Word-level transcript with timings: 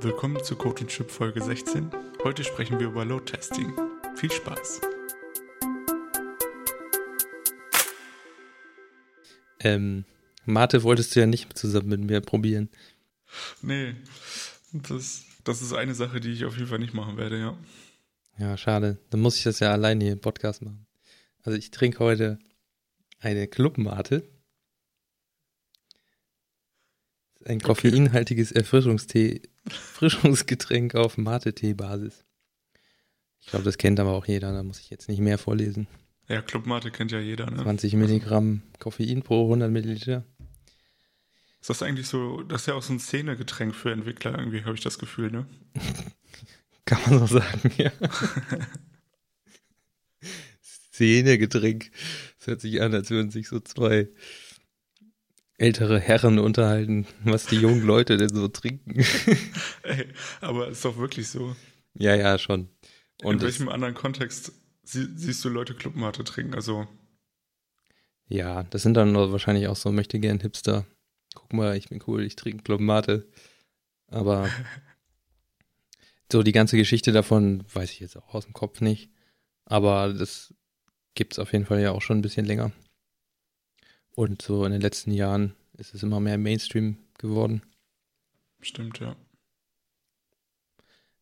Willkommen 0.00 0.44
zu 0.44 0.54
Code 0.54 0.82
und 0.82 0.90
Chip 0.90 1.10
Folge 1.10 1.42
16. 1.42 1.90
Heute 2.22 2.44
sprechen 2.44 2.78
wir 2.78 2.86
über 2.86 3.04
Load 3.04 3.24
Testing. 3.24 3.72
Viel 4.14 4.30
Spaß. 4.30 4.80
Ähm, 9.58 10.04
Mate 10.44 10.84
wolltest 10.84 11.16
du 11.16 11.20
ja 11.20 11.26
nicht 11.26 11.58
zusammen 11.58 11.88
mit 11.88 12.00
mir 12.02 12.20
probieren. 12.20 12.68
Nee, 13.60 13.96
das, 14.72 15.24
das 15.42 15.62
ist 15.62 15.72
eine 15.72 15.96
Sache, 15.96 16.20
die 16.20 16.30
ich 16.30 16.44
auf 16.44 16.54
jeden 16.54 16.68
Fall 16.68 16.78
nicht 16.78 16.94
machen 16.94 17.16
werde, 17.16 17.40
ja. 17.40 17.58
Ja, 18.38 18.56
schade. 18.56 18.98
Dann 19.10 19.18
muss 19.18 19.36
ich 19.36 19.42
das 19.42 19.58
ja 19.58 19.72
alleine 19.72 20.04
hier 20.04 20.12
im 20.12 20.20
Podcast 20.20 20.62
machen. 20.62 20.86
Also 21.42 21.58
ich 21.58 21.72
trinke 21.72 21.98
heute 21.98 22.38
eine 23.18 23.48
Clubmate. 23.48 24.22
Ein 27.44 27.60
koffeinhaltiges 27.60 28.52
Erfrischungstee, 28.52 29.42
Erfrischungsgetränk 29.64 30.94
auf 30.94 31.18
Mate-Tee-Basis. 31.18 32.24
Ich 33.40 33.46
glaube, 33.46 33.64
das 33.64 33.78
kennt 33.78 34.00
aber 34.00 34.12
auch 34.12 34.26
jeder, 34.26 34.52
da 34.52 34.62
muss 34.62 34.80
ich 34.80 34.90
jetzt 34.90 35.08
nicht 35.08 35.20
mehr 35.20 35.38
vorlesen. 35.38 35.86
Ja, 36.28 36.42
Clubmate 36.42 36.90
kennt 36.90 37.10
ja 37.10 37.20
jeder, 37.20 37.50
ne? 37.50 37.62
20 37.62 37.94
Milligramm 37.94 38.62
Koffein 38.78 39.22
pro 39.22 39.44
100 39.44 39.70
Milliliter. 39.70 40.24
Ist 41.60 41.70
das 41.70 41.82
eigentlich 41.82 42.06
so, 42.06 42.42
das 42.42 42.62
ist 42.62 42.66
ja 42.66 42.74
auch 42.74 42.82
so 42.82 42.92
ein 42.92 43.00
Szenegetränk 43.00 43.74
für 43.74 43.90
Entwickler, 43.90 44.38
irgendwie 44.38 44.64
habe 44.64 44.74
ich 44.74 44.82
das 44.82 44.98
Gefühl, 44.98 45.30
ne? 45.30 45.46
Kann 46.84 47.00
man 47.06 47.26
so 47.26 47.38
sagen, 47.38 47.72
ja. 47.78 47.90
Szenegetränk. 50.62 51.90
Das 52.38 52.46
hört 52.48 52.60
sich 52.60 52.80
an, 52.82 52.94
als 52.94 53.10
würden 53.10 53.30
sich 53.30 53.48
so 53.48 53.60
zwei 53.60 54.08
ältere 55.58 55.98
Herren 55.98 56.38
unterhalten, 56.38 57.06
was 57.24 57.46
die 57.46 57.56
jungen 57.56 57.82
Leute 57.82 58.16
denn 58.16 58.34
so 58.34 58.48
trinken. 58.48 59.04
Ey, 59.82 60.06
aber 60.40 60.68
ist 60.68 60.84
doch 60.84 60.96
wirklich 60.96 61.28
so. 61.28 61.54
Ja, 61.94 62.14
ja, 62.14 62.38
schon. 62.38 62.68
Und 63.22 63.36
In 63.36 63.42
welchem 63.42 63.68
anderen 63.68 63.94
Kontext 63.94 64.52
sie, 64.84 65.08
siehst 65.16 65.44
du 65.44 65.48
Leute 65.48 65.74
Clubmate 65.74 66.22
trinken? 66.24 66.54
Also. 66.54 66.86
Ja, 68.28 68.62
das 68.64 68.82
sind 68.82 68.94
dann 68.94 69.14
wahrscheinlich 69.14 69.66
auch 69.66 69.76
so 69.76 69.90
möchte 69.90 70.20
gern 70.20 70.40
Hipster. 70.40 70.86
Guck 71.34 71.52
mal, 71.52 71.76
ich 71.76 71.88
bin 71.88 72.02
cool, 72.06 72.22
ich 72.22 72.36
trinke 72.36 72.62
Clubmate. 72.62 73.28
Aber 74.06 74.48
so 76.32 76.44
die 76.44 76.52
ganze 76.52 76.76
Geschichte 76.76 77.10
davon 77.10 77.64
weiß 77.72 77.90
ich 77.90 78.00
jetzt 78.00 78.16
auch 78.16 78.34
aus 78.34 78.44
dem 78.44 78.52
Kopf 78.52 78.80
nicht. 78.80 79.10
Aber 79.64 80.12
das 80.12 80.54
gibt 81.14 81.32
es 81.32 81.38
auf 81.40 81.52
jeden 81.52 81.66
Fall 81.66 81.80
ja 81.80 81.90
auch 81.90 82.02
schon 82.02 82.18
ein 82.18 82.22
bisschen 82.22 82.46
länger. 82.46 82.70
Und 84.18 84.42
so 84.42 84.64
in 84.64 84.72
den 84.72 84.80
letzten 84.80 85.12
Jahren 85.12 85.54
ist 85.74 85.94
es 85.94 86.02
immer 86.02 86.18
mehr 86.18 86.38
Mainstream 86.38 86.98
geworden. 87.18 87.62
Stimmt, 88.60 88.98
ja. 88.98 89.14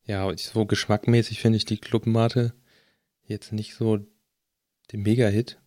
Ja, 0.04 0.34
so 0.38 0.64
geschmackmäßig 0.64 1.40
finde 1.40 1.58
ich 1.58 1.66
die 1.66 1.76
Clubmate 1.76 2.54
jetzt 3.24 3.52
nicht 3.52 3.74
so 3.74 3.98
den 4.92 5.02
Mega-Hit. 5.02 5.60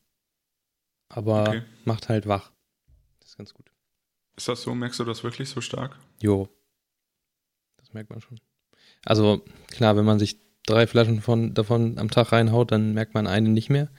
Aber 1.08 1.50
okay. 1.50 1.62
macht 1.86 2.10
halt 2.10 2.26
wach. 2.26 2.52
Das 3.20 3.30
ist 3.30 3.38
ganz 3.38 3.54
gut. 3.54 3.72
Ist 4.36 4.48
das 4.48 4.64
so? 4.64 4.74
Merkst 4.74 5.00
du 5.00 5.04
das 5.04 5.24
wirklich 5.24 5.50
so 5.50 5.62
stark? 5.62 6.00
Jo. 6.20 6.50
Das 7.78 7.94
merkt 7.94 8.10
man 8.10 8.22
schon. 8.22 8.40
Also 9.06 9.46
klar, 9.68 9.96
wenn 9.96 10.06
man 10.06 10.18
sich 10.18 10.40
drei 10.66 10.88
Flaschen 10.88 11.22
von, 11.22 11.54
davon 11.54 12.00
am 12.00 12.10
Tag 12.10 12.32
reinhaut, 12.32 12.72
dann 12.72 12.94
merkt 12.96 13.14
man 13.14 13.28
eine 13.28 13.50
nicht 13.50 13.70
mehr. 13.70 13.92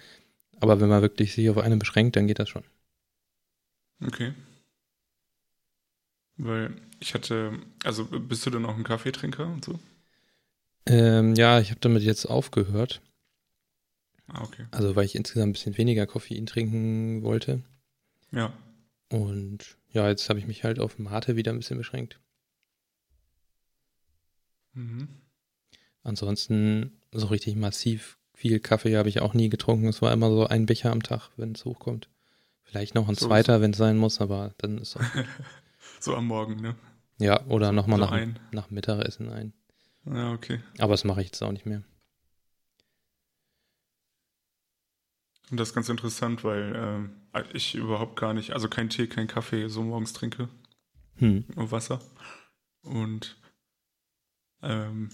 Aber 0.58 0.80
wenn 0.80 0.88
man 0.88 1.00
wirklich 1.00 1.32
sich 1.32 1.48
auf 1.48 1.58
eine 1.58 1.76
beschränkt, 1.76 2.16
dann 2.16 2.26
geht 2.26 2.40
das 2.40 2.48
schon. 2.48 2.64
Okay. 4.06 4.34
Weil 6.36 6.74
ich 7.00 7.14
hatte, 7.14 7.58
also 7.84 8.06
bist 8.06 8.46
du 8.46 8.50
denn 8.50 8.64
auch 8.64 8.76
ein 8.76 8.84
Kaffeetrinker 8.84 9.46
und 9.46 9.64
so? 9.64 9.78
Ähm, 10.86 11.34
ja, 11.34 11.60
ich 11.60 11.70
habe 11.70 11.80
damit 11.80 12.02
jetzt 12.02 12.26
aufgehört. 12.26 13.02
Ah, 14.28 14.42
okay. 14.42 14.66
Also 14.70 14.96
weil 14.96 15.04
ich 15.04 15.14
insgesamt 15.14 15.50
ein 15.50 15.52
bisschen 15.52 15.76
weniger 15.76 16.06
Koffein 16.06 16.46
trinken 16.46 17.22
wollte. 17.22 17.62
Ja. 18.32 18.52
Und 19.10 19.76
ja, 19.92 20.08
jetzt 20.08 20.28
habe 20.28 20.38
ich 20.38 20.46
mich 20.46 20.64
halt 20.64 20.78
auf 20.78 20.98
Mate 20.98 21.36
wieder 21.36 21.52
ein 21.52 21.58
bisschen 21.58 21.78
beschränkt. 21.78 22.20
Mhm. 24.72 25.08
Ansonsten 26.02 27.00
so 27.12 27.26
richtig 27.26 27.56
massiv 27.56 28.18
viel 28.34 28.60
Kaffee 28.60 28.96
habe 28.96 29.08
ich 29.08 29.20
auch 29.20 29.34
nie 29.34 29.50
getrunken. 29.50 29.88
Es 29.88 30.00
war 30.00 30.12
immer 30.12 30.30
so 30.30 30.46
ein 30.46 30.64
Becher 30.64 30.92
am 30.92 31.02
Tag, 31.02 31.30
wenn 31.36 31.52
es 31.52 31.64
hochkommt. 31.64 32.08
Vielleicht 32.70 32.94
noch 32.94 33.08
ein 33.08 33.16
so 33.16 33.26
zweiter, 33.26 33.60
wenn 33.60 33.72
es 33.72 33.78
sein 33.78 33.96
muss, 33.96 34.20
aber 34.20 34.54
dann 34.58 34.78
ist 34.78 34.96
auch. 34.96 35.02
so 36.00 36.14
am 36.14 36.26
Morgen, 36.26 36.60
ne? 36.60 36.76
Ja, 37.18 37.44
oder 37.46 37.72
nochmal 37.72 37.98
so 37.98 38.04
nach, 38.06 38.40
nach 38.52 38.70
Mittagessen 38.70 39.28
ein. 39.28 39.52
Ja, 40.04 40.32
okay. 40.32 40.60
Aber 40.78 40.92
das 40.92 41.02
mache 41.02 41.20
ich 41.20 41.26
jetzt 41.26 41.42
auch 41.42 41.50
nicht 41.50 41.66
mehr. 41.66 41.82
Und 45.50 45.58
das 45.58 45.70
ist 45.70 45.74
ganz 45.74 45.88
interessant, 45.88 46.44
weil 46.44 47.10
äh, 47.34 47.42
ich 47.52 47.74
überhaupt 47.74 48.14
gar 48.14 48.34
nicht, 48.34 48.52
also 48.52 48.68
kein 48.68 48.88
Tee, 48.88 49.08
kein 49.08 49.26
Kaffee 49.26 49.68
so 49.68 49.82
morgens 49.82 50.12
trinke. 50.12 50.48
Hm. 51.16 51.44
Und 51.56 51.72
Wasser. 51.72 52.00
Und 52.82 53.36
ähm, 54.62 55.10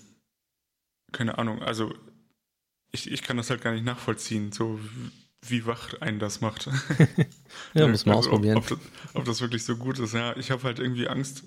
keine 1.11 1.39
Ahnung, 1.39 1.63
also 1.63 1.95
ich, 2.93 3.11
ich 3.11 3.23
kann 3.23 3.39
das 3.39 3.49
halt 3.49 3.63
gar 3.63 3.73
nicht 3.73 3.85
nachvollziehen, 3.85 4.53
so 4.53 4.79
wie 5.43 5.67
wach 5.67 6.01
einen 6.01 6.19
das 6.19 6.41
macht. 6.41 6.69
ja, 7.75 7.87
muss 7.89 8.07
man 8.07 8.17
also, 8.17 8.31
ausprobieren. 8.31 8.59
Ob, 8.59 8.71
ob, 8.71 8.81
ob, 9.15 9.25
das 9.25 9.41
wirklich 9.41 9.65
so 9.65 9.77
gut 9.77 9.99
ist. 9.99 10.15
Ja, 10.15 10.37
ich 10.37 10.51
habe 10.51 10.63
halt 10.65 10.79
irgendwie 10.79 11.09
Angst. 11.09 11.45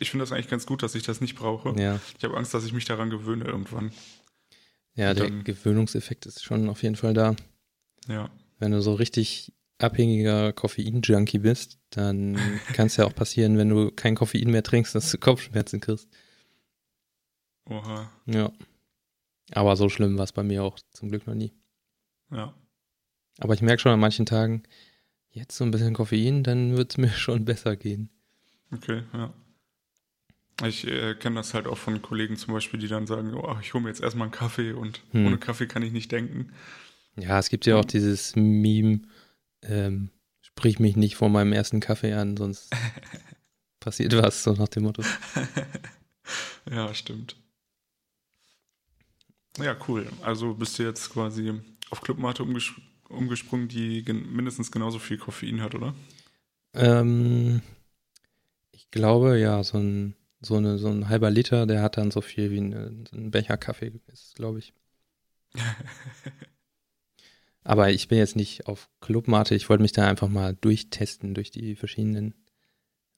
Ich 0.00 0.10
finde 0.10 0.22
das 0.22 0.32
eigentlich 0.32 0.48
ganz 0.48 0.66
gut, 0.66 0.82
dass 0.82 0.94
ich 0.94 1.02
das 1.02 1.20
nicht 1.20 1.36
brauche. 1.36 1.78
Ja. 1.78 2.00
Ich 2.16 2.24
habe 2.24 2.36
Angst, 2.36 2.54
dass 2.54 2.64
ich 2.64 2.72
mich 2.72 2.86
daran 2.86 3.10
gewöhne 3.10 3.44
irgendwann. 3.44 3.92
Ja, 4.94 5.10
Und 5.10 5.18
der 5.18 5.28
dann, 5.28 5.44
Gewöhnungseffekt 5.44 6.26
ist 6.26 6.44
schon 6.44 6.68
auf 6.68 6.82
jeden 6.82 6.96
Fall 6.96 7.14
da. 7.14 7.34
Ja. 8.08 8.30
Wenn 8.58 8.72
du 8.72 8.80
so 8.80 8.94
richtig 8.94 9.52
abhängiger 9.78 10.52
Koffein-Junkie 10.52 11.38
bist, 11.38 11.78
dann 11.90 12.38
kann 12.72 12.86
es 12.86 12.96
ja 12.96 13.04
auch 13.04 13.14
passieren, 13.14 13.58
wenn 13.58 13.68
du 13.68 13.90
kein 13.90 14.14
Koffein 14.14 14.50
mehr 14.50 14.62
trinkst, 14.62 14.94
dass 14.94 15.10
du 15.10 15.18
Kopfschmerzen 15.18 15.80
kriegst. 15.80 16.08
Oha. 17.68 18.10
Ja. 18.26 18.52
Aber 19.52 19.76
so 19.76 19.88
schlimm 19.88 20.16
war 20.16 20.24
es 20.24 20.32
bei 20.32 20.42
mir 20.42 20.62
auch 20.62 20.78
zum 20.92 21.10
Glück 21.10 21.26
noch 21.26 21.34
nie. 21.34 21.52
Ja. 22.30 22.54
Aber 23.38 23.54
ich 23.54 23.62
merke 23.62 23.82
schon 23.82 23.92
an 23.92 24.00
manchen 24.00 24.26
Tagen, 24.26 24.62
jetzt 25.30 25.56
so 25.56 25.64
ein 25.64 25.70
bisschen 25.70 25.94
Koffein, 25.94 26.42
dann 26.42 26.76
wird 26.76 26.92
es 26.92 26.98
mir 26.98 27.08
schon 27.16 27.44
besser 27.44 27.76
gehen. 27.76 28.10
Okay, 28.72 29.02
ja. 29.12 29.32
Ich 30.62 30.86
äh, 30.86 31.16
kenne 31.16 31.36
das 31.36 31.52
halt 31.52 31.66
auch 31.66 31.78
von 31.78 32.00
Kollegen 32.00 32.36
zum 32.36 32.54
Beispiel, 32.54 32.78
die 32.78 32.86
dann 32.86 33.08
sagen, 33.08 33.34
oh, 33.34 33.56
ich 33.60 33.74
hole 33.74 33.82
mir 33.82 33.90
jetzt 33.90 34.00
erstmal 34.00 34.26
einen 34.26 34.32
Kaffee 34.32 34.72
und 34.72 35.02
hm. 35.10 35.26
ohne 35.26 35.38
Kaffee 35.38 35.66
kann 35.66 35.82
ich 35.82 35.92
nicht 35.92 36.12
denken. 36.12 36.52
Ja, 37.16 37.38
es 37.38 37.48
gibt 37.48 37.66
ja 37.66 37.76
auch 37.76 37.84
dieses 37.84 38.36
Meme, 38.36 39.00
ähm, 39.62 40.10
sprich 40.40 40.78
mich 40.78 40.94
nicht 40.94 41.16
vor 41.16 41.28
meinem 41.28 41.52
ersten 41.52 41.80
Kaffee 41.80 42.12
an, 42.12 42.36
sonst 42.36 42.70
passiert 43.80 44.16
was, 44.16 44.44
so 44.44 44.52
nach 44.52 44.68
dem 44.68 44.84
Motto. 44.84 45.02
ja, 46.70 46.94
stimmt. 46.94 47.36
Ja, 49.58 49.76
cool. 49.88 50.06
Also 50.22 50.54
bist 50.54 50.78
du 50.78 50.84
jetzt 50.84 51.10
quasi 51.10 51.52
auf 51.90 52.00
Clubmate 52.00 52.42
umges 52.42 52.72
umgesprungen, 53.16 53.68
die 53.68 54.02
gen 54.02 54.32
mindestens 54.32 54.70
genauso 54.70 54.98
viel 54.98 55.18
Koffein 55.18 55.62
hat, 55.62 55.74
oder? 55.74 55.94
Ähm, 56.74 57.62
ich 58.72 58.90
glaube, 58.90 59.38
ja, 59.38 59.62
so 59.62 59.78
ein, 59.78 60.16
so, 60.40 60.56
eine, 60.56 60.78
so 60.78 60.88
ein 60.88 61.08
halber 61.08 61.30
Liter, 61.30 61.66
der 61.66 61.82
hat 61.82 61.96
dann 61.96 62.10
so 62.10 62.20
viel 62.20 62.50
wie 62.50 62.58
eine, 62.58 63.04
ein 63.12 63.30
Becher 63.30 63.56
Kaffee, 63.56 63.92
ist 64.08 64.34
glaube 64.34 64.58
ich. 64.58 64.72
Aber 67.64 67.90
ich 67.90 68.08
bin 68.08 68.18
jetzt 68.18 68.36
nicht 68.36 68.66
auf 68.66 68.90
Clubmate, 69.00 69.54
ich 69.54 69.70
wollte 69.70 69.82
mich 69.82 69.92
da 69.92 70.06
einfach 70.06 70.28
mal 70.28 70.54
durchtesten 70.54 71.32
durch 71.32 71.50
die 71.50 71.76
verschiedenen 71.76 72.34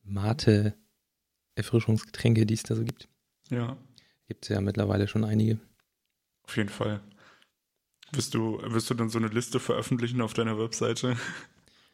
Mate-Erfrischungsgetränke, 0.05 2.47
die 2.47 2.54
es 2.54 2.63
da 2.63 2.77
so 2.77 2.84
gibt. 2.84 3.09
Ja. 3.51 3.77
Gibt 4.28 4.45
es 4.45 4.51
ja 4.51 4.60
mittlerweile 4.60 5.09
schon 5.09 5.25
einige. 5.25 5.59
Auf 6.45 6.57
jeden 6.57 6.69
Fall. 6.69 7.01
Wirst 8.13 8.35
du, 8.35 8.61
wirst 8.63 8.89
du 8.91 8.95
dann 8.95 9.09
so 9.09 9.19
eine 9.19 9.29
Liste 9.29 9.61
veröffentlichen 9.61 10.21
auf 10.21 10.35
deiner 10.35 10.59
Webseite? 10.59 11.17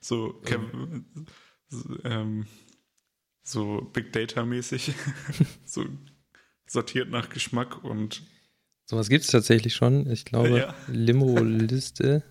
So, 0.04 0.42
ähm. 0.46 1.06
so, 1.68 1.98
ähm, 2.02 2.46
so 3.44 3.88
Big 3.92 4.12
Data 4.12 4.44
mäßig. 4.44 4.92
so 5.64 5.86
sortiert 6.66 7.08
nach 7.10 7.28
Geschmack 7.28 7.84
und. 7.84 8.22
Sowas 8.84 9.08
gibt 9.08 9.24
es 9.24 9.30
tatsächlich 9.30 9.76
schon. 9.76 10.10
Ich 10.10 10.24
glaube, 10.24 10.58
ja. 10.58 10.74
Limoliste.de. 10.88 12.22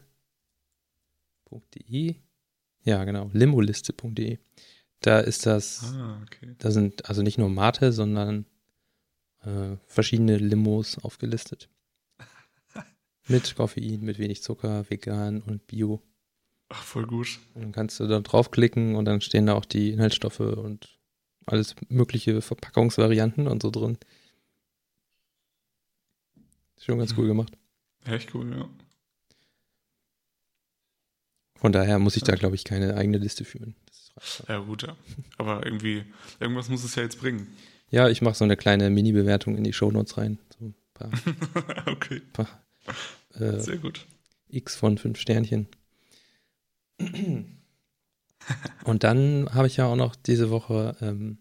Ja, 2.84 3.04
genau, 3.06 3.30
limoliste.de. 3.32 4.38
Da 5.00 5.20
ist 5.20 5.46
das, 5.46 5.94
ah, 5.96 6.22
okay. 6.24 6.56
da 6.60 6.72
sind 6.72 7.08
also 7.10 7.22
nicht 7.24 7.38
nur 7.38 7.50
Mate, 7.50 7.94
sondern 7.94 8.46
äh, 9.44 9.78
verschiedene 9.88 10.38
Limos 10.38 11.00
aufgelistet. 11.00 11.70
Mit 13.32 13.56
Koffein, 13.56 14.02
mit 14.02 14.20
wenig 14.20 14.44
Zucker, 14.44 14.90
vegan 14.90 15.42
und 15.42 15.66
bio. 15.66 16.02
Ach, 16.68 16.84
voll 16.84 17.08
gut. 17.08 17.40
Und 17.54 17.64
dann 17.64 17.72
kannst 17.72 18.00
du 18.00 18.08
da 18.08 18.20
draufklicken 18.20 18.96
und 18.96 19.06
dann 19.06 19.22
stehen 19.22 19.46
da 19.46 19.54
auch 19.54 19.66
die 19.66 19.92
Inhaltsstoffe 19.92 20.42
und 20.42 21.00
alles 21.46 21.76
mögliche 21.88 22.42
Verpackungsvarianten 22.42 23.48
und 23.48 23.62
so 23.62 23.72
drin. 23.72 23.98
Schon 26.78 27.00
ganz 27.00 27.16
cool 27.18 27.28
gemacht. 27.28 27.58
Echt 28.06 28.36
cool, 28.36 28.52
ja. 28.52 28.70
Von 31.56 31.72
daher 31.72 32.00
muss 32.00 32.18
ich 32.18 32.24
da, 32.24 32.36
glaube 32.36 32.56
ich, 32.56 32.64
keine 32.64 32.96
eigene 32.96 33.18
Liste 33.18 33.46
führen. 33.46 33.76
ja, 34.48 34.60
gut, 34.60 34.84
ja. 34.84 34.98
Aber 35.38 35.66
irgendwie, 35.66 36.04
irgendwas 36.40 36.70
muss 36.70 36.84
es 36.84 36.96
ja 36.96 37.04
jetzt 37.04 37.20
bringen. 37.20 37.48
Ja, 37.92 38.10
ich 38.10 38.22
mache 38.22 38.36
so 38.36 38.44
eine 38.44 38.58
kleine 38.58 38.90
Mini-Bewertung 38.90 39.56
in 39.56 39.64
die 39.64 39.74
Shownotes 39.74 40.18
rein. 40.18 40.40
So 40.58 40.66
ein 40.66 40.76
paar, 40.94 41.12
okay. 41.88 42.22
paar 42.34 42.62
äh, 43.36 43.60
Sehr 43.60 43.78
gut. 43.78 44.06
X 44.50 44.76
von 44.76 44.98
fünf 44.98 45.20
Sternchen. 45.20 45.68
Und 48.84 49.04
dann 49.04 49.50
habe 49.54 49.68
ich 49.68 49.78
ja 49.78 49.86
auch 49.86 49.96
noch 49.96 50.16
diese 50.16 50.50
Woche 50.50 50.96
ähm, 51.02 51.38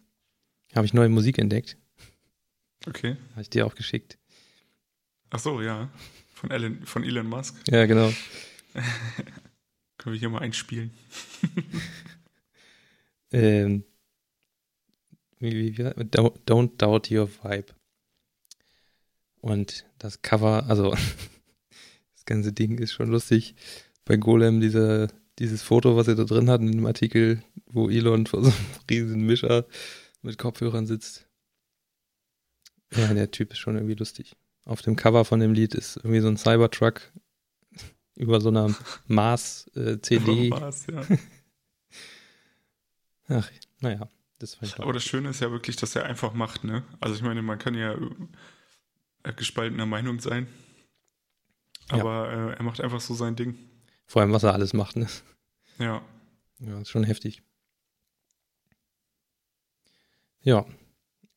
habe 0.74 0.86
ich 0.86 0.94
neue 0.94 1.08
Musik 1.08 1.38
entdeckt. 1.38 1.76
Okay. 2.86 3.16
Habe 3.32 3.42
ich 3.42 3.50
dir 3.50 3.66
auch 3.66 3.74
geschickt. 3.74 4.18
Ach 5.30 5.38
so, 5.38 5.60
ja. 5.60 5.90
Von 6.34 6.50
Elon, 6.50 6.84
von 6.86 7.04
Elon 7.04 7.26
Musk. 7.26 7.56
Ja, 7.68 7.86
genau. 7.86 8.12
Können 9.98 10.14
wir 10.14 10.18
hier 10.18 10.30
mal 10.30 10.40
einspielen. 10.40 10.90
ähm, 13.32 13.84
wie, 15.38 15.52
wie, 15.52 15.78
wie, 15.78 15.82
don't, 15.82 16.38
don't 16.46 16.76
doubt 16.78 17.10
your 17.10 17.28
vibe. 17.42 17.74
Und 19.40 19.86
das 19.98 20.22
Cover, 20.22 20.64
also 20.68 20.96
ganze 22.30 22.52
Ding 22.52 22.78
ist 22.78 22.92
schon 22.92 23.10
lustig. 23.10 23.54
Bei 24.06 24.16
Golem 24.16 24.60
diese, 24.60 25.08
dieses 25.38 25.62
Foto, 25.62 25.96
was 25.96 26.08
er 26.08 26.14
da 26.14 26.24
drin 26.24 26.48
hat 26.48 26.62
in 26.62 26.72
dem 26.72 26.86
Artikel, 26.86 27.42
wo 27.66 27.90
Elon 27.90 28.26
vor 28.26 28.42
so 28.42 28.50
einem 28.50 28.56
riesen 28.88 29.26
Mischer 29.26 29.66
mit 30.22 30.38
Kopfhörern 30.38 30.86
sitzt. 30.86 31.26
Ja, 32.94 33.12
der 33.12 33.30
Typ 33.30 33.52
ist 33.52 33.58
schon 33.58 33.76
irgendwie 33.76 33.94
lustig. 33.94 34.36
Auf 34.64 34.82
dem 34.82 34.96
Cover 34.96 35.24
von 35.24 35.40
dem 35.40 35.52
Lied 35.52 35.74
ist 35.74 35.96
irgendwie 35.96 36.20
so 36.20 36.28
ein 36.28 36.36
Cybertruck 36.36 37.02
über 38.16 38.40
so 38.40 38.48
einer 38.48 38.74
Mars-CD. 39.06 40.50
Oh, 40.52 40.58
Mars, 40.58 40.86
ja. 40.86 41.02
Ach, 43.28 43.48
naja, 43.80 44.08
das 44.38 44.56
fand 44.56 44.72
ich 44.72 44.80
Aber 44.80 44.92
das 44.92 45.04
Schöne 45.04 45.28
ist 45.30 45.40
ja 45.40 45.52
wirklich, 45.52 45.76
dass 45.76 45.94
er 45.94 46.04
einfach 46.04 46.32
macht, 46.32 46.64
ne? 46.64 46.82
Also 46.98 47.14
ich 47.14 47.22
meine, 47.22 47.42
man 47.42 47.58
kann 47.58 47.74
ja 47.74 47.94
äh, 49.22 49.32
gespaltener 49.34 49.86
Meinung 49.86 50.18
sein. 50.20 50.48
Aber 51.92 52.30
äh, 52.30 52.56
er 52.56 52.62
macht 52.62 52.80
einfach 52.80 53.00
so 53.00 53.14
sein 53.14 53.36
Ding. 53.36 53.56
Vor 54.06 54.22
allem, 54.22 54.32
was 54.32 54.42
er 54.42 54.52
alles 54.54 54.72
macht, 54.72 54.96
ne? 54.96 55.06
Ja. 55.78 56.02
Ja, 56.58 56.80
ist 56.80 56.90
schon 56.90 57.04
heftig. 57.04 57.42
Ja. 60.42 60.66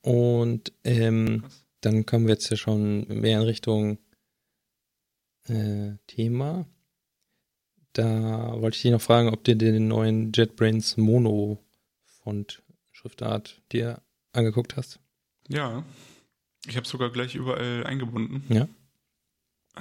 Und 0.01 0.73
ähm, 0.83 1.45
dann 1.81 2.05
kommen 2.05 2.25
wir 2.27 2.33
jetzt 2.33 2.49
ja 2.49 2.57
schon 2.57 3.07
mehr 3.07 3.39
in 3.39 3.45
Richtung 3.45 3.97
äh, 5.47 5.93
Thema. 6.07 6.65
Da 7.93 8.59
wollte 8.59 8.75
ich 8.75 8.81
dich 8.81 8.91
noch 8.91 9.01
fragen, 9.01 9.29
ob 9.29 9.43
du 9.43 9.55
den 9.55 9.87
neuen 9.87 10.31
JetBrains 10.33 10.97
Mono 10.97 11.63
Font 12.05 12.63
Schriftart 12.91 13.61
dir 13.71 14.01
angeguckt 14.31 14.75
hast. 14.77 14.99
Ja. 15.47 15.83
Ich 16.65 16.77
habe 16.77 16.87
sogar 16.87 17.11
gleich 17.11 17.35
überall 17.35 17.85
eingebunden. 17.85 18.43
Ja. 18.49 18.67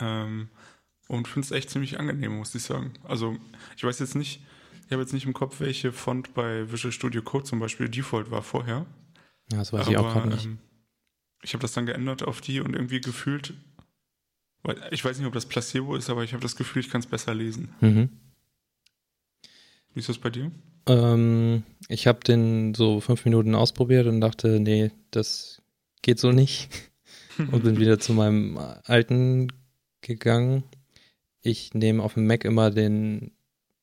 Ähm, 0.01 0.49
und 1.09 1.29
finde 1.29 1.47
es 1.47 1.51
echt 1.53 1.71
ziemlich 1.71 1.99
angenehm, 2.01 2.37
muss 2.37 2.55
ich 2.55 2.63
sagen. 2.63 2.93
Also, 3.05 3.37
ich 3.77 3.85
weiß 3.85 3.99
jetzt 3.99 4.15
nicht, 4.15 4.41
ich 4.87 4.93
habe 4.93 5.03
jetzt 5.03 5.13
nicht 5.13 5.27
im 5.27 5.33
Kopf, 5.33 5.61
welche 5.61 5.93
Font 5.93 6.35
bei 6.35 6.71
Visual 6.71 6.93
Studio 6.93 7.23
Code 7.23 7.45
zum 7.45 7.59
Beispiel 7.59 7.89
Default 7.89 8.31
war 8.31 8.43
vorher. 8.43 8.87
Ja, 9.51 9.59
das 9.59 9.73
weiß 9.73 9.89
ich 9.89 9.97
auch 9.97 10.13
gerade 10.13 10.29
nicht. 10.29 10.47
Ähm, 10.47 10.59
ich 11.43 11.55
habe 11.55 11.63
das 11.63 11.73
dann 11.73 11.87
geändert 11.87 12.23
auf 12.23 12.41
die 12.41 12.61
und 12.61 12.75
irgendwie 12.75 13.01
gefühlt, 13.01 13.55
weil 14.63 14.81
ich 14.91 15.05
weiß 15.05 15.19
nicht, 15.19 15.27
ob 15.27 15.35
das 15.35 15.47
Placebo 15.47 15.97
ist, 15.97 16.09
aber 16.09 16.25
ich 16.25 16.33
habe 16.33 16.43
das 16.43 16.57
Gefühl, 16.57 16.81
ich 16.81 16.91
kann 16.91 17.01
es 17.01 17.07
besser 17.07 17.35
lesen. 17.35 17.75
Mhm. 17.81 18.11
Wie 19.93 20.01
ist 20.01 20.09
das 20.09 20.19
bei 20.19 20.31
dir? 20.31 20.51
Ähm, 20.87 21.65
ich 21.89 22.07
habe 22.07 22.21
den 22.21 22.75
so 22.75 23.01
fünf 23.01 23.25
Minuten 23.25 23.55
ausprobiert 23.55 24.07
und 24.07 24.21
dachte, 24.21 24.61
nee, 24.61 24.91
das 25.11 25.63
geht 26.01 26.19
so 26.19 26.33
nicht. 26.33 26.71
und 27.39 27.65
bin 27.65 27.79
wieder 27.79 27.99
zu 27.99 28.13
meinem 28.13 28.59
alten 28.85 29.49
gegangen. 30.03 30.65
Ich 31.41 31.75
nehme 31.75 32.03
auf 32.03 32.15
dem 32.15 32.27
Mac 32.27 32.45
immer 32.45 32.71
den 32.71 33.33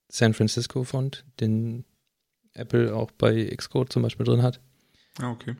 San 0.10 0.34
Francisco 0.34 0.84
Font, 0.84 1.26
den 1.40 1.86
Apple 2.54 2.96
auch 2.96 3.12
bei 3.12 3.46
Xcode 3.46 3.92
zum 3.92 4.04
Beispiel 4.04 4.26
drin 4.26 4.44
hat. 4.44 4.60
Ah, 5.18 5.32
okay. 5.32 5.56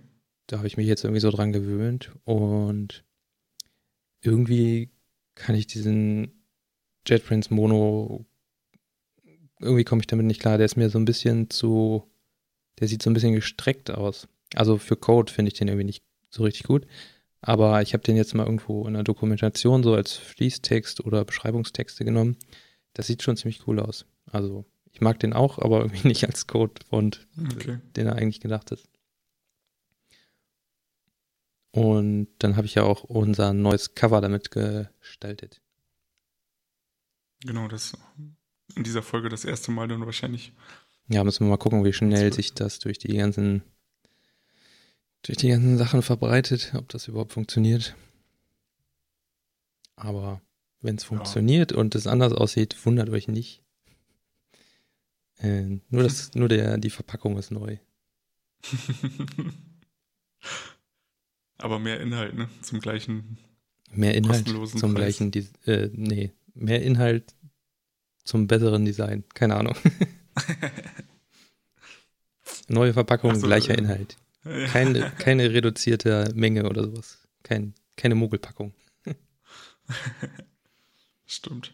Da 0.48 0.58
habe 0.58 0.68
ich 0.68 0.78
mich 0.78 0.88
jetzt 0.88 1.04
irgendwie 1.04 1.22
so 1.22 1.32
dran 1.32 1.52
gewöhnt 1.52 2.12
und 2.26 3.04
irgendwie 4.22 4.90
kann 5.36 5.56
ich 5.56 5.68
diesen 5.68 6.44
JetBrains 7.08 7.50
Mono, 7.50 8.26
irgendwie 9.60 9.84
komme 9.84 10.02
ich 10.02 10.08
damit 10.08 10.26
nicht 10.26 10.42
klar. 10.42 10.58
Der 10.58 10.66
ist 10.66 10.76
mir 10.76 10.90
so 10.90 11.00
ein 11.00 11.06
bisschen 11.06 11.50
zu, 11.50 12.10
der 12.80 12.88
sieht 12.88 13.02
so 13.02 13.10
ein 13.10 13.14
bisschen 13.14 13.34
gestreckt 13.34 13.92
aus. 13.92 14.28
Also 14.56 14.78
für 14.78 14.96
Code 14.96 15.32
finde 15.32 15.52
ich 15.52 15.58
den 15.58 15.68
irgendwie 15.68 15.86
nicht 15.86 16.04
so 16.30 16.44
richtig 16.44 16.64
gut. 16.64 16.86
Aber 17.42 17.82
ich 17.82 17.94
habe 17.94 18.04
den 18.04 18.18
jetzt 18.18 18.36
mal 18.36 18.46
irgendwo 18.46 18.86
in 18.88 18.94
der 18.94 19.04
Dokumentation 19.04 19.82
so 19.84 19.94
als 19.94 20.14
Fließtext 20.14 21.06
oder 21.06 21.24
Beschreibungstexte 21.24 22.04
genommen. 22.04 22.38
Das 22.94 23.08
sieht 23.08 23.24
schon 23.24 23.38
ziemlich 23.38 23.66
cool 23.68 23.80
aus. 23.80 24.06
Also 24.26 24.66
ich 24.92 25.00
mag 25.02 25.20
den 25.20 25.34
auch, 25.34 25.58
aber 25.60 25.80
irgendwie 25.84 26.08
nicht 26.08 26.26
als 26.26 26.48
Code-Font, 26.48 27.28
Okay. 27.56 27.80
den 27.96 28.08
er 28.08 28.16
eigentlich 28.16 28.42
gedacht 28.42 28.72
ist. 28.72 28.88
Und 31.72 32.28
dann 32.40 32.56
habe 32.56 32.66
ich 32.66 32.76
ja 32.76 32.84
auch 32.84 33.04
unser 33.04 33.54
neues 33.54 33.94
Cover 33.94 34.22
damit 34.22 34.52
gestaltet. 34.52 35.62
Genau, 37.46 37.68
das 37.68 37.94
in 38.76 38.84
dieser 38.84 39.02
Folge 39.04 39.30
das 39.30 39.46
erste 39.46 39.72
Mal 39.72 39.88
dann 39.88 40.06
wahrscheinlich. 40.06 40.52
Ja, 41.08 41.24
müssen 41.24 41.46
wir 41.46 41.50
mal 41.52 41.58
gucken, 41.58 41.86
wie 41.86 41.94
schnell 41.94 42.34
sich 42.34 42.54
das 42.54 42.80
durch 42.80 42.98
die 42.98 43.16
ganzen 43.16 43.64
durch 45.24 45.38
die 45.38 45.50
ganzen 45.50 45.78
Sachen 45.78 46.02
verbreitet, 46.02 46.74
ob 46.76 46.88
das 46.90 47.08
überhaupt 47.08 47.34
funktioniert. 47.34 47.96
Aber 49.96 50.42
wenn 50.82 50.96
es 50.96 51.04
Ja. 51.04 51.10
funktioniert 51.10 51.72
und 51.74 51.94
es 51.96 52.08
anders 52.08 52.34
aussieht, 52.34 52.76
wundert 52.86 53.10
euch 53.10 53.28
nicht. 53.28 53.62
Äh, 55.38 55.80
nur 55.90 56.04
das, 56.04 56.32
nur 56.36 56.48
der, 56.50 56.78
die 56.78 56.90
Verpackung 56.90 57.38
ist 57.38 57.52
neu. 57.52 57.78
Aber 61.58 61.80
mehr 61.80 62.00
Inhalt, 62.00 62.36
ne? 62.36 62.50
Zum 62.62 62.80
gleichen. 62.80 63.38
Mehr 63.92 64.16
Inhalt 64.16 64.48
zum 64.48 64.94
Preis. 64.94 65.18
gleichen, 65.18 65.32
äh, 65.66 65.90
nee, 65.94 66.32
mehr 66.54 66.82
Inhalt 66.82 67.36
zum 68.24 68.48
besseren 68.48 68.86
Design. 68.86 69.24
Keine 69.34 69.56
Ahnung. 69.56 69.76
Neue 72.68 72.94
Verpackung, 72.94 73.36
so, 73.36 73.48
gleicher 73.48 73.74
äh, 73.74 73.78
Inhalt. 73.80 74.16
Keine, 74.44 75.12
keine 75.18 75.52
reduzierte 75.52 76.32
Menge 76.36 76.70
oder 76.70 76.84
sowas. 76.84 77.28
Kein, 77.44 77.74
keine 77.96 78.16
Mogelpackung. 78.16 78.74
Stimmt. 81.26 81.74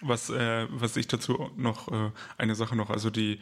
Was, 0.00 0.30
äh, 0.30 0.66
was 0.70 0.96
ich 0.96 1.06
dazu 1.06 1.50
noch, 1.56 1.88
äh, 1.90 2.10
eine 2.36 2.54
Sache 2.54 2.76
noch, 2.76 2.90
also 2.90 3.10
die, 3.10 3.40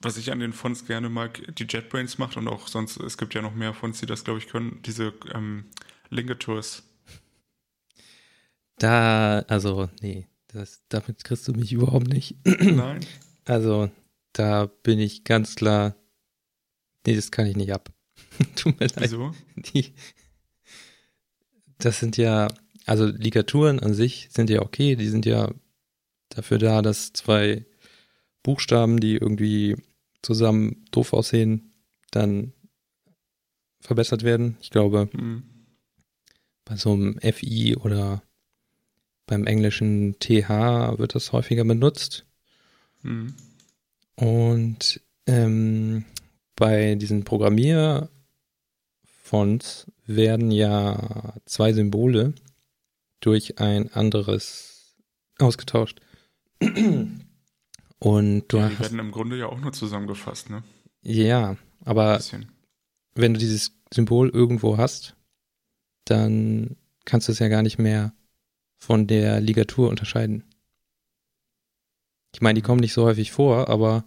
was 0.00 0.16
ich 0.16 0.30
an 0.30 0.40
den 0.40 0.52
Fonts 0.52 0.86
gerne 0.86 1.08
mag, 1.08 1.42
die 1.56 1.64
JetBrains 1.64 2.18
macht 2.18 2.36
und 2.36 2.48
auch 2.48 2.68
sonst, 2.68 2.98
es 2.98 3.18
gibt 3.18 3.34
ja 3.34 3.42
noch 3.42 3.54
mehr 3.54 3.72
Fonts, 3.74 4.00
die 4.00 4.06
das, 4.06 4.24
glaube 4.24 4.38
ich, 4.38 4.48
können, 4.48 4.80
diese 4.84 5.14
ähm, 5.34 5.66
Ligatures. 6.10 6.82
Da, 8.78 9.40
also, 9.48 9.88
nee, 10.00 10.26
das, 10.48 10.82
damit 10.88 11.24
kriegst 11.24 11.48
du 11.48 11.52
mich 11.52 11.72
überhaupt 11.72 12.08
nicht. 12.08 12.36
Nein. 12.44 13.00
Also, 13.44 13.90
da 14.32 14.66
bin 14.66 14.98
ich 14.98 15.24
ganz 15.24 15.54
klar, 15.54 15.94
nee, 17.06 17.14
das 17.14 17.30
kann 17.30 17.46
ich 17.46 17.56
nicht 17.56 17.72
ab. 17.72 17.92
Tut 18.56 18.78
mir 18.78 18.86
leid. 18.86 19.00
Wieso? 19.00 19.34
Die, 19.56 19.92
das 21.78 21.98
sind 21.98 22.16
ja, 22.16 22.48
also 22.86 23.06
Ligaturen 23.06 23.80
an 23.80 23.94
sich 23.94 24.28
sind 24.32 24.50
ja 24.50 24.62
okay, 24.62 24.96
die 24.96 25.08
sind 25.08 25.26
ja 25.26 25.52
dafür 26.28 26.58
da, 26.58 26.82
dass 26.82 27.12
zwei 27.12 27.64
Buchstaben, 28.42 29.00
die 29.00 29.14
irgendwie 29.14 29.76
zusammen 30.22 30.84
doof 30.90 31.12
aussehen, 31.12 31.72
dann 32.10 32.52
verbessert 33.80 34.22
werden. 34.22 34.56
Ich 34.60 34.70
glaube, 34.70 35.08
Hm. 35.12 35.42
bei 36.64 36.76
so 36.76 36.92
einem 36.92 37.18
FI 37.20 37.76
oder 37.76 38.22
beim 39.26 39.46
englischen 39.46 40.18
TH 40.18 40.98
wird 40.98 41.14
das 41.14 41.32
häufiger 41.32 41.64
benutzt. 41.64 42.24
Hm. 43.02 43.34
Und 44.16 45.00
ähm, 45.26 46.04
bei 46.56 46.94
diesen 46.96 47.24
Programmierfonts 47.24 48.10
werden 50.06 50.50
ja 50.50 51.34
zwei 51.46 51.72
Symbole 51.72 52.34
durch 53.20 53.58
ein 53.60 53.92
anderes 53.92 54.96
ausgetauscht. 55.38 56.00
Und 57.98 58.48
du 58.48 58.56
Ja, 58.58 58.68
die 58.68 58.74
hast, 58.74 58.80
werden 58.80 58.98
im 58.98 59.12
Grunde 59.12 59.38
ja 59.38 59.46
auch 59.46 59.60
nur 59.60 59.72
zusammengefasst, 59.72 60.50
ne? 60.50 60.62
ja, 61.02 61.56
aber 61.84 62.20
wenn 63.14 63.34
du 63.34 63.38
dieses 63.40 63.72
Symbol 63.92 64.28
irgendwo 64.28 64.76
hast, 64.76 65.16
dann 66.04 66.76
kannst 67.04 67.28
du 67.28 67.32
es 67.32 67.38
ja 67.38 67.48
gar 67.48 67.62
nicht 67.62 67.78
mehr 67.78 68.12
von 68.78 69.06
der 69.06 69.40
Ligatur 69.40 69.88
unterscheiden. 69.88 70.44
Ich 72.34 72.40
meine, 72.40 72.54
die 72.54 72.62
kommen 72.62 72.80
nicht 72.80 72.92
so 72.94 73.04
häufig 73.04 73.30
vor, 73.30 73.68
aber 73.68 74.04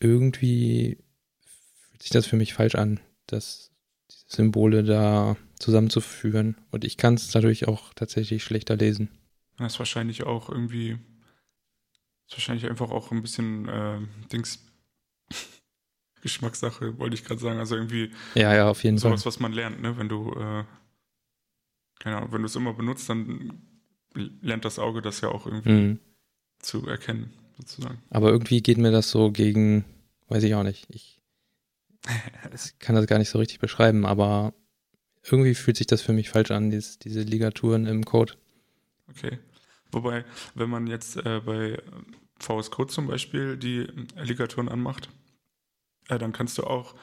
irgendwie 0.00 0.98
fühlt 1.98 2.02
sich 2.02 2.10
das 2.10 2.26
für 2.26 2.36
mich 2.36 2.54
falsch 2.54 2.76
an, 2.76 3.00
dass 3.26 3.72
diese 4.08 4.36
Symbole 4.36 4.84
da 4.84 5.36
zusammenzuführen. 5.58 6.56
Und 6.70 6.84
ich 6.84 6.96
kann 6.96 7.14
es 7.14 7.30
dadurch 7.30 7.66
auch 7.66 7.92
tatsächlich 7.94 8.44
schlechter 8.44 8.76
lesen. 8.76 9.08
Das 9.56 9.74
ist 9.74 9.78
wahrscheinlich 9.80 10.22
auch 10.22 10.48
irgendwie, 10.48 10.92
ist 12.28 12.36
wahrscheinlich 12.36 12.70
einfach 12.70 12.90
auch 12.90 13.10
ein 13.10 13.22
bisschen 13.22 13.68
äh, 13.68 13.98
Dings 14.32 14.64
Geschmackssache, 16.22 16.98
wollte 16.98 17.14
ich 17.14 17.24
gerade 17.24 17.40
sagen. 17.40 17.58
Also 17.58 17.74
irgendwie 17.74 18.12
ja, 18.36 18.54
ja, 18.54 18.70
auf 18.70 18.84
jeden 18.84 18.98
sowas, 18.98 19.22
Fall. 19.22 19.32
was 19.32 19.40
man 19.40 19.52
lernt, 19.52 19.82
ne? 19.82 19.98
Wenn 19.98 20.08
du, 20.08 20.32
äh, 20.34 20.64
keine 21.98 22.18
Ahnung, 22.18 22.32
wenn 22.32 22.42
du 22.42 22.46
es 22.46 22.54
immer 22.54 22.74
benutzt, 22.74 23.08
dann 23.08 23.60
lernt 24.14 24.64
das 24.64 24.78
Auge 24.78 25.02
das 25.02 25.20
ja 25.20 25.30
auch 25.30 25.46
irgendwie 25.46 25.70
mhm. 25.70 25.98
zu 26.60 26.86
erkennen, 26.86 27.32
sozusagen. 27.56 28.00
Aber 28.10 28.30
irgendwie 28.30 28.62
geht 28.62 28.78
mir 28.78 28.92
das 28.92 29.10
so 29.10 29.32
gegen, 29.32 29.84
weiß 30.28 30.44
ich 30.44 30.54
auch 30.54 30.62
nicht. 30.62 30.86
Ich, 30.90 31.17
ich 32.54 32.78
kann 32.78 32.94
das 32.94 33.06
gar 33.06 33.18
nicht 33.18 33.30
so 33.30 33.38
richtig 33.38 33.58
beschreiben, 33.58 34.06
aber 34.06 34.54
irgendwie 35.22 35.54
fühlt 35.54 35.76
sich 35.76 35.86
das 35.86 36.02
für 36.02 36.12
mich 36.12 36.30
falsch 36.30 36.50
an, 36.50 36.70
dieses, 36.70 36.98
diese 36.98 37.22
Ligaturen 37.22 37.86
im 37.86 38.04
Code. 38.04 38.34
Okay. 39.10 39.38
Wobei, 39.90 40.24
wenn 40.54 40.70
man 40.70 40.86
jetzt 40.86 41.16
äh, 41.16 41.40
bei 41.44 41.82
VS 42.38 42.70
Code 42.70 42.92
zum 42.92 43.06
Beispiel 43.06 43.56
die 43.56 43.86
Ligaturen 44.16 44.68
anmacht, 44.68 45.08
äh, 46.08 46.18
dann 46.18 46.32
kannst 46.32 46.58
du 46.58 46.64
auch, 46.64 46.94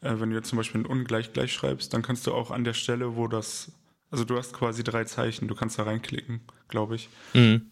äh, 0.00 0.14
wenn 0.18 0.30
du 0.30 0.36
jetzt 0.36 0.48
zum 0.48 0.58
Beispiel 0.58 0.82
ein 0.82 0.86
Ungleich 0.86 1.32
gleich 1.32 1.52
schreibst, 1.52 1.94
dann 1.94 2.02
kannst 2.02 2.26
du 2.26 2.34
auch 2.34 2.50
an 2.50 2.64
der 2.64 2.74
Stelle, 2.74 3.16
wo 3.16 3.28
das, 3.28 3.72
also 4.10 4.24
du 4.24 4.36
hast 4.36 4.52
quasi 4.52 4.84
drei 4.84 5.04
Zeichen, 5.04 5.48
du 5.48 5.54
kannst 5.54 5.78
da 5.78 5.84
reinklicken, 5.84 6.40
glaube 6.68 6.96
ich. 6.96 7.08
Mhm. 7.32 7.70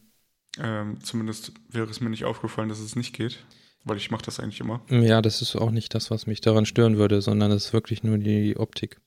Ähm, 0.59 1.03
zumindest 1.03 1.53
wäre 1.69 1.89
es 1.89 2.01
mir 2.01 2.11
nicht 2.11 2.25
aufgefallen, 2.25 2.69
dass 2.69 2.81
es 2.81 2.97
nicht 2.97 3.15
geht, 3.15 3.45
weil 3.85 3.97
ich 3.97 4.11
mache 4.11 4.25
das 4.25 4.41
eigentlich 4.41 4.61
immer. 4.61 4.83
Ja, 4.89 5.23
das 5.23 5.43
ist 5.43 5.57
auch 5.57 5.71
nicht 5.71 5.95
das, 5.95 6.11
was 6.11 6.27
mich 6.27 6.41
daran 6.41 6.67
stören 6.67 6.97
würde, 6.97 7.23
sondern 7.23 7.51
es 7.51 7.67
ist 7.67 7.73
wirklich 7.73 8.03
nur 8.03 8.19
die 8.19 8.57
Optik. 8.57 9.01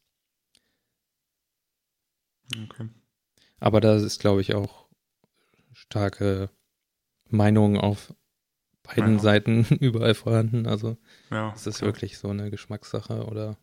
Okay. 2.63 2.89
Aber 3.59 3.81
da 3.81 3.95
ist, 3.95 4.19
glaube 4.19 4.41
ich, 4.41 4.53
auch 4.53 4.87
starke 5.73 6.49
Meinungen 7.29 7.77
auf 7.77 8.13
beiden 8.83 9.15
ja. 9.15 9.19
Seiten 9.19 9.65
überall 9.79 10.13
vorhanden. 10.15 10.67
Also 10.67 10.97
ja, 11.31 11.53
es 11.55 11.67
ist 11.67 11.79
klar. 11.79 11.87
wirklich 11.87 12.17
so 12.17 12.29
eine 12.29 12.51
Geschmackssache 12.51 13.25
oder 13.25 13.57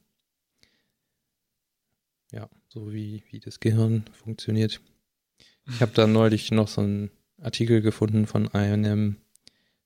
ja, 2.33 2.49
so 2.69 2.93
wie, 2.93 3.23
wie 3.31 3.41
das 3.41 3.61
Gehirn 3.61 4.05
funktioniert. 4.13 4.81
Ich 5.69 5.81
habe 5.81 5.93
da 5.93 6.07
neulich 6.07 6.51
noch 6.51 6.67
so 6.67 6.81
einen 6.81 7.11
Artikel 7.41 7.83
gefunden 7.83 8.27
von 8.27 8.49
einem, 8.49 9.17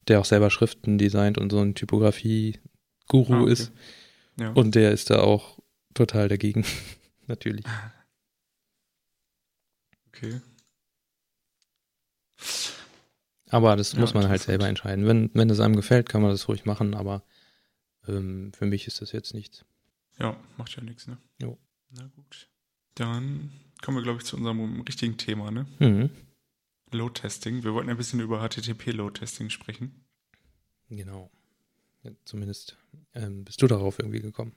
der 0.09 0.21
auch 0.21 0.25
selber 0.25 0.51
Schriften 0.51 0.99
designt 0.99 1.39
und 1.39 1.51
so 1.51 1.61
ein 1.61 1.75
Typografie-Guru 1.75 3.33
ah, 3.33 3.43
okay. 3.43 3.53
ist. 3.53 3.73
Ja. 4.39 4.53
Und 4.53 4.75
der 4.75 4.93
ist 4.93 5.11
da 5.11 5.21
auch 5.21 5.59
total 5.95 6.29
dagegen, 6.29 6.65
natürlich. 7.27 7.65
Okay. 10.09 10.41
Aber 13.49 13.77
das 13.77 13.93
ja, 13.93 14.01
muss 14.01 14.15
man 14.15 14.29
halt 14.29 14.43
selber 14.43 14.69
entscheiden. 14.69 15.07
Wenn, 15.07 15.31
wenn 15.35 15.51
es 15.51 15.61
einem 15.61 15.77
gefällt, 15.77 16.09
kann 16.09 16.23
man 16.23 16.31
das 16.31 16.49
ruhig 16.49 16.65
machen, 16.65 16.95
aber 16.95 17.23
ähm, 18.09 18.53
für 18.53 18.67
mich 18.67 18.87
ist 18.87 19.01
das 19.01 19.13
jetzt 19.13 19.35
nichts. 19.35 19.65
Ja, 20.19 20.37
macht 20.57 20.75
ja 20.77 20.83
nichts, 20.83 21.07
ne? 21.07 21.19
Jo. 21.41 21.59
Na 21.91 22.09
gut. 22.15 22.49
Dann 22.95 23.53
kommen 23.83 23.99
wir, 23.99 24.03
glaube 24.03 24.19
ich, 24.19 24.25
zu 24.25 24.37
unserem 24.37 24.81
richtigen 24.81 25.17
Thema, 25.17 25.51
ne? 25.51 25.67
Mhm. 25.79 26.11
Load-Testing. 26.93 27.65
Wir 27.65 27.75
wollten 27.75 27.91
ein 27.91 27.97
bisschen 27.97 28.21
über 28.21 28.47
HTTP-Load-Testing 28.47 29.51
sprechen. 29.51 30.05
Genau. 30.89 31.31
Ja, 32.03 32.13
zumindest 32.25 32.77
ähm, 33.15 33.45
bist 33.45 33.61
du 33.61 33.67
darauf 33.67 33.99
irgendwie 33.99 34.21
gekommen. 34.21 34.53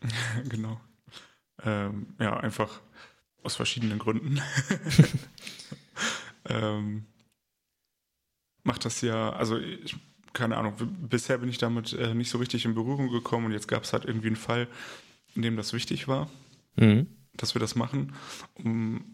genau. 0.48 0.80
Ähm, 1.64 2.14
ja, 2.18 2.36
einfach 2.38 2.80
aus 3.42 3.56
verschiedenen 3.56 3.98
Gründen. 3.98 4.40
ähm, 6.48 7.06
macht 8.62 8.84
das 8.84 9.00
ja, 9.00 9.30
also 9.30 9.58
ich, 9.58 9.96
keine 10.32 10.56
Ahnung, 10.56 10.74
bisher 11.08 11.38
bin 11.38 11.48
ich 11.48 11.58
damit 11.58 11.92
äh, 11.92 12.14
nicht 12.14 12.30
so 12.30 12.38
richtig 12.38 12.64
in 12.64 12.74
Berührung 12.74 13.10
gekommen 13.10 13.46
und 13.46 13.52
jetzt 13.52 13.68
gab 13.68 13.82
es 13.82 13.92
halt 13.92 14.04
irgendwie 14.04 14.28
einen 14.28 14.36
Fall, 14.36 14.68
in 15.34 15.42
dem 15.42 15.56
das 15.56 15.72
wichtig 15.72 16.08
war, 16.08 16.30
mhm. 16.76 17.06
dass 17.34 17.54
wir 17.54 17.60
das 17.60 17.74
machen, 17.74 18.14
um 18.54 19.04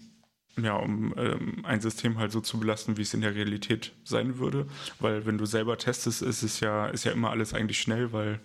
ja, 0.63 0.75
um 0.77 1.15
ähm, 1.17 1.65
ein 1.65 1.81
System 1.81 2.19
halt 2.19 2.33
so 2.33 2.41
zu 2.41 2.59
belasten, 2.59 2.97
wie 2.97 3.03
es 3.03 3.15
in 3.15 3.21
der 3.21 3.35
Realität 3.35 3.93
sein 4.05 4.39
würde. 4.39 4.67
Weil 5.01 5.27
wenn 5.27 5.39
du 5.39 5.47
selber 5.47 5.79
testest, 5.79 6.23
ist 6.23 6.43
es 6.43 6.61
ja, 6.61 6.87
ist 6.87 7.05
ja 7.05 7.13
immer 7.13 7.31
alles 7.31 7.55
eigentlich 7.55 7.81
schnell, 7.81 8.13
weil, 8.13 8.41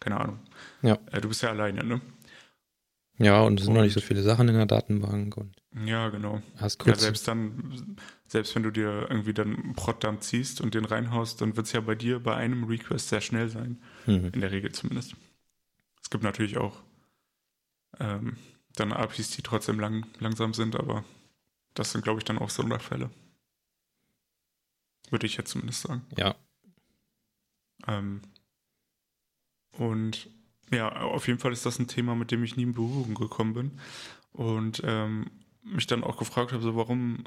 keine 0.00 0.20
Ahnung. 0.20 0.38
Ja. 0.82 0.98
Äh, 1.10 1.20
du 1.20 1.28
bist 1.28 1.42
ja 1.42 1.50
alleine, 1.50 1.84
ne? 1.84 2.00
Ja, 3.18 3.42
und 3.42 3.60
es 3.60 3.66
sind 3.66 3.74
noch 3.74 3.82
nicht 3.82 3.92
so 3.92 4.00
viele 4.00 4.22
Sachen 4.22 4.48
in 4.48 4.54
der 4.54 4.64
Datenbank 4.64 5.36
und. 5.36 5.54
Ja, 5.84 6.08
genau. 6.08 6.40
Hast 6.56 6.78
kurz 6.78 6.98
ja, 6.98 7.04
selbst 7.04 7.28
dann, 7.28 7.96
selbst 8.26 8.54
wenn 8.54 8.62
du 8.62 8.70
dir 8.70 9.06
irgendwie 9.10 9.34
dann 9.34 9.54
einen 9.54 9.74
Prot-Dump 9.74 10.22
ziehst 10.22 10.60
und 10.62 10.74
den 10.74 10.86
reinhaust, 10.86 11.40
dann 11.40 11.54
wird 11.54 11.66
es 11.66 11.72
ja 11.72 11.80
bei 11.80 11.94
dir 11.94 12.18
bei 12.18 12.34
einem 12.34 12.64
Request 12.64 13.10
sehr 13.10 13.20
schnell 13.20 13.50
sein. 13.50 13.78
Mhm. 14.06 14.30
In 14.32 14.40
der 14.40 14.50
Regel 14.50 14.72
zumindest. 14.72 15.14
Es 16.02 16.08
gibt 16.08 16.24
natürlich 16.24 16.56
auch 16.56 16.82
ähm, 18.00 18.36
dann 18.74 18.92
APIs, 18.92 19.30
die 19.30 19.42
trotzdem 19.42 19.78
lang, 19.78 20.06
langsam 20.18 20.54
sind, 20.54 20.74
aber 20.76 21.04
das 21.74 21.92
sind, 21.92 22.02
glaube 22.02 22.20
ich, 22.20 22.24
dann 22.24 22.38
auch 22.38 22.50
Sonderfälle. 22.50 23.10
Würde 25.10 25.26
ich 25.26 25.36
jetzt 25.36 25.50
zumindest 25.50 25.82
sagen. 25.82 26.06
Ja. 26.16 26.36
Ähm, 27.86 28.22
und 29.72 30.28
ja, 30.72 30.90
auf 30.92 31.26
jeden 31.26 31.38
Fall 31.38 31.52
ist 31.52 31.66
das 31.66 31.78
ein 31.78 31.88
Thema, 31.88 32.14
mit 32.14 32.30
dem 32.30 32.44
ich 32.44 32.56
nie 32.56 32.62
in 32.64 32.74
Berührung 32.74 33.14
gekommen 33.14 33.54
bin. 33.54 33.80
Und 34.32 34.82
ähm, 34.84 35.30
mich 35.62 35.86
dann 35.86 36.04
auch 36.04 36.16
gefragt 36.16 36.52
habe, 36.52 36.62
so 36.62 36.76
warum, 36.76 37.24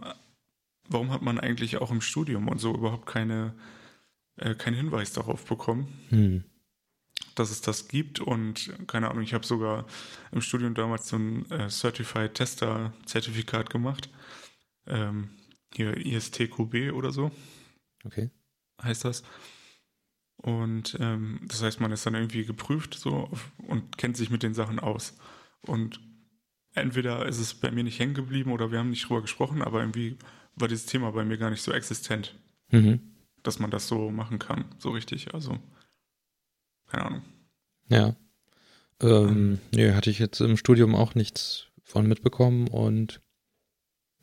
warum 0.87 1.11
hat 1.11 1.21
man 1.21 1.39
eigentlich 1.39 1.77
auch 1.77 1.91
im 1.91 2.01
Studium 2.01 2.47
und 2.47 2.59
so 2.59 2.73
überhaupt 2.73 3.05
keine, 3.05 3.53
äh, 4.37 4.55
keinen 4.55 4.75
Hinweis 4.75 5.13
darauf 5.13 5.45
bekommen, 5.45 5.87
hm. 6.09 6.43
dass 7.35 7.51
es 7.51 7.61
das 7.61 7.87
gibt. 7.89 8.19
Und 8.19 8.73
keine 8.87 9.09
Ahnung, 9.09 9.23
ich 9.23 9.33
habe 9.33 9.45
sogar 9.45 9.85
im 10.31 10.41
Studium 10.41 10.73
damals 10.73 11.09
so 11.09 11.17
ein 11.17 11.49
äh, 11.51 11.69
Certified 11.69 12.33
Tester 12.33 12.93
Zertifikat 13.05 13.69
gemacht. 13.69 14.09
Ähm, 14.87 15.29
hier 15.73 15.97
ISTQB 15.97 16.93
oder 16.93 17.11
so. 17.11 17.31
Okay. 18.03 18.29
Heißt 18.81 19.05
das. 19.05 19.23
Und 20.37 20.97
ähm, 20.99 21.39
das 21.47 21.63
heißt, 21.63 21.79
man 21.79 21.91
ist 21.91 22.05
dann 22.05 22.15
irgendwie 22.15 22.45
geprüft 22.45 22.95
so 22.95 23.29
und 23.67 23.97
kennt 23.97 24.17
sich 24.17 24.29
mit 24.29 24.43
den 24.43 24.53
Sachen 24.53 24.79
aus. 24.79 25.17
Und 25.61 26.01
entweder 26.73 27.25
ist 27.25 27.39
es 27.39 27.53
bei 27.53 27.71
mir 27.71 27.83
nicht 27.83 27.99
hängen 27.99 28.13
geblieben 28.13 28.51
oder 28.51 28.71
wir 28.71 28.79
haben 28.79 28.89
nicht 28.89 29.07
drüber 29.07 29.21
gesprochen, 29.21 29.61
aber 29.61 29.79
irgendwie 29.79 30.17
war 30.55 30.67
dieses 30.67 30.85
Thema 30.85 31.11
bei 31.11 31.23
mir 31.23 31.37
gar 31.37 31.49
nicht 31.49 31.61
so 31.61 31.71
existent, 31.71 32.37
mhm. 32.69 32.99
dass 33.41 33.59
man 33.59 33.71
das 33.71 33.87
so 33.87 34.11
machen 34.11 34.39
kann, 34.39 34.65
so 34.79 34.91
richtig. 34.91 35.33
Also, 35.33 35.57
keine 36.87 37.05
Ahnung. 37.05 37.21
Ja. 37.87 38.15
Ähm, 39.01 39.59
nö, 39.73 39.93
hatte 39.93 40.09
ich 40.09 40.19
jetzt 40.19 40.41
im 40.41 40.57
Studium 40.57 40.95
auch 40.95 41.15
nichts 41.15 41.67
von 41.83 42.07
mitbekommen 42.07 42.67
und 42.67 43.21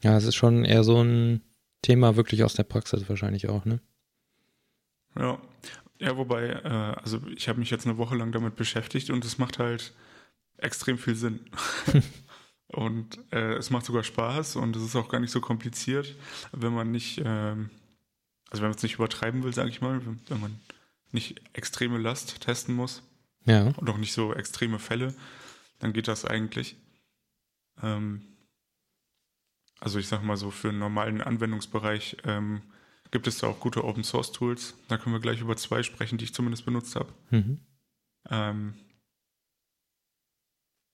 ja, 0.03 0.17
es 0.17 0.25
ist 0.25 0.35
schon 0.35 0.65
eher 0.65 0.85
so 0.85 1.03
ein 1.03 1.43
Thema 1.83 2.17
wirklich 2.17 2.45
aus 2.45 2.55
der 2.55 2.65
Praxis 2.65 3.09
wahrscheinlich 3.09 3.49
auch, 3.49 3.65
ne? 3.65 3.81
Ja, 5.17 5.41
ja, 5.99 6.17
wobei, 6.17 6.49
äh, 6.49 7.01
also 7.03 7.21
ich 7.37 7.49
habe 7.49 7.61
mich 7.61 7.71
jetzt 7.71 7.87
eine 7.87 7.99
Woche 7.99 8.17
lang 8.17 8.33
damit 8.33 8.57
beschäftigt 8.57 9.11
und 9.11 9.25
es 9.25 9.39
macht 9.39 9.59
halt 9.59 9.93
extrem 10.57 10.99
viel 10.99 11.15
Sinn. 11.15 11.41
und 12.69 13.19
äh, 13.33 13.55
es 13.55 13.71
macht 13.71 13.85
sogar 13.85 14.03
Spaß 14.03 14.57
und 14.57 14.77
es 14.77 14.83
ist 14.83 14.97
auch 14.97 15.09
gar 15.09 15.21
nicht 15.21 15.31
so 15.31 15.41
kompliziert, 15.41 16.17
wenn 16.53 16.73
man 16.73 16.91
nicht, 16.91 17.19
äh, 17.19 17.25
also 17.25 18.63
wenn 18.63 18.63
man 18.63 18.75
es 18.75 18.83
nicht 18.83 18.95
übertreiben 18.95 19.43
will, 19.43 19.53
sage 19.53 19.69
ich 19.69 19.83
mal, 19.83 20.01
wenn 20.29 20.41
man 20.41 20.59
nicht 21.13 21.43
extreme 21.53 21.99
Last 21.99 22.41
testen 22.41 22.75
muss 22.75 23.03
ja. 23.45 23.65
und 23.77 23.91
auch 23.91 23.99
nicht 23.99 24.13
so 24.13 24.33
extreme 24.33 24.79
Fälle, 24.79 25.15
dann 25.81 25.93
geht 25.93 26.09
das 26.09 26.25
eigentlich. 26.25 26.77
Ähm, 27.83 28.30
also 29.81 29.99
ich 29.99 30.09
sage 30.09 30.25
mal 30.25 30.37
so 30.37 30.51
für 30.51 30.69
einen 30.69 30.79
normalen 30.79 31.23
Anwendungsbereich 31.23 32.19
ähm, 32.25 32.63
gibt 33.11 33.27
es 33.27 33.39
da 33.39 33.49
auch 33.49 33.61
gute 33.61 33.85
Open 33.85 34.05
Source 34.05 34.31
Tools. 34.33 34.75
Da 34.89 34.99
können 34.99 35.15
wir 35.15 35.21
gleich 35.21 35.41
über 35.41 35.57
zwei 35.57 35.83
sprechen, 35.83 36.19
die 36.19 36.27
ich 36.27 36.35
zumindest 36.35 36.65
benutzt 36.65 36.95
habe. 36.95 37.13
Mhm. 37.31 37.61
Ähm, 38.29 38.75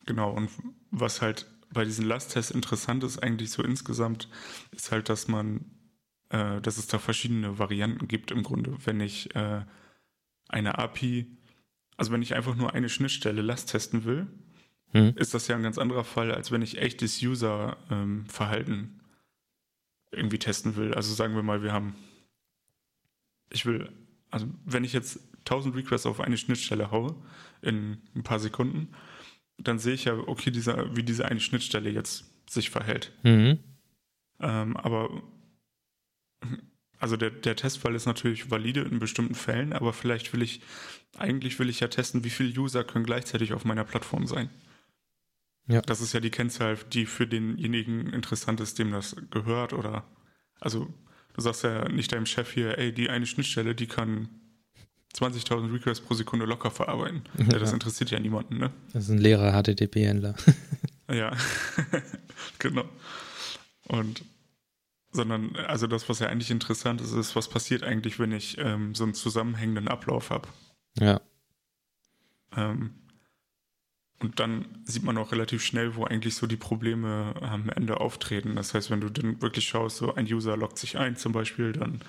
genau, 0.06 0.30
und 0.30 0.50
was 0.90 1.20
halt 1.20 1.46
bei 1.72 1.84
diesen 1.84 2.06
Lasttests 2.06 2.52
interessant 2.52 3.04
ist, 3.04 3.18
eigentlich 3.18 3.50
so 3.50 3.62
insgesamt, 3.62 4.28
ist 4.70 4.92
halt, 4.92 5.08
dass 5.08 5.28
man, 5.28 5.64
äh, 6.30 6.60
dass 6.60 6.78
es 6.78 6.86
da 6.86 6.98
verschiedene 6.98 7.58
Varianten 7.58 8.08
gibt 8.08 8.30
im 8.30 8.42
Grunde. 8.42 8.76
Wenn 8.84 9.00
ich 9.00 9.34
äh, 9.34 9.64
eine 10.48 10.78
API, 10.78 11.26
also 11.96 12.12
wenn 12.12 12.22
ich 12.22 12.34
einfach 12.34 12.54
nur 12.54 12.72
eine 12.72 12.88
Schnittstelle 12.88 13.42
Last 13.42 13.70
testen 13.70 14.04
will, 14.04 14.28
mhm. 14.96 15.16
ist 15.16 15.34
das 15.34 15.48
ja 15.48 15.56
ein 15.56 15.62
ganz 15.62 15.78
anderer 15.78 16.04
Fall, 16.04 16.32
als 16.32 16.50
wenn 16.50 16.62
ich 16.62 16.78
echtes 16.78 17.22
User-Verhalten 17.22 19.00
irgendwie 20.10 20.38
testen 20.38 20.76
will. 20.76 20.94
Also 20.94 21.14
sagen 21.14 21.34
wir 21.34 21.42
mal, 21.42 21.62
wir 21.62 21.72
haben, 21.72 21.94
ich 23.50 23.66
will, 23.66 23.90
also 24.30 24.46
wenn 24.64 24.84
ich 24.84 24.92
jetzt 24.92 25.20
1000 25.40 25.76
Requests 25.76 26.06
auf 26.06 26.20
eine 26.20 26.38
Schnittstelle 26.38 26.90
haue 26.90 27.14
in 27.62 27.98
ein 28.14 28.22
paar 28.22 28.38
Sekunden, 28.38 28.88
dann 29.58 29.78
sehe 29.78 29.94
ich 29.94 30.04
ja, 30.04 30.14
okay, 30.14 30.50
dieser, 30.50 30.96
wie 30.96 31.02
diese 31.02 31.26
eine 31.26 31.40
Schnittstelle 31.40 31.90
jetzt 31.90 32.24
sich 32.48 32.70
verhält. 32.70 33.12
Mhm. 33.22 33.58
Ähm, 34.40 34.76
aber 34.76 35.22
also 36.98 37.16
der, 37.16 37.30
der 37.30 37.56
Testfall 37.56 37.94
ist 37.94 38.06
natürlich 38.06 38.50
valide 38.50 38.82
in 38.82 38.98
bestimmten 38.98 39.34
Fällen, 39.34 39.72
aber 39.72 39.92
vielleicht 39.92 40.32
will 40.32 40.42
ich, 40.42 40.60
eigentlich 41.18 41.58
will 41.58 41.68
ich 41.68 41.80
ja 41.80 41.88
testen, 41.88 42.24
wie 42.24 42.30
viele 42.30 42.58
User 42.58 42.84
können 42.84 43.04
gleichzeitig 43.04 43.52
auf 43.52 43.64
meiner 43.64 43.84
Plattform 43.84 44.26
sein. 44.26 44.50
Ja. 45.68 45.82
Das 45.82 46.00
ist 46.00 46.12
ja 46.12 46.20
die 46.20 46.30
Kennzahl, 46.30 46.76
die 46.92 47.06
für 47.06 47.26
denjenigen 47.26 48.12
interessant 48.12 48.60
ist, 48.60 48.78
dem 48.78 48.92
das 48.92 49.16
gehört 49.30 49.72
oder, 49.72 50.04
also 50.60 50.92
du 51.34 51.40
sagst 51.40 51.64
ja 51.64 51.88
nicht 51.88 52.12
deinem 52.12 52.26
Chef 52.26 52.52
hier, 52.52 52.78
ey, 52.78 52.92
die 52.92 53.10
eine 53.10 53.26
Schnittstelle, 53.26 53.74
die 53.74 53.86
kann 53.86 54.28
20.000 55.14 55.72
Requests 55.72 56.04
pro 56.04 56.14
Sekunde 56.14 56.46
locker 56.46 56.70
verarbeiten. 56.70 57.22
Ja. 57.38 57.58
Das 57.58 57.72
interessiert 57.72 58.10
ja 58.10 58.20
niemanden, 58.20 58.58
ne? 58.58 58.70
Das 58.92 59.04
ist 59.04 59.10
ein 59.10 59.18
leerer 59.18 59.52
HTTP-Händler. 59.52 60.34
ja, 61.10 61.32
genau. 62.58 62.84
Und 63.88 64.24
sondern 65.12 65.56
also 65.56 65.86
das, 65.86 66.08
was 66.08 66.20
ja 66.20 66.28
eigentlich 66.28 66.50
interessant 66.50 67.00
ist, 67.00 67.12
ist, 67.12 67.34
was 67.34 67.48
passiert 67.48 67.82
eigentlich, 67.82 68.18
wenn 68.18 68.32
ich 68.32 68.58
ähm, 68.58 68.94
so 68.94 69.04
einen 69.04 69.14
zusammenhängenden 69.14 69.88
Ablauf 69.88 70.30
habe. 70.30 70.46
Ja. 70.98 71.20
Ähm, 72.54 72.90
und 74.18 74.40
dann 74.40 74.64
sieht 74.84 75.02
man 75.02 75.18
auch 75.18 75.32
relativ 75.32 75.62
schnell, 75.62 75.94
wo 75.94 76.04
eigentlich 76.04 76.34
so 76.34 76.46
die 76.46 76.56
Probleme 76.56 77.34
am 77.42 77.68
Ende 77.68 78.00
auftreten. 78.00 78.56
Das 78.56 78.72
heißt, 78.72 78.90
wenn 78.90 79.00
du 79.00 79.10
dann 79.10 79.42
wirklich 79.42 79.68
schaust, 79.68 79.98
so 79.98 80.14
ein 80.14 80.26
User 80.26 80.56
loggt 80.56 80.78
sich 80.78 80.96
ein 80.96 81.16
zum 81.16 81.32
Beispiel, 81.32 81.72
dann 81.72 82.00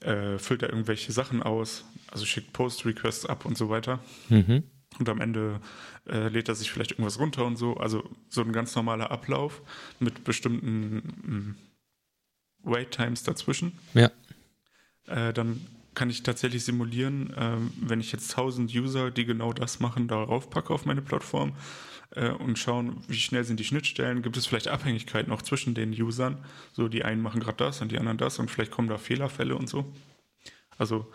äh, 0.00 0.38
füllt 0.38 0.62
er 0.62 0.70
irgendwelche 0.70 1.10
Sachen 1.12 1.42
aus, 1.42 1.84
also 2.08 2.24
schickt 2.24 2.52
Post-Requests 2.52 3.26
ab 3.26 3.44
und 3.44 3.58
so 3.58 3.68
weiter. 3.68 3.98
Mhm. 4.28 4.62
Und 4.98 5.08
am 5.08 5.20
Ende 5.20 5.60
äh, 6.06 6.28
lädt 6.28 6.48
er 6.48 6.54
sich 6.54 6.70
vielleicht 6.70 6.92
irgendwas 6.92 7.18
runter 7.18 7.46
und 7.46 7.56
so. 7.56 7.76
Also 7.76 8.08
so 8.28 8.42
ein 8.42 8.52
ganz 8.52 8.74
normaler 8.76 9.10
Ablauf 9.10 9.62
mit 9.98 10.22
bestimmten 10.24 10.96
mh, 11.22 11.34
mm, 11.34 11.56
Wait 12.64 12.90
Times 12.92 13.22
dazwischen. 13.22 13.78
Ja. 13.94 14.10
Äh, 15.06 15.32
dann 15.32 15.66
kann 15.94 16.10
ich 16.10 16.22
tatsächlich 16.22 16.64
simulieren, 16.64 17.32
äh, 17.34 17.56
wenn 17.80 18.00
ich 18.00 18.12
jetzt 18.12 18.30
1000 18.30 18.74
User, 18.74 19.10
die 19.10 19.24
genau 19.24 19.52
das 19.52 19.80
machen, 19.80 20.08
darauf 20.08 20.50
packe 20.50 20.72
auf 20.72 20.86
meine 20.86 21.02
Plattform 21.02 21.52
äh, 22.10 22.30
und 22.30 22.58
schauen, 22.58 23.02
wie 23.08 23.16
schnell 23.16 23.44
sind 23.44 23.60
die 23.60 23.64
Schnittstellen, 23.64 24.22
gibt 24.22 24.36
es 24.36 24.46
vielleicht 24.46 24.68
Abhängigkeiten 24.68 25.30
noch 25.30 25.42
zwischen 25.42 25.74
den 25.74 25.92
Usern, 25.92 26.38
so 26.72 26.88
die 26.88 27.04
einen 27.04 27.20
machen 27.20 27.40
gerade 27.40 27.58
das 27.58 27.80
und 27.82 27.92
die 27.92 27.98
anderen 27.98 28.18
das 28.18 28.38
und 28.38 28.50
vielleicht 28.50 28.70
kommen 28.70 28.88
da 28.88 28.98
Fehlerfälle 28.98 29.56
und 29.56 29.68
so. 29.68 29.92
Also 30.78 31.12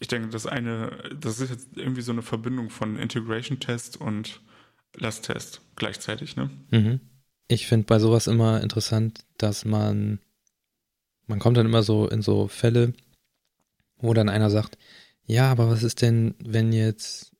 ich 0.00 0.08
denke, 0.08 0.28
das 0.28 0.46
eine, 0.46 1.16
das 1.20 1.40
ist 1.40 1.50
jetzt 1.50 1.76
irgendwie 1.76 2.02
so 2.02 2.12
eine 2.12 2.22
Verbindung 2.22 2.70
von 2.70 2.96
Integration 2.96 3.60
Test 3.60 4.00
und 4.00 4.40
Last 4.96 5.26
Test 5.26 5.60
gleichzeitig, 5.76 6.36
ne? 6.36 6.50
Mhm. 6.70 7.00
Ich 7.48 7.66
finde 7.66 7.86
bei 7.86 7.98
sowas 7.98 8.26
immer 8.26 8.62
interessant, 8.62 9.24
dass 9.36 9.64
man 9.64 10.20
man 11.26 11.38
kommt 11.38 11.56
dann 11.56 11.66
immer 11.66 11.82
so 11.82 12.08
in 12.08 12.22
so 12.22 12.48
Fälle, 12.48 12.92
wo 14.04 14.14
dann 14.14 14.28
einer 14.28 14.50
sagt, 14.50 14.78
ja, 15.26 15.50
aber 15.50 15.70
was 15.70 15.82
ist 15.82 16.02
denn, 16.02 16.34
wenn 16.38 16.72
jetzt 16.72 17.32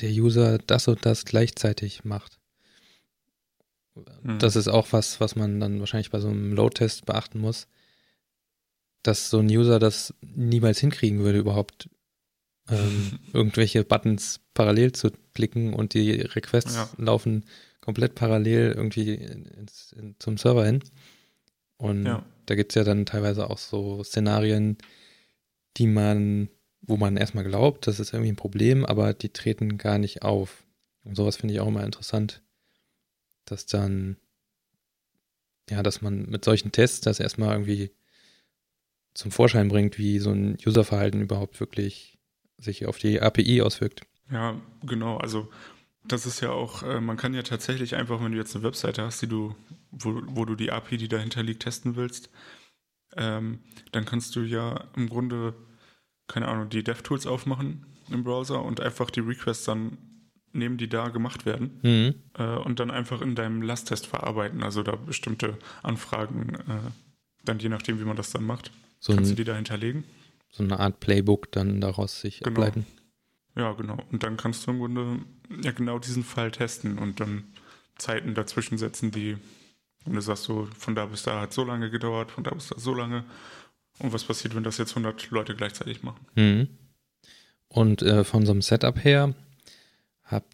der 0.00 0.10
User 0.10 0.58
das 0.58 0.88
und 0.88 1.04
das 1.04 1.24
gleichzeitig 1.24 2.04
macht? 2.04 2.38
Hm. 4.22 4.38
Das 4.38 4.56
ist 4.56 4.68
auch 4.68 4.92
was, 4.92 5.20
was 5.20 5.36
man 5.36 5.60
dann 5.60 5.80
wahrscheinlich 5.80 6.10
bei 6.10 6.20
so 6.20 6.28
einem 6.28 6.52
Load-Test 6.52 7.06
beachten 7.06 7.40
muss, 7.40 7.66
dass 9.02 9.30
so 9.30 9.38
ein 9.38 9.48
User 9.48 9.78
das 9.78 10.14
niemals 10.20 10.78
hinkriegen 10.78 11.20
würde, 11.20 11.38
überhaupt 11.38 11.88
ähm, 12.68 13.18
irgendwelche 13.32 13.84
Buttons 13.84 14.40
parallel 14.54 14.92
zu 14.92 15.10
klicken 15.34 15.74
und 15.74 15.94
die 15.94 16.12
Requests 16.12 16.76
ja. 16.76 16.88
laufen 16.96 17.44
komplett 17.80 18.14
parallel 18.14 18.72
irgendwie 18.76 19.14
ins, 19.14 19.92
in, 19.92 20.14
zum 20.18 20.36
Server 20.36 20.64
hin. 20.64 20.80
Und 21.76 22.04
ja. 22.04 22.24
da 22.46 22.54
gibt 22.54 22.72
es 22.72 22.74
ja 22.76 22.84
dann 22.84 23.06
teilweise 23.06 23.48
auch 23.48 23.58
so 23.58 24.04
Szenarien, 24.04 24.76
die 25.76 25.86
man, 25.86 26.48
wo 26.82 26.96
man 26.96 27.16
erstmal 27.16 27.44
glaubt, 27.44 27.86
das 27.86 28.00
ist 28.00 28.12
irgendwie 28.12 28.32
ein 28.32 28.36
Problem, 28.36 28.84
aber 28.84 29.14
die 29.14 29.30
treten 29.30 29.78
gar 29.78 29.98
nicht 29.98 30.22
auf. 30.22 30.64
Und 31.04 31.16
sowas 31.16 31.36
finde 31.36 31.54
ich 31.54 31.60
auch 31.60 31.68
immer 31.68 31.84
interessant, 31.84 32.42
dass 33.44 33.66
dann, 33.66 34.16
ja, 35.68 35.82
dass 35.82 36.02
man 36.02 36.28
mit 36.28 36.44
solchen 36.44 36.72
Tests 36.72 37.00
das 37.00 37.20
erstmal 37.20 37.52
irgendwie 37.52 37.90
zum 39.14 39.30
Vorschein 39.30 39.68
bringt, 39.68 39.98
wie 39.98 40.18
so 40.18 40.30
ein 40.30 40.56
Userverhalten 40.64 41.20
überhaupt 41.20 41.60
wirklich 41.60 42.18
sich 42.58 42.86
auf 42.86 42.98
die 42.98 43.20
API 43.20 43.62
auswirkt. 43.62 44.02
Ja, 44.30 44.60
genau. 44.82 45.16
Also 45.16 45.48
das 46.04 46.26
ist 46.26 46.40
ja 46.40 46.50
auch, 46.50 46.82
äh, 46.82 47.00
man 47.00 47.16
kann 47.16 47.34
ja 47.34 47.42
tatsächlich 47.42 47.96
einfach, 47.96 48.22
wenn 48.22 48.32
du 48.32 48.38
jetzt 48.38 48.54
eine 48.54 48.64
Webseite 48.64 49.02
hast, 49.02 49.22
die 49.22 49.26
du, 49.26 49.54
wo, 49.90 50.20
wo 50.26 50.44
du 50.44 50.54
die 50.54 50.70
API, 50.70 50.96
die 50.96 51.08
dahinter 51.08 51.42
liegt, 51.42 51.62
testen 51.62 51.96
willst, 51.96 52.30
ähm, 53.16 53.60
dann 53.92 54.04
kannst 54.04 54.36
du 54.36 54.40
ja 54.40 54.84
im 54.96 55.08
Grunde, 55.08 55.54
keine 56.28 56.48
Ahnung, 56.48 56.68
die 56.68 56.84
DevTools 56.84 57.26
aufmachen 57.26 57.86
im 58.10 58.24
Browser 58.24 58.62
und 58.62 58.80
einfach 58.80 59.10
die 59.10 59.20
Requests 59.20 59.64
dann 59.64 59.98
nehmen, 60.52 60.78
die 60.78 60.88
da 60.88 61.08
gemacht 61.08 61.46
werden 61.46 61.78
mhm. 61.82 62.14
äh, 62.34 62.56
und 62.56 62.80
dann 62.80 62.90
einfach 62.90 63.20
in 63.22 63.34
deinem 63.34 63.62
Lasttest 63.62 64.06
verarbeiten. 64.06 64.62
Also 64.62 64.82
da 64.82 64.96
bestimmte 64.96 65.58
Anfragen, 65.82 66.54
äh, 66.54 66.90
dann 67.44 67.58
je 67.58 67.68
nachdem, 67.68 68.00
wie 68.00 68.04
man 68.04 68.16
das 68.16 68.30
dann 68.30 68.44
macht, 68.44 68.72
so 68.98 69.14
kannst 69.14 69.30
ein, 69.30 69.36
du 69.36 69.42
die 69.42 69.44
da 69.44 69.54
hinterlegen. 69.54 70.04
So 70.50 70.64
eine 70.64 70.80
Art 70.80 71.00
Playbook 71.00 71.52
dann 71.52 71.80
daraus 71.80 72.20
sich 72.20 72.40
genau. 72.40 72.50
ableiten. 72.50 72.86
Ja, 73.56 73.72
genau. 73.72 73.98
Und 74.10 74.22
dann 74.22 74.36
kannst 74.36 74.66
du 74.66 74.72
im 74.72 74.78
Grunde 74.78 75.18
ja 75.62 75.72
genau 75.72 75.98
diesen 75.98 76.24
Fall 76.24 76.50
testen 76.50 76.98
und 76.98 77.20
dann 77.20 77.44
Zeiten 77.98 78.34
dazwischen 78.34 78.78
setzen, 78.78 79.10
die, 79.10 79.36
und 80.04 80.14
du 80.14 80.20
sagst 80.20 80.44
so, 80.44 80.68
von 80.78 80.94
da 80.94 81.06
bis 81.06 81.22
da 81.22 81.40
hat 81.40 81.52
so 81.52 81.64
lange 81.64 81.90
gedauert, 81.90 82.30
von 82.30 82.44
da 82.44 82.50
bis 82.50 82.68
da 82.68 82.78
so 82.78 82.94
lange. 82.94 83.24
Und 83.98 84.12
was 84.12 84.24
passiert, 84.24 84.54
wenn 84.54 84.64
das 84.64 84.78
jetzt 84.78 84.92
100 84.92 85.30
Leute 85.30 85.54
gleichzeitig 85.54 86.02
machen? 86.02 86.26
Mhm. 86.34 86.68
Und 87.68 88.02
äh, 88.02 88.24
von 88.24 88.46
so 88.46 88.52
einem 88.52 88.62
Setup 88.62 89.04
her, 89.04 89.34
hab, 90.24 90.44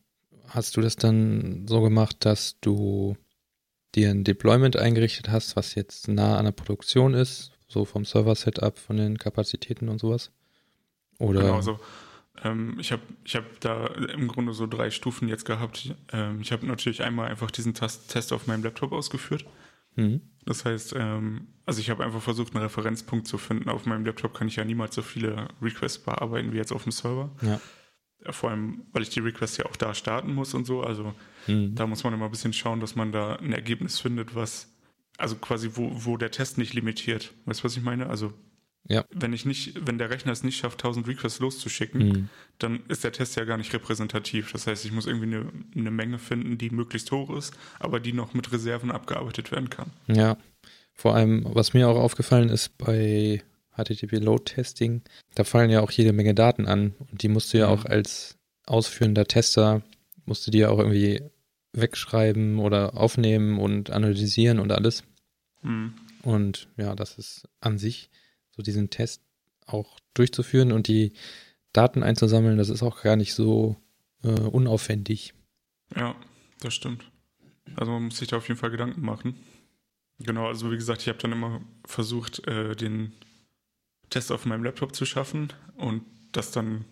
hast 0.49 0.77
du 0.77 0.81
das 0.81 0.97
dann 0.97 1.67
so 1.69 1.81
gemacht, 1.81 2.25
dass 2.25 2.59
du 2.61 3.17
dir 3.95 4.11
ein 4.11 4.25
Deployment 4.25 4.77
eingerichtet 4.77 5.31
hast, 5.31 5.57
was 5.57 5.75
jetzt 5.75 6.09
nah 6.09 6.39
an 6.39 6.45
der 6.45 6.53
Produktion 6.53 7.15
ist, 7.15 7.53
so 7.69 7.85
vom 7.85 8.05
Server-Setup, 8.05 8.79
von 8.79 8.97
den 8.97 9.17
Kapazitäten 9.17 9.89
und 9.89 9.99
sowas? 9.99 10.31
Oder? 11.19 11.41
Genau, 11.41 11.61
so. 11.63 11.79
Ähm, 12.45 12.77
ich 12.79 12.93
habe 12.93 13.03
ich 13.25 13.37
hab 13.37 13.61
da 13.61 13.87
im 13.87 14.29
Grunde 14.29 14.53
so 14.53 14.67
drei 14.67 14.91
Stufen 14.91 15.29
jetzt 15.29 15.45
gehabt. 15.45 15.95
Ähm, 16.13 16.41
ich 16.41 16.53
habe 16.53 16.67
natürlich 16.67 17.03
einmal 17.03 17.29
einfach 17.29 17.51
diesen 17.51 17.75
Test, 17.75 18.11
Test 18.11 18.33
auf 18.33 18.47
meinem 18.47 18.63
Laptop 18.63 18.93
ausgeführt. 18.93 19.45
Mhm. 19.97 20.21
Das 20.45 20.65
heißt, 20.65 20.95
ähm, 20.97 21.49
also 21.65 21.81
ich 21.81 21.91
habe 21.91 22.05
einfach 22.05 22.23
versucht, 22.23 22.55
einen 22.55 22.63
Referenzpunkt 22.63 23.27
zu 23.27 23.39
finden. 23.39 23.69
Auf 23.69 23.87
meinem 23.87 24.05
Laptop 24.05 24.35
kann 24.35 24.49
ich 24.49 24.57
ja 24.57 24.65
niemals 24.65 24.95
so 24.95 25.03
viele 25.03 25.49
Requests 25.61 25.99
bearbeiten 25.99 26.53
wie 26.53 26.59
jetzt 26.59 26.73
auf 26.73 26.85
dem 26.85 26.93
Server. 26.93 27.31
Ja. 27.43 27.61
Vor 28.31 28.51
allem, 28.51 28.83
weil 28.93 29.03
ich 29.03 29.11
die 29.11 29.21
Requests 29.21 29.57
ja 29.57 29.67
auch 29.67 29.77
da 29.77 29.95
starten 29.95 30.35
muss 30.35 30.55
und 30.55 30.65
so. 30.65 30.83
Also 30.83 31.15
mhm. 31.47 31.75
da 31.75 31.87
muss 31.87 32.05
man 32.05 32.13
immer 32.13 32.27
ein 32.27 32.31
bisschen 32.31 32.53
schauen, 32.53 32.81
dass 32.81 32.95
man 32.95 33.13
da 33.13 33.37
ein 33.37 33.53
Ergebnis 33.53 33.99
findet, 33.99 34.35
was, 34.35 34.75
also 35.19 35.37
quasi, 35.37 35.71
wo, 35.75 35.91
wo 35.93 36.17
der 36.17 36.31
Test 36.31 36.59
nicht 36.59 36.75
limitiert. 36.75 37.33
Weißt 37.47 37.61
du, 37.61 37.65
was 37.65 37.77
ich 37.77 37.83
meine? 37.83 38.09
Also 38.09 38.33
ja. 38.89 39.05
Wenn 39.11 39.33
ich 39.33 39.45
nicht, 39.45 39.87
wenn 39.87 39.99
der 39.99 40.11
Rechner 40.11 40.33
es 40.33 40.45
nicht 40.45 40.59
schafft, 40.59 40.81
1000 40.81 41.09
Requests 41.09 41.41
loszuschicken, 41.41 42.09
mhm. 42.09 42.29
dann 42.59 42.81
ist 42.89 43.05
der 43.05 43.13
Test 43.13 43.37
ja 43.37 43.45
gar 43.45 43.57
nicht 43.57 43.73
repräsentativ. 43.73 44.53
Das 44.53 44.67
heißt, 44.67 44.85
ich 44.85 44.93
muss 44.93 45.07
irgendwie 45.07 45.27
eine, 45.27 45.53
eine, 45.75 45.91
Menge 45.91 46.19
finden, 46.19 46.59
die 46.59 46.71
möglichst 46.71 47.11
hoch 47.11 47.31
ist, 47.37 47.55
aber 47.81 48.01
die 48.01 48.13
noch 48.13 48.35
mit 48.35 48.53
Reserven 48.53 48.91
abgearbeitet 48.91 49.51
werden 49.51 49.71
kann. 49.71 49.91
Ja. 50.07 50.37
Vor 50.93 51.15
allem, 51.15 51.45
was 51.49 51.75
mir 51.75 51.89
auch 51.89 51.99
aufgefallen 51.99 52.49
ist 52.49 52.79
bei 52.79 53.43
HTTP 53.77 54.19
Load 54.19 54.45
Testing, 54.45 55.03
da 55.35 55.45
fallen 55.45 55.71
ja 55.71 55.81
auch 55.81 55.91
jede 55.91 56.13
Menge 56.13 56.35
Daten 56.35 56.67
an 56.67 56.95
und 57.11 57.23
die 57.23 57.29
musst 57.29 57.53
du 57.53 57.59
ja 57.59 57.67
mhm. 57.67 57.73
auch 57.73 57.85
als 57.85 58.39
ausführender 58.67 59.27
Tester, 59.27 59.83
musst 60.25 60.47
du 60.47 60.51
dir 60.51 60.71
auch 60.71 60.79
irgendwie 60.79 61.23
wegschreiben 61.73 62.59
oder 62.59 62.97
aufnehmen 62.97 63.59
und 63.59 63.91
analysieren 63.91 64.59
und 64.59 64.73
alles. 64.73 65.05
Mhm. 65.63 65.95
Und 66.23 66.69
ja, 66.77 66.95
das 66.95 67.19
ist 67.19 67.49
an 67.61 67.79
sich 67.79 68.11
so 68.57 68.63
diesen 68.63 68.91
Test 68.91 69.23
auch 69.67 69.99
durchzuführen 70.15 70.73
und 70.73 70.89
die 70.89 71.13
Daten 71.73 72.03
einzusammeln, 72.03 72.57
das 72.57 72.69
ist 72.69 72.83
auch 72.83 73.03
gar 73.03 73.17
nicht 73.17 73.35
so 73.35 73.77
äh, 74.23 74.31
unaufwendig. 74.31 75.35
Ja, 75.95 76.17
das 76.61 76.75
stimmt. 76.75 77.11
Also 77.75 77.93
man 77.93 78.05
muss 78.05 78.19
sich 78.19 78.29
da 78.29 78.37
auf 78.37 78.49
jeden 78.49 78.59
Fall 78.59 78.71
Gedanken 78.71 79.03
machen. 79.03 79.37
Genau, 80.19 80.47
also 80.47 80.71
wie 80.71 80.77
gesagt, 80.77 81.03
ich 81.03 81.09
habe 81.09 81.19
dann 81.19 81.33
immer 81.33 81.61
versucht, 81.85 82.47
äh, 82.47 82.75
den 82.75 83.13
Test 84.09 84.33
auf 84.33 84.47
meinem 84.47 84.65
Laptop 84.65 84.95
zu 84.95 85.05
schaffen 85.05 85.53
und 85.77 86.03
das 86.33 86.53
dann 86.53 86.85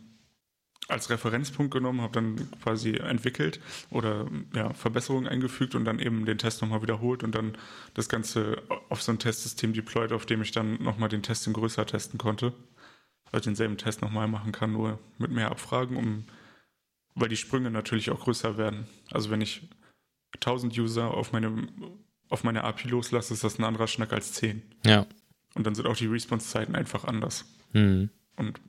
als 0.89 1.09
Referenzpunkt 1.09 1.73
genommen, 1.73 2.03
habe 2.03 2.13
dann 2.13 2.49
quasi 2.63 2.97
entwickelt 2.97 3.61
oder 3.91 4.27
ja, 4.55 4.73
Verbesserungen 4.75 5.27
eingefügt 5.27 5.75
und 5.75 5.85
dann 5.85 5.99
eben 5.99 6.27
den 6.27 6.39
Test 6.39 6.61
nochmal 6.61 6.83
wiederholt 6.83 7.23
und 7.23 7.35
dann 7.35 7.57
das 7.95 8.09
Ganze 8.09 8.63
auf 8.91 9.03
so 9.03 9.13
ein 9.13 9.19
Testsystem 9.19 9.73
deployed, 9.73 10.13
auf 10.13 10.27
dem 10.27 10.43
ich 10.43 10.53
dann 10.53 10.83
nochmal 10.83 11.09
den 11.09 11.23
Test 11.23 11.47
in 11.47 11.53
größer 11.53 11.87
testen 11.87 12.19
konnte. 12.19 12.53
Also 13.33 13.45
denselben 13.45 13.79
Test 13.79 14.03
nochmal 14.03 14.29
machen 14.29 14.53
kann, 14.53 14.73
nur 14.73 14.99
mit 15.19 15.31
mehr 15.31 15.51
Abfragen, 15.51 15.97
um, 15.97 16.25
weil 17.15 17.29
die 17.29 17.37
Sprünge 17.37 17.71
natürlich 17.71 18.11
auch 18.11 18.21
größer 18.21 18.59
werden. 18.59 18.87
Also 19.11 19.31
wenn 19.31 19.41
ich 19.41 19.69
1000 20.35 20.77
User 20.79 21.13
auf 21.13 21.33
meine, 21.33 21.67
auf 22.29 22.45
meine 22.45 22.63
API 22.63 22.89
loslasse, 22.89 23.33
ist 23.33 23.43
das 23.43 23.59
ein 23.59 23.65
anderer 23.65 23.87
Schnack 23.87 24.13
als 24.13 24.35
10. 24.35 24.63
Ja. 24.85 25.07
Und 25.55 25.67
dann 25.67 25.75
sind 25.75 25.87
auch 25.87 25.97
die 25.97 26.07
Response-Zeiten 26.07 26.75
einfach 26.75 27.05
anders. 27.05 27.47
Mhm. 27.73 28.11
Und 28.37 28.61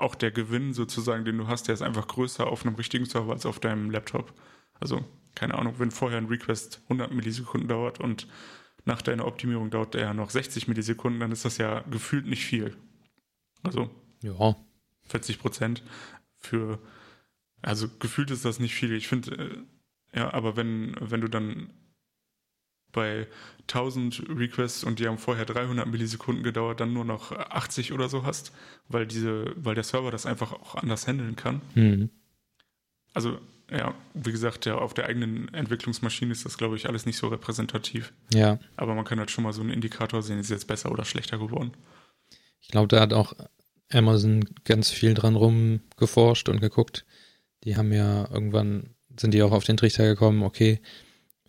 auch 0.00 0.14
der 0.14 0.30
Gewinn 0.30 0.72
sozusagen, 0.72 1.24
den 1.24 1.38
du 1.38 1.46
hast, 1.46 1.68
der 1.68 1.74
ist 1.74 1.82
einfach 1.82 2.06
größer 2.08 2.46
auf 2.46 2.64
einem 2.64 2.74
richtigen 2.76 3.04
Server 3.06 3.32
als 3.32 3.46
auf 3.46 3.60
deinem 3.60 3.90
Laptop. 3.90 4.32
Also, 4.80 5.04
keine 5.34 5.54
Ahnung, 5.54 5.74
wenn 5.78 5.90
vorher 5.90 6.18
ein 6.18 6.26
Request 6.26 6.80
100 6.84 7.12
Millisekunden 7.12 7.68
dauert 7.68 8.00
und 8.00 8.26
nach 8.84 9.02
deiner 9.02 9.26
Optimierung 9.26 9.70
dauert 9.70 9.94
der 9.94 10.02
ja 10.02 10.14
noch 10.14 10.30
60 10.30 10.68
Millisekunden, 10.68 11.20
dann 11.20 11.32
ist 11.32 11.44
das 11.44 11.58
ja 11.58 11.80
gefühlt 11.90 12.26
nicht 12.26 12.44
viel. 12.44 12.76
Also, 13.62 13.90
Ja. 14.22 14.56
40 15.08 15.38
Prozent 15.38 15.82
für, 16.36 16.78
also 17.62 17.88
gefühlt 17.98 18.30
ist 18.30 18.44
das 18.44 18.60
nicht 18.60 18.74
viel. 18.74 18.92
Ich 18.92 19.08
finde, 19.08 19.34
äh, 19.36 20.18
ja, 20.18 20.32
aber 20.32 20.56
wenn, 20.56 20.96
wenn 21.00 21.20
du 21.20 21.28
dann 21.28 21.70
bei 22.92 23.26
1000 23.62 24.24
Requests 24.30 24.82
und 24.84 24.98
die 24.98 25.06
haben 25.06 25.18
vorher 25.18 25.44
300 25.44 25.86
Millisekunden 25.86 26.42
gedauert, 26.42 26.80
dann 26.80 26.92
nur 26.92 27.04
noch 27.04 27.32
80 27.32 27.92
oder 27.92 28.08
so 28.08 28.24
hast, 28.24 28.52
weil 28.88 29.06
diese, 29.06 29.52
weil 29.56 29.74
der 29.74 29.84
Server 29.84 30.10
das 30.10 30.26
einfach 30.26 30.52
auch 30.52 30.74
anders 30.74 31.06
handeln 31.06 31.36
kann. 31.36 31.60
Mhm. 31.74 32.10
Also, 33.12 33.38
ja, 33.70 33.94
wie 34.14 34.32
gesagt, 34.32 34.64
ja, 34.64 34.76
auf 34.76 34.94
der 34.94 35.06
eigenen 35.06 35.52
Entwicklungsmaschine 35.52 36.32
ist 36.32 36.46
das, 36.46 36.56
glaube 36.56 36.76
ich, 36.76 36.88
alles 36.88 37.04
nicht 37.04 37.18
so 37.18 37.28
repräsentativ. 37.28 38.12
Ja. 38.32 38.58
Aber 38.76 38.94
man 38.94 39.04
kann 39.04 39.18
halt 39.18 39.30
schon 39.30 39.44
mal 39.44 39.52
so 39.52 39.60
einen 39.60 39.70
Indikator 39.70 40.22
sehen, 40.22 40.38
ist 40.38 40.50
jetzt 40.50 40.66
besser 40.66 40.90
oder 40.90 41.04
schlechter 41.04 41.38
geworden. 41.38 41.72
Ich 42.60 42.68
glaube, 42.68 42.88
da 42.88 43.00
hat 43.00 43.12
auch 43.12 43.34
Amazon 43.92 44.44
ganz 44.64 44.90
viel 44.90 45.14
dran 45.14 45.36
rumgeforscht 45.36 46.48
und 46.48 46.60
geguckt. 46.60 47.04
Die 47.64 47.76
haben 47.76 47.92
ja 47.92 48.30
irgendwann, 48.30 48.94
sind 49.18 49.34
die 49.34 49.42
auch 49.42 49.52
auf 49.52 49.64
den 49.64 49.76
Trichter 49.76 50.04
gekommen, 50.04 50.42
okay, 50.42 50.80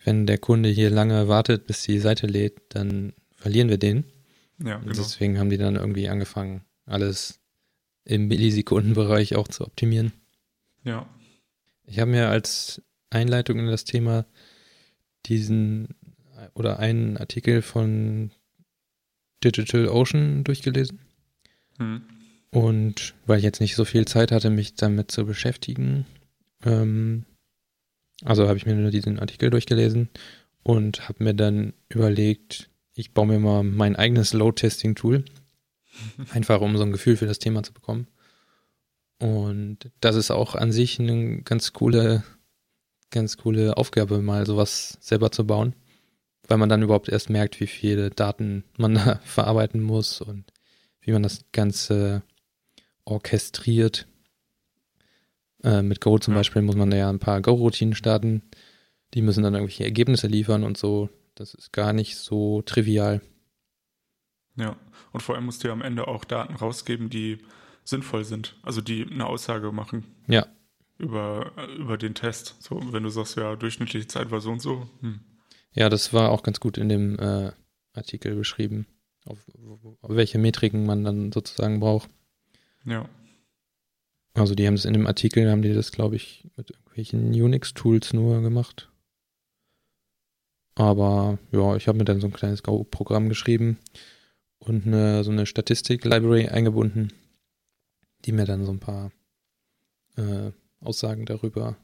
wenn 0.04 0.26
der 0.26 0.38
Kunde 0.38 0.68
hier 0.68 0.90
lange 0.90 1.28
wartet, 1.28 1.66
bis 1.66 1.82
die 1.82 1.98
Seite 1.98 2.26
lädt, 2.26 2.60
dann 2.70 3.12
verlieren 3.34 3.68
wir 3.68 3.78
den. 3.78 4.04
Ja, 4.62 4.76
Und 4.76 4.82
genau. 4.84 4.96
deswegen 4.96 5.38
haben 5.38 5.50
die 5.50 5.56
dann 5.58 5.76
irgendwie 5.76 6.08
angefangen, 6.08 6.62
alles 6.86 7.40
im 8.04 8.28
Millisekundenbereich 8.28 9.36
auch 9.36 9.48
zu 9.48 9.64
optimieren. 9.64 10.12
Ja, 10.84 11.08
Ich 11.84 11.98
habe 11.98 12.10
mir 12.10 12.28
als 12.28 12.82
Einleitung 13.10 13.58
in 13.58 13.66
das 13.66 13.84
Thema 13.84 14.26
diesen 15.26 15.88
oder 16.54 16.78
einen 16.78 17.16
Artikel 17.18 17.60
von 17.62 18.30
Digital 19.44 19.88
Ocean 19.88 20.44
durchgelesen. 20.44 21.00
hm. 21.78 22.02
Und 22.52 23.14
weil 23.26 23.38
ich 23.38 23.44
jetzt 23.44 23.60
nicht 23.60 23.76
so 23.76 23.84
viel 23.84 24.06
Zeit 24.06 24.32
hatte, 24.32 24.50
mich 24.50 24.74
damit 24.74 25.12
zu 25.12 25.24
beschäftigen, 25.24 26.04
ähm, 26.64 27.24
also 28.24 28.48
habe 28.48 28.58
ich 28.58 28.66
mir 28.66 28.74
nur 28.74 28.90
diesen 28.90 29.18
Artikel 29.18 29.50
durchgelesen 29.50 30.08
und 30.62 31.08
habe 31.08 31.24
mir 31.24 31.34
dann 31.34 31.72
überlegt, 31.88 32.70
ich 32.94 33.12
baue 33.12 33.26
mir 33.26 33.38
mal 33.38 33.62
mein 33.62 33.96
eigenes 33.96 34.32
Load-Testing-Tool, 34.32 35.24
einfach 36.30 36.60
um 36.60 36.76
so 36.76 36.82
ein 36.82 36.92
Gefühl 36.92 37.16
für 37.16 37.26
das 37.26 37.38
Thema 37.38 37.62
zu 37.62 37.72
bekommen. 37.72 38.06
Und 39.18 39.90
das 40.00 40.16
ist 40.16 40.30
auch 40.30 40.54
an 40.54 40.72
sich 40.72 40.98
eine 40.98 41.42
ganz 41.42 41.72
coole, 41.72 42.24
ganz 43.10 43.36
coole 43.36 43.76
Aufgabe, 43.76 44.22
mal 44.22 44.46
sowas 44.46 44.98
selber 45.00 45.30
zu 45.30 45.46
bauen, 45.46 45.74
weil 46.48 46.58
man 46.58 46.68
dann 46.68 46.82
überhaupt 46.82 47.08
erst 47.08 47.28
merkt, 47.28 47.60
wie 47.60 47.66
viele 47.66 48.10
Daten 48.10 48.64
man 48.76 48.94
da 48.96 49.20
verarbeiten 49.24 49.82
muss 49.82 50.20
und 50.20 50.52
wie 51.00 51.12
man 51.12 51.22
das 51.22 51.44
Ganze 51.52 52.22
orchestriert. 53.04 54.06
Äh, 55.62 55.82
mit 55.82 56.00
Go 56.00 56.18
zum. 56.18 56.34
Beispiel 56.34 56.62
muss 56.62 56.76
man 56.76 56.90
ja 56.92 57.10
ein 57.10 57.18
paar 57.18 57.40
Go-Routinen 57.40 57.94
starten. 57.94 58.42
Die 59.14 59.22
müssen 59.22 59.42
dann 59.42 59.54
irgendwelche 59.54 59.84
Ergebnisse 59.84 60.26
liefern 60.26 60.64
und 60.64 60.78
so. 60.78 61.10
Das 61.34 61.54
ist 61.54 61.72
gar 61.72 61.92
nicht 61.92 62.16
so 62.16 62.62
trivial. 62.62 63.20
Ja, 64.56 64.76
und 65.12 65.22
vor 65.22 65.34
allem 65.34 65.44
musst 65.44 65.62
du 65.62 65.68
ja 65.68 65.72
am 65.72 65.82
Ende 65.82 66.08
auch 66.08 66.24
Daten 66.24 66.54
rausgeben, 66.54 67.08
die 67.08 67.38
sinnvoll 67.84 68.24
sind, 68.24 68.56
also 68.62 68.80
die 68.80 69.06
eine 69.10 69.26
Aussage 69.26 69.72
machen. 69.72 70.04
Ja. 70.26 70.46
Über, 70.98 71.52
über 71.78 71.96
den 71.96 72.14
Test. 72.14 72.62
So, 72.62 72.92
wenn 72.92 73.02
du 73.02 73.08
sagst, 73.08 73.36
ja, 73.36 73.56
durchschnittliche 73.56 74.06
Zeit 74.06 74.30
war 74.30 74.40
so 74.40 74.50
und 74.50 74.60
so. 74.60 74.86
Hm. 75.00 75.20
Ja, 75.72 75.88
das 75.88 76.12
war 76.12 76.30
auch 76.30 76.42
ganz 76.42 76.60
gut 76.60 76.76
in 76.76 76.88
dem 76.88 77.18
äh, 77.18 77.52
Artikel 77.94 78.34
beschrieben, 78.34 78.86
auf, 79.24 79.38
auf 80.02 80.10
welche 80.10 80.38
Metriken 80.38 80.84
man 80.84 81.04
dann 81.04 81.32
sozusagen 81.32 81.80
braucht. 81.80 82.10
Ja, 82.84 83.08
Also 84.34 84.54
die 84.54 84.66
haben 84.66 84.74
es 84.74 84.84
in 84.84 84.92
dem 84.92 85.06
Artikel, 85.06 85.50
haben 85.50 85.62
die 85.62 85.74
das, 85.74 85.92
glaube 85.92 86.16
ich, 86.16 86.46
mit 86.56 86.70
irgendwelchen 86.70 87.30
Unix-Tools 87.32 88.12
nur 88.12 88.40
gemacht. 88.42 88.90
Aber 90.76 91.38
ja, 91.52 91.76
ich 91.76 91.88
habe 91.88 91.98
mir 91.98 92.04
dann 92.04 92.20
so 92.20 92.28
ein 92.28 92.32
kleines 92.32 92.62
Go-Programm 92.62 93.28
geschrieben 93.28 93.78
und 94.60 94.86
eine, 94.86 95.24
so 95.24 95.30
eine 95.30 95.46
Statistik-Library 95.46 96.48
eingebunden, 96.48 97.12
die 98.24 98.32
mir 98.32 98.44
dann 98.46 98.64
so 98.64 98.72
ein 98.72 98.78
paar 98.80 99.10
äh, 100.16 100.52
Aussagen 100.80 101.26
darüber 101.26 101.76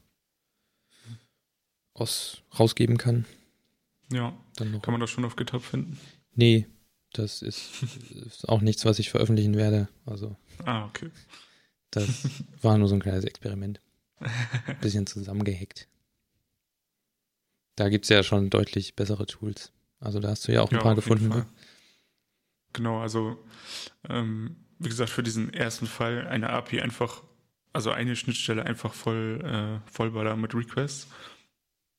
aus, 1.94 2.42
rausgeben 2.58 2.96
kann. 2.96 3.26
ja. 4.12 4.36
Dann 4.56 4.70
noch. 4.70 4.80
Kann 4.80 4.92
man 4.92 5.02
das 5.02 5.10
schon 5.10 5.24
auf 5.26 5.36
GitHub 5.36 5.62
finden? 5.62 5.98
Nee, 6.34 6.66
das 7.12 7.42
ist, 7.42 7.82
ist 8.26 8.48
auch 8.48 8.62
nichts, 8.62 8.86
was 8.86 8.98
ich 8.98 9.10
veröffentlichen 9.10 9.54
werde. 9.54 9.88
Also 10.06 10.36
Ah, 10.64 10.86
okay. 10.86 11.10
Das 11.96 12.08
war 12.62 12.78
nur 12.78 12.88
so 12.88 12.94
ein 12.94 13.00
kleines 13.00 13.24
Experiment. 13.24 13.80
Bisschen 14.80 15.06
zusammengehackt. 15.06 15.88
Da 17.76 17.88
gibt 17.88 18.06
es 18.06 18.08
ja 18.08 18.22
schon 18.22 18.48
deutlich 18.50 18.96
bessere 18.96 19.26
Tools. 19.26 19.72
Also 20.00 20.20
da 20.20 20.30
hast 20.30 20.48
du 20.48 20.52
ja 20.52 20.62
auch 20.62 20.70
ein 20.70 20.76
Ja, 20.76 20.82
paar 20.82 20.94
gefunden. 20.94 21.28
Ne? 21.28 21.46
Genau, 22.72 23.00
also 23.00 23.38
ähm, 24.08 24.56
wie 24.78 24.88
gesagt, 24.88 25.10
für 25.10 25.22
diesen 25.22 25.52
ersten 25.52 25.86
Fall 25.86 26.26
eine 26.26 26.50
API 26.50 26.80
einfach, 26.80 27.22
also 27.72 27.90
eine 27.90 28.16
Schnittstelle 28.16 28.64
einfach 28.64 28.92
voll 28.94 29.40
äh, 29.44 29.90
vollballern 29.90 30.40
mit 30.40 30.54
Requests, 30.54 31.08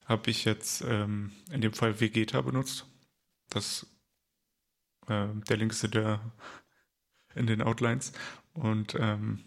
habe 0.05 0.29
ich 0.31 0.45
jetzt 0.45 0.81
ähm, 0.87 1.31
in 1.51 1.61
dem 1.61 1.73
Fall 1.73 1.99
Vegeta 1.99 2.41
benutzt. 2.41 2.85
Das 3.49 3.85
äh, 5.07 5.27
der 5.49 5.57
Link 5.57 5.71
ist 5.71 5.83
in, 5.83 5.91
der, 5.91 6.21
in 7.35 7.47
den 7.47 7.61
Outlines 7.61 8.11
und 8.53 8.95
ähm, 8.99 9.43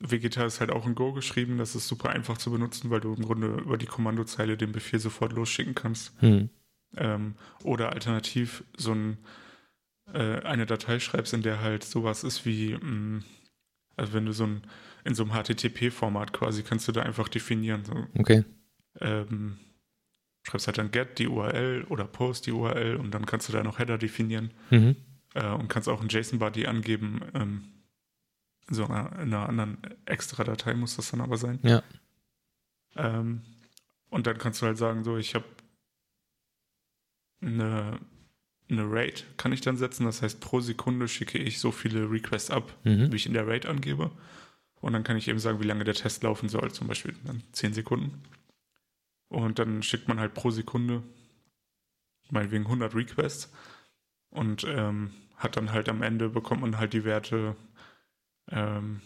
Vegeta 0.00 0.44
ist 0.44 0.60
halt 0.60 0.70
auch 0.70 0.86
in 0.86 0.94
Go 0.94 1.12
geschrieben. 1.12 1.58
Das 1.58 1.74
ist 1.74 1.88
super 1.88 2.10
einfach 2.10 2.36
zu 2.38 2.50
benutzen, 2.50 2.90
weil 2.90 3.00
du 3.00 3.14
im 3.14 3.22
Grunde 3.24 3.48
über 3.48 3.78
die 3.78 3.86
Kommandozeile 3.86 4.56
den 4.56 4.72
Befehl 4.72 4.98
sofort 4.98 5.32
losschicken 5.32 5.74
kannst. 5.74 6.12
Hm. 6.20 6.50
Ähm, 6.96 7.34
oder 7.62 7.92
alternativ 7.92 8.64
so 8.76 8.92
ein, 8.92 9.18
äh, 10.12 10.40
eine 10.42 10.66
Datei 10.66 10.98
schreibst, 11.00 11.32
in 11.32 11.42
der 11.42 11.60
halt 11.60 11.84
sowas 11.84 12.24
ist 12.24 12.44
wie, 12.44 12.74
mh, 12.76 13.22
also 13.96 14.12
wenn 14.12 14.26
du 14.26 14.32
so 14.32 14.44
ein, 14.44 14.62
in 15.04 15.14
so 15.14 15.24
einem 15.24 15.32
HTTP-Format 15.32 16.32
quasi, 16.32 16.62
kannst 16.62 16.86
du 16.88 16.92
da 16.92 17.02
einfach 17.02 17.28
definieren. 17.28 17.84
So, 17.84 18.06
Okay. 18.18 18.44
ähm, 19.00 19.58
schreibst 20.46 20.66
halt 20.66 20.78
dann 20.78 20.90
get 20.90 21.18
die 21.18 21.26
URL 21.28 21.84
oder 21.88 22.04
post 22.04 22.46
die 22.46 22.52
URL 22.52 22.96
und 22.96 23.12
dann 23.12 23.26
kannst 23.26 23.48
du 23.48 23.52
da 23.52 23.62
noch 23.62 23.78
Header 23.78 23.98
definieren 23.98 24.50
Mhm. 24.70 24.96
äh, 25.34 25.48
und 25.50 25.68
kannst 25.68 25.88
auch 25.88 26.00
einen 26.00 26.08
JSON-Body 26.10 26.66
angeben. 26.66 27.20
Ähm, 27.34 27.64
in 28.68 28.74
so 28.74 28.84
einer, 28.86 29.12
in 29.20 29.32
einer 29.34 29.48
anderen 29.48 29.78
extra 30.06 30.44
Datei 30.44 30.74
muss 30.74 30.96
das 30.96 31.10
dann 31.10 31.20
aber 31.20 31.36
sein. 31.36 31.58
Ja. 31.62 31.82
Ähm, 32.96 33.42
und 34.10 34.26
dann 34.26 34.38
kannst 34.38 34.62
du 34.62 34.66
halt 34.66 34.78
sagen, 34.78 35.04
so, 35.04 35.16
ich 35.16 35.34
habe 35.34 35.44
eine, 37.40 37.98
eine 38.70 38.84
Rate, 38.90 39.24
kann 39.36 39.52
ich 39.52 39.60
dann 39.60 39.76
setzen. 39.76 40.04
Das 40.06 40.22
heißt, 40.22 40.40
pro 40.40 40.60
Sekunde 40.60 41.08
schicke 41.08 41.38
ich 41.38 41.58
so 41.60 41.72
viele 41.72 42.10
Requests 42.10 42.50
ab, 42.50 42.72
Mhm. 42.84 43.12
wie 43.12 43.16
ich 43.16 43.26
in 43.26 43.34
der 43.34 43.46
Rate 43.46 43.68
angebe. 43.68 44.10
Und 44.80 44.92
dann 44.92 45.04
kann 45.04 45.16
ich 45.16 45.28
eben 45.28 45.38
sagen, 45.38 45.60
wie 45.60 45.66
lange 45.66 45.84
der 45.84 45.94
Test 45.94 46.22
laufen 46.22 46.48
soll, 46.48 46.70
zum 46.72 46.88
Beispiel 46.88 47.14
dann 47.24 47.42
10 47.52 47.72
Sekunden. 47.74 48.22
Und 49.28 49.58
dann 49.58 49.82
schickt 49.82 50.08
man 50.08 50.20
halt 50.20 50.34
pro 50.34 50.50
Sekunde 50.50 51.02
meinetwegen 52.30 52.64
100 52.64 52.94
Requests 52.94 53.52
und 54.30 54.64
ähm, 54.64 55.10
hat 55.36 55.56
dann 55.56 55.72
halt 55.72 55.88
am 55.88 56.02
Ende 56.02 56.28
bekommt 56.28 56.60
man 56.62 56.78
halt 56.78 56.92
die 56.92 57.04
Werte, 57.04 57.56
ähm, 58.50 59.00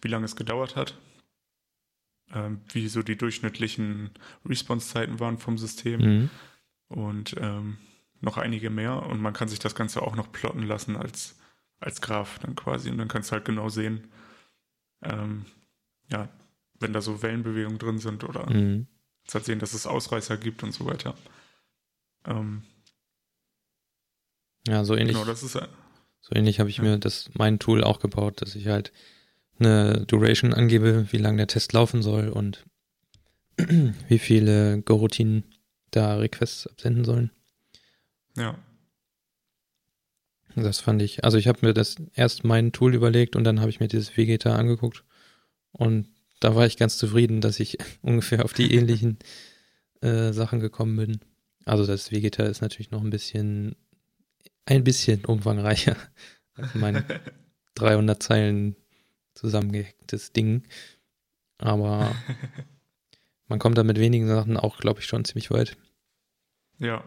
wie 0.00 0.08
lange 0.08 0.24
es 0.24 0.36
gedauert 0.36 0.76
hat, 0.76 0.96
ähm, 2.32 2.60
wie 2.72 2.88
so 2.88 3.02
die 3.02 3.16
durchschnittlichen 3.16 4.10
Response-Zeiten 4.44 5.18
waren 5.20 5.38
vom 5.38 5.58
System 5.58 6.00
Mhm. 6.00 6.30
und 6.88 7.34
ähm, 7.38 7.78
noch 8.20 8.36
einige 8.36 8.70
mehr. 8.70 9.02
Und 9.04 9.20
man 9.20 9.32
kann 9.32 9.48
sich 9.48 9.58
das 9.58 9.74
Ganze 9.74 10.02
auch 10.02 10.14
noch 10.16 10.30
plotten 10.32 10.62
lassen 10.62 10.96
als, 10.96 11.38
als 11.80 12.00
Graph 12.00 12.38
dann 12.40 12.54
quasi. 12.54 12.90
Und 12.90 12.98
dann 12.98 13.08
kannst 13.08 13.30
du 13.30 13.34
halt 13.34 13.44
genau 13.44 13.68
sehen, 13.68 14.10
ähm, 15.02 15.46
ja, 16.10 16.28
wenn 16.80 16.92
da 16.92 17.00
so 17.00 17.22
Wellenbewegungen 17.22 17.78
drin 17.78 17.98
sind 17.98 18.24
oder 18.24 18.48
Mhm. 18.50 18.86
jetzt 19.22 19.34
halt 19.34 19.44
sehen, 19.44 19.58
dass 19.58 19.74
es 19.74 19.86
Ausreißer 19.86 20.36
gibt 20.36 20.62
und 20.62 20.72
so 20.72 20.86
weiter. 20.86 21.14
Ähm, 22.24 22.62
Ja, 24.66 24.84
so 24.84 24.94
ähnlich, 24.96 25.14
genau, 25.16 25.24
das 25.26 25.42
ist 25.42 25.58
so 26.28 26.34
ähnlich 26.34 26.60
habe 26.60 26.68
ich 26.70 26.78
Ja. 26.78 26.84
mir 26.84 26.98
das 26.98 27.30
mein 27.34 27.58
Tool 27.58 27.82
auch 27.82 28.00
gebaut, 28.00 28.42
dass 28.42 28.54
ich 28.54 28.66
halt 28.66 28.92
eine 29.58 30.04
Duration 30.06 30.52
angebe, 30.54 31.06
wie 31.10 31.16
lange 31.18 31.38
der 31.38 31.46
Test 31.46 31.72
laufen 31.72 32.02
soll 32.02 32.28
und 32.28 32.64
wie 33.56 34.18
viele 34.18 34.82
Go-Routinen 34.82 35.44
da 35.90 36.16
Requests 36.16 36.66
absenden 36.66 37.04
sollen. 37.04 37.30
ja, 38.36 38.56
Das 40.54 40.80
fand 40.80 41.02
ich, 41.02 41.24
also 41.24 41.38
ich 41.38 41.48
habe 41.48 41.66
mir 41.66 41.74
das 41.74 41.96
erst 42.14 42.44
mein 42.44 42.72
Tool 42.72 42.94
überlegt 42.94 43.36
und 43.36 43.44
dann 43.44 43.60
habe 43.60 43.70
ich 43.70 43.80
mir 43.80 43.88
dieses 43.88 44.16
Vegeta 44.16 44.54
angeguckt 44.54 45.04
und 45.72 46.08
da 46.40 46.54
war 46.54 46.66
ich 46.66 46.76
ganz 46.76 46.98
zufrieden, 46.98 47.40
dass 47.40 47.58
ich 47.58 47.78
ungefähr 48.02 48.44
auf 48.44 48.52
die 48.52 48.72
ähnlichen 48.74 49.18
äh, 50.02 50.32
Sachen 50.32 50.60
gekommen 50.60 50.96
bin. 50.96 51.20
Also 51.64 51.86
das 51.86 52.12
Vegeta 52.12 52.44
ist 52.44 52.60
natürlich 52.60 52.90
noch 52.90 53.02
ein 53.02 53.10
bisschen, 53.10 53.76
ein 54.68 54.84
bisschen 54.84 55.24
umfangreicher 55.24 55.96
als 56.54 56.74
mein 56.74 57.04
300 57.74 58.22
Zeilen 58.22 58.76
zusammengehacktes 59.34 60.32
Ding. 60.32 60.62
Aber 61.58 62.14
man 63.48 63.58
kommt 63.58 63.78
da 63.78 63.82
mit 63.82 63.98
wenigen 63.98 64.28
Sachen 64.28 64.56
auch, 64.56 64.78
glaube 64.78 65.00
ich, 65.00 65.06
schon 65.06 65.24
ziemlich 65.24 65.50
weit. 65.50 65.76
ja. 66.78 67.02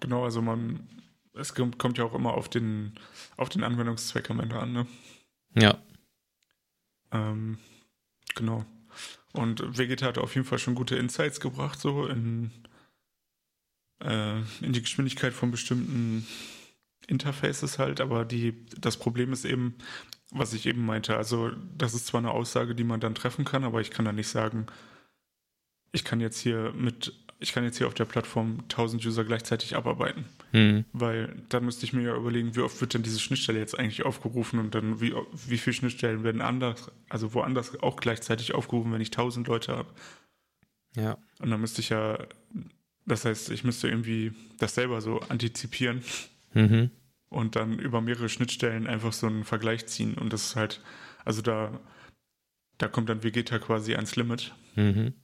Genau, 0.00 0.24
also 0.24 0.42
man, 0.42 0.86
es 1.32 1.54
kommt, 1.54 1.96
ja 1.96 2.04
auch 2.04 2.14
immer 2.14 2.34
auf 2.34 2.50
den, 2.50 2.98
auf 3.38 3.48
den 3.48 3.64
Anwendungszweck 3.64 4.28
am 4.28 4.40
Ende 4.40 4.58
an, 4.58 4.72
ne? 4.72 4.86
Ja, 5.54 5.78
Ähm, 7.12 7.58
genau. 8.34 8.66
Und 9.32 9.78
Vegeta 9.78 10.06
hat 10.06 10.18
auf 10.18 10.34
jeden 10.34 10.46
Fall 10.46 10.58
schon 10.58 10.74
gute 10.74 10.96
Insights 10.96 11.40
gebracht, 11.40 11.78
so 11.80 12.06
in, 12.06 12.50
äh, 14.00 14.38
in 14.60 14.72
die 14.72 14.82
Geschwindigkeit 14.82 15.32
von 15.32 15.50
bestimmten 15.50 16.26
Interfaces 17.06 17.78
halt, 17.78 18.00
aber 18.00 18.24
die, 18.24 18.66
das 18.78 18.96
Problem 18.96 19.32
ist 19.32 19.44
eben, 19.44 19.76
was 20.30 20.52
ich 20.52 20.66
eben 20.66 20.84
meinte, 20.84 21.16
also 21.16 21.50
das 21.76 21.94
ist 21.94 22.06
zwar 22.06 22.18
eine 22.18 22.32
Aussage, 22.32 22.74
die 22.74 22.84
man 22.84 23.00
dann 23.00 23.14
treffen 23.14 23.44
kann, 23.44 23.64
aber 23.64 23.80
ich 23.80 23.90
kann 23.90 24.04
da 24.04 24.12
nicht 24.12 24.28
sagen, 24.28 24.66
ich 25.92 26.04
kann 26.04 26.20
jetzt 26.20 26.38
hier 26.40 26.72
mit, 26.76 27.12
ich 27.38 27.52
kann 27.52 27.64
jetzt 27.64 27.78
hier 27.78 27.86
auf 27.86 27.94
der 27.94 28.04
Plattform 28.04 28.60
1000 28.62 29.06
User 29.06 29.24
gleichzeitig 29.24 29.76
abarbeiten. 29.76 30.24
hm. 30.50 30.84
Weil 30.92 31.42
dann 31.48 31.64
müsste 31.64 31.86
ich 31.86 31.92
mir 31.92 32.02
ja 32.02 32.16
überlegen, 32.16 32.56
wie 32.56 32.60
oft 32.60 32.80
wird 32.80 32.94
denn 32.94 33.02
diese 33.02 33.20
Schnittstelle 33.20 33.58
jetzt 33.58 33.78
eigentlich 33.78 34.04
aufgerufen 34.04 34.58
und 34.58 34.74
dann 34.74 35.00
wie, 35.00 35.14
wie 35.46 35.58
viele 35.58 35.74
Schnittstellen 35.74 36.24
werden 36.24 36.40
anders, 36.40 36.90
also 37.08 37.34
woanders 37.34 37.80
auch 37.82 37.96
gleichzeitig 37.96 38.54
aufgerufen, 38.54 38.92
wenn 38.92 39.00
ich 39.00 39.08
1000 39.08 39.46
Leute 39.46 39.76
habe. 39.76 39.88
ja, 40.96 41.18
Und 41.38 41.50
dann 41.50 41.60
müsste 41.60 41.80
ich 41.80 41.90
ja, 41.90 42.18
das 43.06 43.24
heißt, 43.24 43.50
ich 43.50 43.64
müsste 43.64 43.88
irgendwie 43.88 44.32
das 44.58 44.74
selber 44.74 45.00
so 45.00 45.20
antizipieren 45.20 46.02
mhm. 46.52 46.90
und 47.28 47.56
dann 47.56 47.78
über 47.78 48.00
mehrere 48.00 48.28
Schnittstellen 48.28 48.86
einfach 48.86 49.12
so 49.12 49.28
einen 49.28 49.44
Vergleich 49.44 49.86
ziehen. 49.86 50.14
Und 50.14 50.32
das 50.32 50.48
ist 50.48 50.56
halt, 50.56 50.82
also 51.24 51.40
da, 51.40 51.78
da 52.78 52.88
kommt 52.88 53.08
dann 53.08 53.22
Vegeta 53.22 53.58
quasi 53.58 53.94
ans 53.94 54.16
Limit. 54.16 54.54
Mhm. 54.74 55.14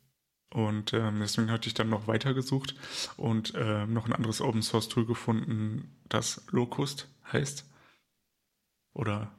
Und 0.51 0.93
ähm, 0.93 1.19
deswegen 1.21 1.51
hatte 1.51 1.67
ich 1.67 1.75
dann 1.75 1.89
noch 1.89 2.07
weitergesucht 2.07 2.75
und 3.17 3.55
ähm, 3.57 3.95
noch 3.95 4.07
ein 4.07 4.13
anderes 4.13 4.41
Open 4.41 4.63
Source 4.63 4.89
Tool 4.89 5.07
gefunden, 5.07 5.97
das 6.09 6.43
Locust 6.51 7.09
heißt. 7.33 7.69
Oder 8.93 9.33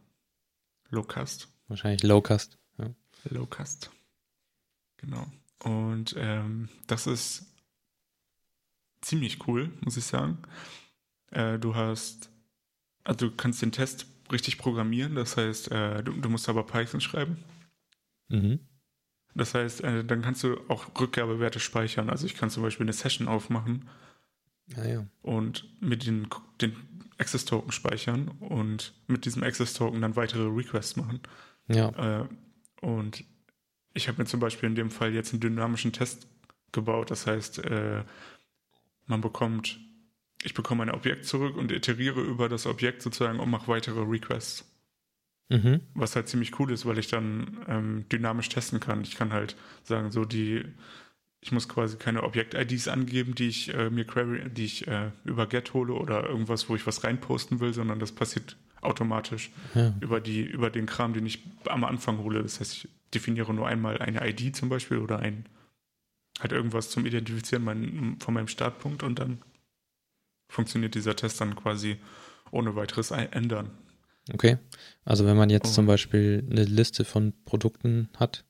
Locust. 0.89 1.49
Wahrscheinlich 1.67 2.01
Lowcast. 2.03 2.57
Ja. 2.79 2.89
Locust. 3.29 3.91
Genau. 4.97 5.27
Und 5.59 6.15
ähm, 6.17 6.69
das 6.87 7.05
ist 7.07 7.52
ziemlich 9.03 9.47
cool, 9.47 9.71
muss 9.81 9.97
ich 9.97 10.05
sagen. 10.05 10.37
Äh, 11.31 11.59
du 11.59 11.75
hast, 11.75 12.29
also 13.03 13.29
du 13.29 13.35
kannst 13.35 13.61
den 13.61 13.71
Test 13.71 14.07
richtig 14.31 14.57
programmieren, 14.57 15.15
das 15.15 15.37
heißt, 15.37 15.71
äh, 15.71 16.03
du, 16.03 16.13
du 16.13 16.29
musst 16.29 16.49
aber 16.49 16.63
Python 16.65 17.01
schreiben. 17.01 17.37
Mhm. 18.29 18.59
Das 19.35 19.53
heißt, 19.53 19.81
äh, 19.83 20.03
dann 20.05 20.21
kannst 20.21 20.43
du 20.43 20.57
auch 20.69 20.85
Rückgabewerte 20.99 21.59
speichern. 21.59 22.09
Also 22.09 22.25
ich 22.25 22.35
kann 22.35 22.49
zum 22.49 22.63
Beispiel 22.63 22.85
eine 22.85 22.93
Session 22.93 23.27
aufmachen 23.27 23.89
Ja, 24.67 24.85
ja. 24.85 25.07
und 25.21 25.65
mit 25.81 26.05
den, 26.05 26.27
den 26.61 26.75
Access-Token 27.17 27.71
speichern 27.71 28.27
und 28.39 28.93
mit 29.07 29.25
diesem 29.25 29.43
Access-Token 29.43 30.01
dann 30.01 30.15
weitere 30.15 30.43
Requests 30.47 30.95
machen. 30.95 31.19
Ja, 31.67 32.21
Äh, 32.21 32.27
und 32.81 33.23
ich 33.93 34.07
habe 34.07 34.21
mir 34.21 34.25
zum 34.25 34.39
Beispiel 34.39 34.69
in 34.69 34.75
dem 34.75 34.91
Fall 34.91 35.13
jetzt 35.13 35.33
einen 35.33 35.39
dynamischen 35.41 35.93
Test 35.93 36.27
gebaut. 36.71 37.09
Das 37.11 37.25
heißt, 37.27 37.59
äh, 37.59 38.03
man 39.07 39.21
bekommt, 39.21 39.79
ich 40.43 40.53
bekomme 40.53 40.83
ein 40.83 40.91
Objekt 40.91 41.25
zurück 41.25 41.55
und 41.57 41.71
iteriere 41.71 42.21
über 42.21 42.49
das 42.49 42.65
Objekt 42.65 43.01
sozusagen 43.01 43.39
und 43.39 43.49
mache 43.49 43.67
weitere 43.67 44.01
Requests. 44.01 44.69
mhm. 45.49 45.81
Was 45.93 46.15
halt 46.15 46.27
ziemlich 46.27 46.59
cool 46.59 46.71
ist, 46.71 46.85
weil 46.85 46.97
ich 46.97 47.07
dann 47.07 47.57
ähm, 47.67 48.05
dynamisch 48.09 48.49
testen 48.49 48.79
kann. 48.79 49.03
Ich 49.03 49.15
kann 49.15 49.31
halt 49.33 49.55
sagen, 49.83 50.11
so 50.11 50.25
die, 50.25 50.63
ich 51.41 51.51
muss 51.51 51.69
quasi 51.69 51.97
keine 51.97 52.23
Objekt-IDs 52.23 52.87
angeben, 52.87 53.35
die 53.35 53.47
ich 53.47 53.73
äh, 53.73 53.89
mir 53.89 54.05
query, 54.05 54.49
die 54.49 54.65
ich 54.65 54.87
äh, 54.87 55.11
über 55.25 55.47
Get 55.47 55.73
hole 55.73 55.93
oder 55.93 56.27
irgendwas, 56.27 56.69
wo 56.69 56.75
ich 56.75 56.87
was 56.87 57.03
reinposten 57.03 57.59
will, 57.59 57.73
sondern 57.73 57.99
das 57.99 58.11
passiert 58.11 58.57
automatisch 58.81 59.51
ja. 59.75 59.93
über 60.01 60.19
die, 60.19 60.41
über 60.41 60.69
den 60.69 60.85
Kram, 60.85 61.13
den 61.13 61.25
ich 61.25 61.43
am 61.67 61.83
Anfang 61.83 62.19
hole. 62.19 62.43
Das 62.43 62.59
heißt, 62.59 62.73
ich 62.73 62.89
definiere 63.13 63.53
nur 63.53 63.67
einmal 63.67 63.99
eine 63.99 64.27
ID 64.27 64.55
zum 64.55 64.69
Beispiel 64.69 64.97
oder 64.97 65.19
ein 65.19 65.45
halt 66.43 66.51
irgendwas 66.51 66.89
zum 66.89 67.05
Identifizieren 67.05 67.63
mein, 67.63 68.17
von 68.19 68.33
meinem 68.33 68.47
Startpunkt 68.47 69.01
und 69.01 69.17
dann 69.17 69.41
funktioniert 70.49 70.93
dieser 70.93 71.15
Test 71.15 71.41
dann 71.41 71.55
quasi 71.55 71.97
ohne 72.51 72.75
weiteres 72.75 73.11
ändern. 73.11 73.71
Okay. 74.31 74.57
Also 75.03 75.25
wenn 75.25 75.37
man 75.37 75.49
jetzt 75.49 75.69
Oh. 75.69 75.73
zum 75.73 75.85
Beispiel 75.87 76.47
eine 76.49 76.63
Liste 76.63 77.03
von 77.05 77.33
Produkten 77.45 78.09
hat, 78.15 78.45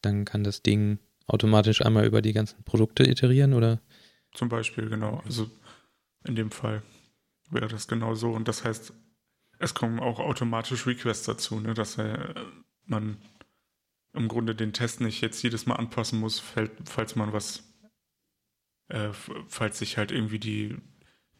dann 0.00 0.24
kann 0.24 0.44
das 0.44 0.62
Ding 0.62 0.98
automatisch 1.26 1.82
einmal 1.84 2.06
über 2.06 2.22
die 2.22 2.32
ganzen 2.32 2.62
Produkte 2.64 3.04
iterieren 3.04 3.52
oder? 3.52 3.80
Zum 4.32 4.48
Beispiel, 4.48 4.88
genau. 4.88 5.20
Also 5.24 5.50
in 6.24 6.34
dem 6.34 6.50
Fall 6.50 6.82
wäre 7.50 7.68
das 7.68 7.86
genau 7.86 8.14
so. 8.14 8.30
Und 8.30 8.48
das 8.48 8.64
heißt, 8.64 8.92
es 9.58 9.74
kommen 9.74 10.00
auch 10.00 10.20
automatisch 10.20 10.86
Requests 10.86 11.26
dazu, 11.26 11.60
ne, 11.60 11.74
dass 11.74 11.98
äh, 11.98 12.34
man 12.86 13.18
im 14.12 14.28
Grunde 14.28 14.54
den 14.54 14.72
Test 14.72 15.00
nicht 15.00 15.20
jetzt 15.20 15.42
jedes 15.42 15.66
Mal 15.66 15.76
anpassen 15.76 16.18
muss, 16.20 16.42
falls 16.84 17.16
man 17.16 17.32
was, 17.32 17.62
äh, 18.88 19.10
falls 19.48 19.78
sich 19.78 19.98
halt 19.98 20.12
irgendwie 20.12 20.38
die, 20.38 20.76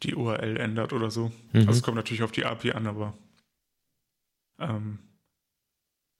die 0.03 0.15
URL 0.15 0.57
ändert 0.57 0.93
oder 0.93 1.11
so. 1.11 1.31
Mhm. 1.51 1.67
Also 1.67 1.71
es 1.71 1.83
kommt 1.83 1.97
natürlich 1.97 2.23
auf 2.23 2.31
die 2.31 2.45
API 2.45 2.73
an, 2.73 2.87
aber 2.87 3.17
ähm, 4.59 4.99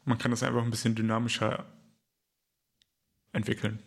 man 0.06 0.18
kann 0.18 0.32
das 0.32 0.44
einfach 0.44 0.64
ein 0.64 0.72
bisschen 0.72 0.96
dynamischer 0.96 1.66
entwickeln. 3.32 3.80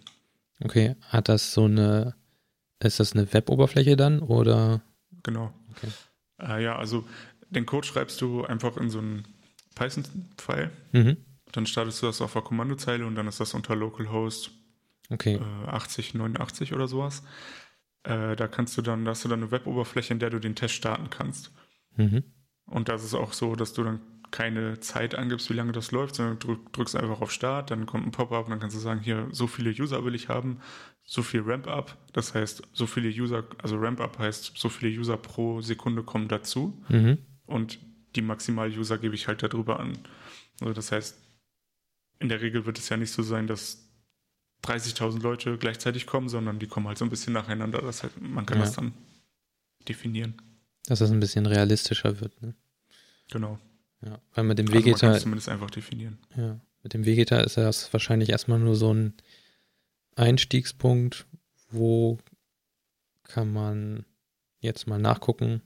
Okay. 0.65 0.97
Hat 1.09 1.29
das 1.29 1.53
so 1.53 1.65
eine, 1.65 2.15
ist 2.79 3.01
das 3.01 3.13
eine 3.13 3.33
Web-Oberfläche 3.33 3.97
dann 3.97 4.21
oder? 4.21 4.83
Genau. 5.23 5.53
Okay. 5.71 5.89
Äh, 6.41 6.63
ja, 6.63 6.77
also 6.77 7.07
den 7.51 7.67
Code 7.67 7.87
schreibst 7.87 8.21
du 8.21 8.45
einfach 8.45 8.77
in 8.77 8.89
so 8.89 8.99
einen 8.99 9.27
Python-File. 9.75 10.71
Mhm. 10.93 11.17
Dann 11.53 11.67
startest 11.67 12.03
du 12.03 12.07
das 12.07 12.21
auf 12.21 12.33
der 12.33 12.43
Kommandozeile 12.43 13.07
und 13.07 13.15
dann 13.15 13.29
ist 13.29 13.41
das 13.41 13.55
unter 13.55 13.77
localhost 13.77 14.51
Okay. 15.11 15.35
äh, 15.35 15.69
8089 15.69 16.73
oder 16.73 16.89
sowas. 16.89 17.23
Äh, 18.05 18.35
da 18.37 18.49
kannst 18.49 18.77
du 18.79 18.83
dann, 18.83 19.05
da 19.05 19.11
hast 19.11 19.25
du 19.25 19.29
dann 19.29 19.41
eine 19.43 19.51
Web-Oberfläche, 19.51 20.13
in 20.15 20.19
der 20.19 20.31
du 20.31 20.39
den 20.41 20.55
Test 20.55 20.75
starten 20.75 21.11
kannst. 21.11 21.53
Mhm. 21.97 22.25
Und 22.67 22.89
das 22.89 23.05
ist 23.05 23.15
auch 23.15 23.33
so, 23.33 23.55
dass 23.55 23.75
du 23.75 23.85
dann 23.85 24.01
keine 24.31 24.81
Zeit 24.81 25.15
angibst, 25.15 25.51
wie 25.51 25.55
lange 25.55 25.73
das 25.73 25.93
läuft, 25.93 26.15
sondern 26.15 26.39
drück, 26.39 26.73
drückst 26.73 26.97
einfach 26.97 27.21
auf 27.21 27.31
Start, 27.31 27.71
dann 27.71 27.85
kommt 27.85 28.07
ein 28.07 28.13
Pop-up 28.13 28.47
und 28.47 28.51
dann 28.51 28.61
kannst 28.61 28.75
du 28.75 28.81
sagen, 28.81 29.01
hier, 29.01 29.29
so 29.31 29.47
viele 29.47 29.71
User 29.71 30.03
will 30.07 30.15
ich 30.15 30.31
haben, 30.31 30.61
so 31.05 31.23
viel 31.23 31.43
Ramp-up. 31.43 31.99
Das 32.15 32.35
heißt, 32.35 32.63
so 32.73 32.87
viele 32.87 33.11
User, 33.11 33.45
also 33.63 33.77
Ramp-up 33.77 34.19
heißt, 34.19 34.53
so 34.57 34.71
viele 34.71 34.99
User 34.99 35.19
pro 35.19 35.61
Sekunde 35.61 36.03
kommen 36.03 36.29
dazu. 36.29 36.83
Mhm. 36.89 37.19
und 37.45 37.79
die 38.17 38.23
Maximal-User 38.23 38.99
gebe 38.99 39.15
ich 39.15 39.27
halt 39.29 39.43
darüber 39.43 39.81
an. 39.81 39.99
Also 40.61 40.73
das 40.75 40.93
heißt, 40.93 41.19
in 42.23 42.29
der 42.29 42.41
Regel 42.41 42.65
wird 42.67 42.79
es 42.79 42.89
ja 42.89 42.97
nicht 42.97 43.11
so 43.11 43.23
sein, 43.23 43.47
dass 43.47 43.89
30.000 44.65 45.21
Leute 45.23 45.59
gleichzeitig 45.59 46.07
kommen, 46.07 46.29
sondern 46.29 46.59
die 46.59 46.67
kommen 46.69 46.87
halt 46.89 46.97
so 46.99 47.05
ein 47.05 47.11
bisschen 47.11 47.33
nacheinander. 47.33 47.83
Das 47.83 48.03
heißt, 48.03 48.21
man 48.21 48.47
kann 48.47 48.59
Ja. 48.59 48.65
das 48.65 48.75
dann 48.75 48.93
definieren. 49.89 50.41
Dass 50.87 51.01
das 51.01 51.11
ein 51.11 51.21
bisschen 51.21 51.47
realistischer 51.47 52.21
wird, 52.21 52.41
ne? 52.43 52.55
Genau. 53.31 53.59
Ja. 54.05 54.21
Weil 54.35 54.45
mit 54.45 54.59
dem 54.59 54.67
Also 54.69 54.79
Vegeta, 54.79 55.15
es 55.15 55.23
zumindest 55.23 55.49
einfach 55.49 55.71
definieren. 55.71 56.19
ja, 56.37 56.61
mit 56.83 56.95
dem 56.95 57.05
Vegeta 57.05 57.41
ist 57.41 57.57
das 57.57 57.93
wahrscheinlich 57.93 58.31
erstmal 58.31 58.59
nur 58.59 58.75
so 58.77 58.93
ein 58.93 59.15
Einstiegspunkt, 60.17 61.27
wo 61.71 62.19
kann 63.25 63.53
man 63.53 64.05
jetzt 64.61 64.87
mal 64.87 64.99
nachgucken, 64.99 65.63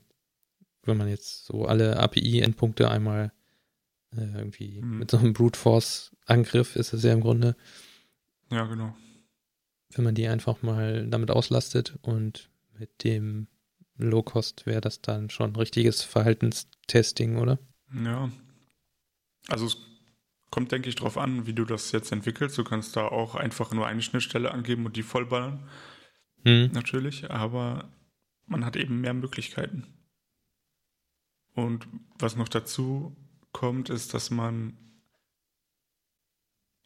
wenn 0.83 0.97
man 0.97 1.07
jetzt 1.09 1.45
so 1.45 1.65
alle 1.65 1.97
API-Endpunkte 1.99 2.89
einmal 2.89 3.31
äh, 4.15 4.37
irgendwie 4.37 4.81
mhm. 4.81 4.99
mit 4.99 5.11
so 5.11 5.17
einem 5.17 5.33
Brute 5.33 5.59
Force 5.59 6.15
Angriff 6.25 6.75
ist 6.75 6.93
es 6.93 7.03
ja 7.03 7.13
im 7.13 7.21
Grunde. 7.21 7.55
Ja, 8.49 8.65
genau. 8.65 8.95
Wenn 9.91 10.03
man 10.03 10.15
die 10.15 10.27
einfach 10.27 10.61
mal 10.61 11.07
damit 11.07 11.31
auslastet 11.31 11.97
und 12.01 12.49
mit 12.77 13.03
dem 13.03 13.47
Low 13.97 14.21
Cost 14.21 14.65
wäre 14.65 14.81
das 14.81 15.01
dann 15.01 15.29
schon 15.29 15.55
richtiges 15.55 16.03
Verhaltenstesting, 16.03 17.37
oder? 17.37 17.59
Ja. 17.93 18.29
Also 19.47 19.65
es 19.65 19.77
kommt, 20.51 20.71
denke 20.71 20.89
ich, 20.89 20.95
darauf 20.95 21.17
an, 21.17 21.47
wie 21.47 21.53
du 21.53 21.65
das 21.65 21.91
jetzt 21.91 22.11
entwickelst. 22.11 22.57
Du 22.57 22.63
kannst 22.63 22.95
da 22.95 23.07
auch 23.07 23.35
einfach 23.35 23.71
nur 23.71 23.87
eine 23.87 24.01
Schnittstelle 24.01 24.51
angeben 24.51 24.85
und 24.85 24.95
die 24.95 25.03
vollballern. 25.03 25.67
Hm. 26.43 26.71
Natürlich, 26.73 27.31
aber 27.31 27.89
man 28.45 28.63
hat 28.63 28.75
eben 28.75 29.01
mehr 29.01 29.13
Möglichkeiten. 29.13 29.87
Und 31.55 31.87
was 32.19 32.35
noch 32.35 32.49
dazu 32.49 33.15
kommt, 33.57 33.89
ist, 33.89 34.13
dass 34.13 34.29
man, 34.29 34.77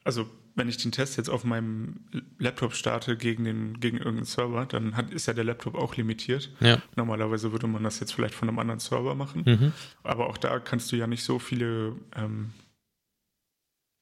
also 0.06 0.26
wenn 0.56 0.70
ich 0.70 0.78
den 0.78 0.94
Test 0.94 1.18
jetzt 1.18 1.30
auf 1.30 1.44
meinem 1.44 2.06
Laptop 2.40 2.74
starte 2.76 3.18
gegen, 3.18 3.44
den, 3.44 3.82
gegen 3.82 3.98
irgendeinen 3.98 4.26
Server, 4.26 4.66
dann 4.66 4.96
hat, 4.96 5.12
ist 5.12 5.26
ja 5.26 5.34
der 5.34 5.44
Laptop 5.44 5.76
auch 5.76 5.98
limitiert. 5.98 6.50
Ja. 6.62 6.82
Normalerweise 6.96 7.52
würde 7.52 7.68
man 7.68 7.84
das 7.84 8.00
jetzt 8.00 8.14
vielleicht 8.14 8.34
von 8.34 8.48
einem 8.48 8.58
anderen 8.58 8.80
Server 8.80 9.16
machen. 9.16 9.44
Mhm. 9.46 9.74
Aber 10.04 10.28
auch 10.28 10.38
da 10.38 10.60
kannst 10.60 10.90
du 10.94 10.96
ja 10.96 11.08
nicht 11.08 11.26
so 11.26 11.40
viele 11.40 11.98
ähm, 12.16 12.52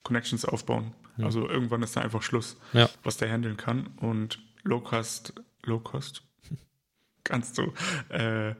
Connections 0.04 0.46
aufbauen. 0.46 0.94
Mhm. 1.18 1.26
Also 1.26 1.50
irgendwann 1.50 1.82
ist 1.82 1.96
da 1.96 2.02
einfach 2.02 2.22
Schluss, 2.22 2.56
ja. 2.74 2.88
was 3.02 3.18
der 3.18 3.32
handeln 3.32 3.58
kann. 3.58 3.88
Und 3.98 4.38
Low 4.62 4.80
Cost, 4.80 5.34
Low 5.64 5.80
Cost, 5.80 6.22
kannst 7.24 7.58
du 7.58 7.74
äh, 8.10 8.54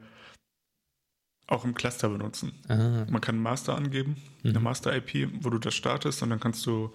auch 1.50 1.64
im 1.64 1.74
Cluster 1.74 2.08
benutzen. 2.08 2.52
Aha. 2.68 3.06
Man 3.10 3.20
kann 3.20 3.38
Master 3.38 3.76
angeben, 3.76 4.16
mhm. 4.42 4.50
eine 4.50 4.60
Master-IP, 4.60 5.44
wo 5.44 5.50
du 5.50 5.58
das 5.58 5.74
startest 5.74 6.22
und 6.22 6.30
dann 6.30 6.40
kannst 6.40 6.64
du 6.64 6.94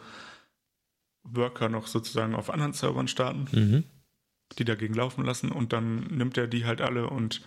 Worker 1.23 1.69
noch 1.69 1.87
sozusagen 1.87 2.33
auf 2.33 2.49
anderen 2.49 2.73
Servern 2.73 3.07
starten, 3.07 3.47
mhm. 3.51 3.83
die 4.57 4.63
dagegen 4.63 4.93
laufen 4.93 5.25
lassen 5.25 5.51
und 5.51 5.73
dann 5.73 6.05
nimmt 6.05 6.37
er 6.37 6.47
die 6.47 6.65
halt 6.65 6.81
alle 6.81 7.09
und 7.09 7.41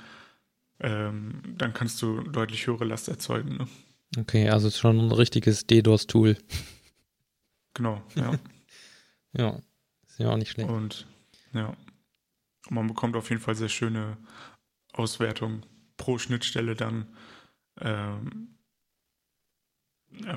ähm, 0.81 1.43
dann 1.57 1.73
kannst 1.73 2.01
du 2.03 2.21
deutlich 2.21 2.67
höhere 2.67 2.85
Last 2.85 3.09
erzeugen. 3.09 3.57
Ne? 3.57 3.69
Okay, 4.19 4.51
also 4.51 4.71
schon 4.71 4.99
ein 4.99 5.13
richtiges 5.13 5.67
DDoS-Tool. 5.67 6.37
Genau, 7.73 8.03
ja. 8.17 8.33
ja, 9.33 9.59
ist 10.07 10.19
ja 10.19 10.31
auch 10.31 10.37
nicht 10.37 10.51
schlecht. 10.51 10.69
Und 10.69 11.07
ja, 11.55 11.75
man 12.69 12.87
bekommt 12.87 13.17
auf 13.17 13.31
jeden 13.31 13.41
Fall 13.41 13.55
sehr 13.55 13.71
schöne 13.71 14.19
Auswertungen 14.93 15.65
pro 15.99 16.17
Schnittstelle 16.17 16.75
dann, 16.75 17.07
ähm, 17.81 18.55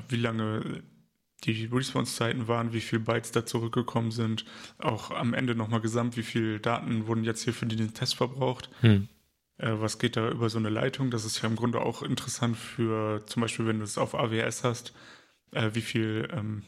wie 0.08 0.16
lange 0.16 0.82
die 1.44 1.64
Response-Zeiten 1.64 2.46
waren, 2.46 2.72
wie 2.72 2.80
viele 2.80 3.00
Bytes 3.00 3.32
da 3.32 3.46
zurückgekommen 3.46 4.10
sind, 4.10 4.44
auch 4.78 5.10
am 5.10 5.34
Ende 5.34 5.54
nochmal 5.54 5.80
gesamt, 5.80 6.16
wie 6.16 6.22
viele 6.22 6.60
Daten 6.60 7.06
wurden 7.06 7.24
jetzt 7.24 7.42
hier 7.42 7.54
für 7.54 7.66
den 7.66 7.94
Test 7.94 8.14
verbraucht. 8.14 8.68
Hm. 8.80 9.08
Äh, 9.58 9.72
was 9.80 9.98
geht 9.98 10.16
da 10.16 10.28
über 10.30 10.50
so 10.50 10.58
eine 10.58 10.68
Leitung? 10.68 11.10
Das 11.10 11.24
ist 11.24 11.42
ja 11.42 11.48
im 11.48 11.56
Grunde 11.56 11.80
auch 11.80 12.02
interessant 12.02 12.56
für 12.56 13.24
zum 13.26 13.40
Beispiel, 13.40 13.66
wenn 13.66 13.78
du 13.78 13.84
es 13.84 13.98
auf 13.98 14.14
AWS 14.14 14.62
hast, 14.62 14.92
äh, 15.52 15.70
wie 15.72 15.80
viel 15.80 16.28
ähm, 16.32 16.62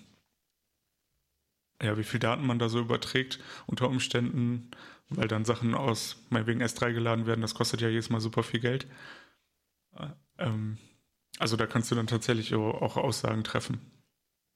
ja, 1.84 1.98
wie 1.98 2.04
viel 2.04 2.20
Daten 2.20 2.46
man 2.46 2.58
da 2.58 2.68
so 2.68 2.80
überträgt 2.80 3.38
unter 3.66 3.88
Umständen, 3.88 4.70
weil 5.10 5.28
dann 5.28 5.44
Sachen 5.44 5.74
aus 5.74 6.16
meinetwegen 6.30 6.62
S3 6.62 6.92
geladen 6.92 7.26
werden, 7.26 7.42
das 7.42 7.54
kostet 7.54 7.80
ja 7.80 7.88
jedes 7.88 8.10
Mal 8.10 8.20
super 8.20 8.42
viel 8.42 8.60
Geld. 8.60 8.86
Äh, 9.96 10.08
ähm, 10.38 10.78
also 11.38 11.56
da 11.56 11.66
kannst 11.66 11.90
du 11.90 11.94
dann 11.94 12.06
tatsächlich 12.06 12.54
auch 12.54 12.96
Aussagen 12.96 13.44
treffen. 13.44 13.80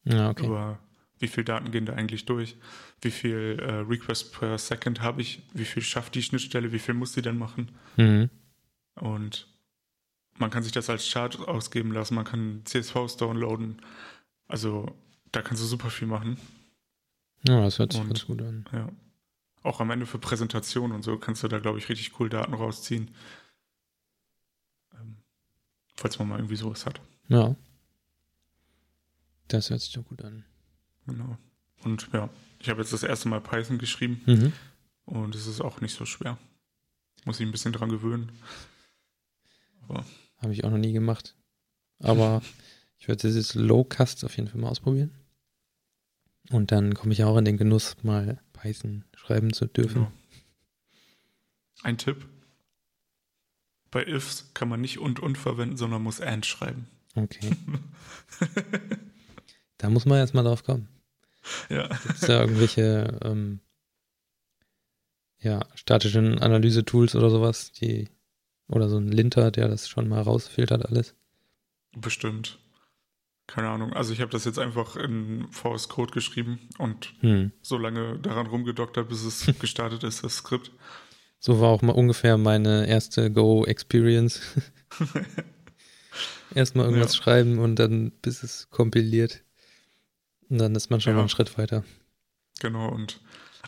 Ja, 0.05 0.31
okay. 0.31 0.47
Über 0.47 0.79
wie 1.19 1.29
viel 1.29 1.45
Daten 1.45 1.71
gehen 1.71 1.85
da 1.85 1.95
eigentlich 1.95 2.27
durch, 2.27 2.57
wie 3.03 3.11
viel 3.11 3.59
äh, 3.61 3.81
Request 3.81 4.33
per 4.33 4.57
Second 4.57 5.01
habe 5.01 5.21
ich, 5.21 5.43
wie 5.53 5.65
viel 5.65 5.83
schafft 5.83 6.15
die 6.15 6.23
Schnittstelle, 6.23 6.73
wie 6.73 6.79
viel 6.79 6.95
muss 6.95 7.13
sie 7.13 7.23
denn 7.23 7.39
machen. 7.39 7.73
Mhm. 7.97 8.31
Und 8.95 9.49
man 10.39 10.51
kann 10.51 10.63
sich 10.63 10.73
das 10.73 10.89
als 10.89 11.11
Chart 11.11 11.37
ausgeben 11.49 11.93
lassen, 11.93 12.15
man 12.15 12.25
kann 12.25 12.63
CSVs 12.65 13.17
downloaden. 13.17 13.83
Also 14.47 14.97
da 15.33 15.43
kannst 15.43 15.63
du 15.63 15.67
super 15.67 15.91
viel 15.91 16.07
machen. 16.07 16.39
Ja, 17.47 17.63
das 17.63 17.79
hört 17.79 17.93
sich 17.93 18.01
und, 18.01 18.09
ganz 18.09 18.27
gut 18.27 18.43
an. 18.43 18.67
Ja. 18.73 18.89
Auch 19.63 19.81
am 19.81 19.91
Ende 19.91 20.07
für 20.07 20.19
Präsentationen 20.19 20.95
und 20.95 21.03
so 21.03 21.19
kannst 21.19 21.43
du 21.43 21.49
da, 21.49 21.59
glaube 21.59 21.79
ich, 21.79 21.89
richtig 21.89 22.19
cool 22.19 22.29
Daten 22.29 22.55
rausziehen. 22.55 23.11
Ähm, 24.95 25.17
falls 25.95 26.19
man 26.19 26.29
mal 26.29 26.39
irgendwie 26.39 26.57
sowas 26.57 26.87
hat. 26.87 27.01
Ja. 27.29 27.55
Das 29.49 29.71
hört 29.71 29.81
sich 29.81 29.93
doch 29.93 30.05
gut 30.05 30.23
an. 30.23 30.45
Genau. 31.07 31.39
Und 31.85 32.09
ja, 32.13 32.29
ich 32.59 32.69
habe 32.69 32.81
jetzt 32.81 32.93
das 32.93 33.03
erste 33.03 33.29
Mal 33.29 33.41
Python 33.41 33.79
geschrieben 33.79 34.21
mhm. 34.27 34.53
und 35.05 35.35
es 35.35 35.47
ist 35.47 35.61
auch 35.61 35.81
nicht 35.81 35.95
so 35.95 36.05
schwer. 36.05 36.39
Muss 37.25 37.41
ich 37.41 37.47
ein 37.47 37.53
bisschen 37.53 37.73
dran 37.73 37.91
gewöhnen. 37.91 38.33
Habe 39.89 40.53
ich 40.53 40.65
auch 40.65 40.71
noch 40.71 40.79
nie 40.79 40.93
gemacht. 40.93 41.35
Aber 41.99 42.43
ich 42.99 43.09
werde 43.09 43.27
dieses 43.27 43.55
Low-Cast 43.55 44.25
auf 44.25 44.37
jeden 44.37 44.49
Fall 44.49 44.61
mal 44.61 44.69
ausprobieren. 44.69 45.13
Und 46.51 46.73
dann 46.73 46.95
komme 46.95 47.13
ich 47.13 47.25
auch 47.25 47.37
in 47.37 47.45
den 47.45 47.57
Genuss, 47.57 47.97
mal 48.03 48.41
Python 48.53 49.05
schreiben 49.17 49.53
zu 49.53 49.67
dürfen. 49.67 50.05
Genau. 50.05 50.13
Ein 51.83 51.99
Tipp. 51.99 52.27
Bei 53.91 54.07
ifs 54.07 54.51
kann 54.55 54.69
man 54.69 54.81
nicht 54.81 54.99
und 54.99 55.21
und 55.21 55.39
verwenden, 55.39 55.77
sondern 55.77 56.03
muss 56.03 56.21
and 56.21 56.45
schreiben. 56.45 56.87
Okay. 57.15 57.51
da 59.79 59.91
muss 59.91 60.05
man 60.05 60.19
erstmal 60.19 60.45
drauf 60.45 60.65
kommen. 60.65 60.89
Ja. 61.69 61.89
Gibt 61.89 62.15
es 62.15 62.21
da 62.21 62.41
irgendwelche 62.41 63.19
ähm, 63.23 63.61
ja, 65.41 65.67
statischen 65.75 66.39
Analyse-Tools 66.39 67.15
oder 67.15 67.31
sowas, 67.31 67.73
die 67.73 68.09
oder 68.69 68.89
so 68.89 68.99
ein 68.99 69.09
Linter, 69.09 69.51
der 69.51 69.69
das 69.69 69.89
schon 69.89 70.09
mal 70.09 70.21
rausfiltert 70.21 70.87
alles? 70.87 71.15
Bestimmt. 71.97 72.59
Keine 73.49 73.71
Ahnung. 73.71 73.95
Also 73.95 74.13
ich 74.13 74.21
habe 74.21 74.31
das 74.31 74.45
jetzt 74.45 74.59
einfach 74.59 74.95
in 74.95 75.49
VS 75.51 75.89
Code 75.89 76.13
geschrieben 76.13 76.61
und 76.77 77.15
hm. 77.21 77.51
so 77.63 77.79
lange 77.79 78.19
daran 78.19 78.47
rumgedoktert, 78.47 79.09
bis 79.09 79.25
es 79.25 79.47
gestartet 79.59 80.05
ist, 80.05 80.23
das 80.23 80.37
Skript. 80.37 80.71
So 81.41 81.59
war 81.61 81.71
auch 81.71 81.81
mal 81.81 81.93
ungefähr 81.93 82.37
meine 82.37 82.87
erste 82.87 83.33
Go-Experience. 83.33 84.43
Erstmal 86.55 86.87
irgendwas 86.87 87.17
ja. 87.17 87.23
schreiben 87.23 87.59
und 87.59 87.77
dann 87.77 88.11
bis 88.23 88.43
es 88.43 88.69
kompiliert. 88.71 89.43
Und 90.51 90.59
dann 90.59 90.75
ist 90.75 90.91
man 90.91 91.01
schon 91.01 91.13
ja. 91.13 91.15
mal 91.15 91.21
einen 91.21 91.29
Schritt 91.31 91.57
weiter. 91.57 91.85
Genau, 92.61 92.89
und 92.89 93.21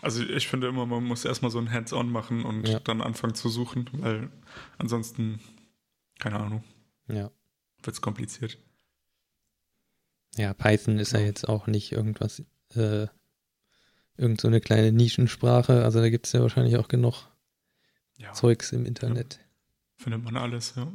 also 0.02 0.22
ich 0.22 0.46
finde 0.46 0.68
immer, 0.68 0.84
man 0.84 1.04
muss 1.04 1.24
erstmal 1.24 1.50
so 1.50 1.58
ein 1.58 1.70
Hands-on 1.70 2.10
machen 2.10 2.44
und 2.44 2.68
ja. 2.68 2.80
dann 2.80 3.00
anfangen 3.00 3.34
zu 3.34 3.48
suchen, 3.48 3.88
weil 3.92 4.30
ansonsten, 4.76 5.40
keine 6.18 6.38
Ahnung, 6.38 6.64
ja. 7.08 7.30
wird 7.82 7.94
es 7.94 8.02
kompliziert. 8.02 8.58
Ja, 10.36 10.54
Python 10.54 10.98
ist 10.98 11.12
ja, 11.12 11.20
ja 11.20 11.26
jetzt 11.26 11.48
auch 11.48 11.66
nicht 11.66 11.92
irgendwas, 11.92 12.42
äh, 12.74 13.06
irgend 14.16 14.40
so 14.40 14.48
eine 14.48 14.60
kleine 14.60 14.92
Nischensprache. 14.92 15.84
Also 15.84 16.00
da 16.00 16.08
gibt 16.10 16.26
es 16.26 16.32
ja 16.32 16.40
wahrscheinlich 16.40 16.76
auch 16.76 16.88
genug 16.88 17.28
ja. 18.16 18.32
Zeugs 18.32 18.72
im 18.72 18.86
Internet. 18.86 19.34
Ja. 19.34 20.04
Findet 20.04 20.24
man 20.24 20.36
alles, 20.36 20.74
ja. 20.76 20.90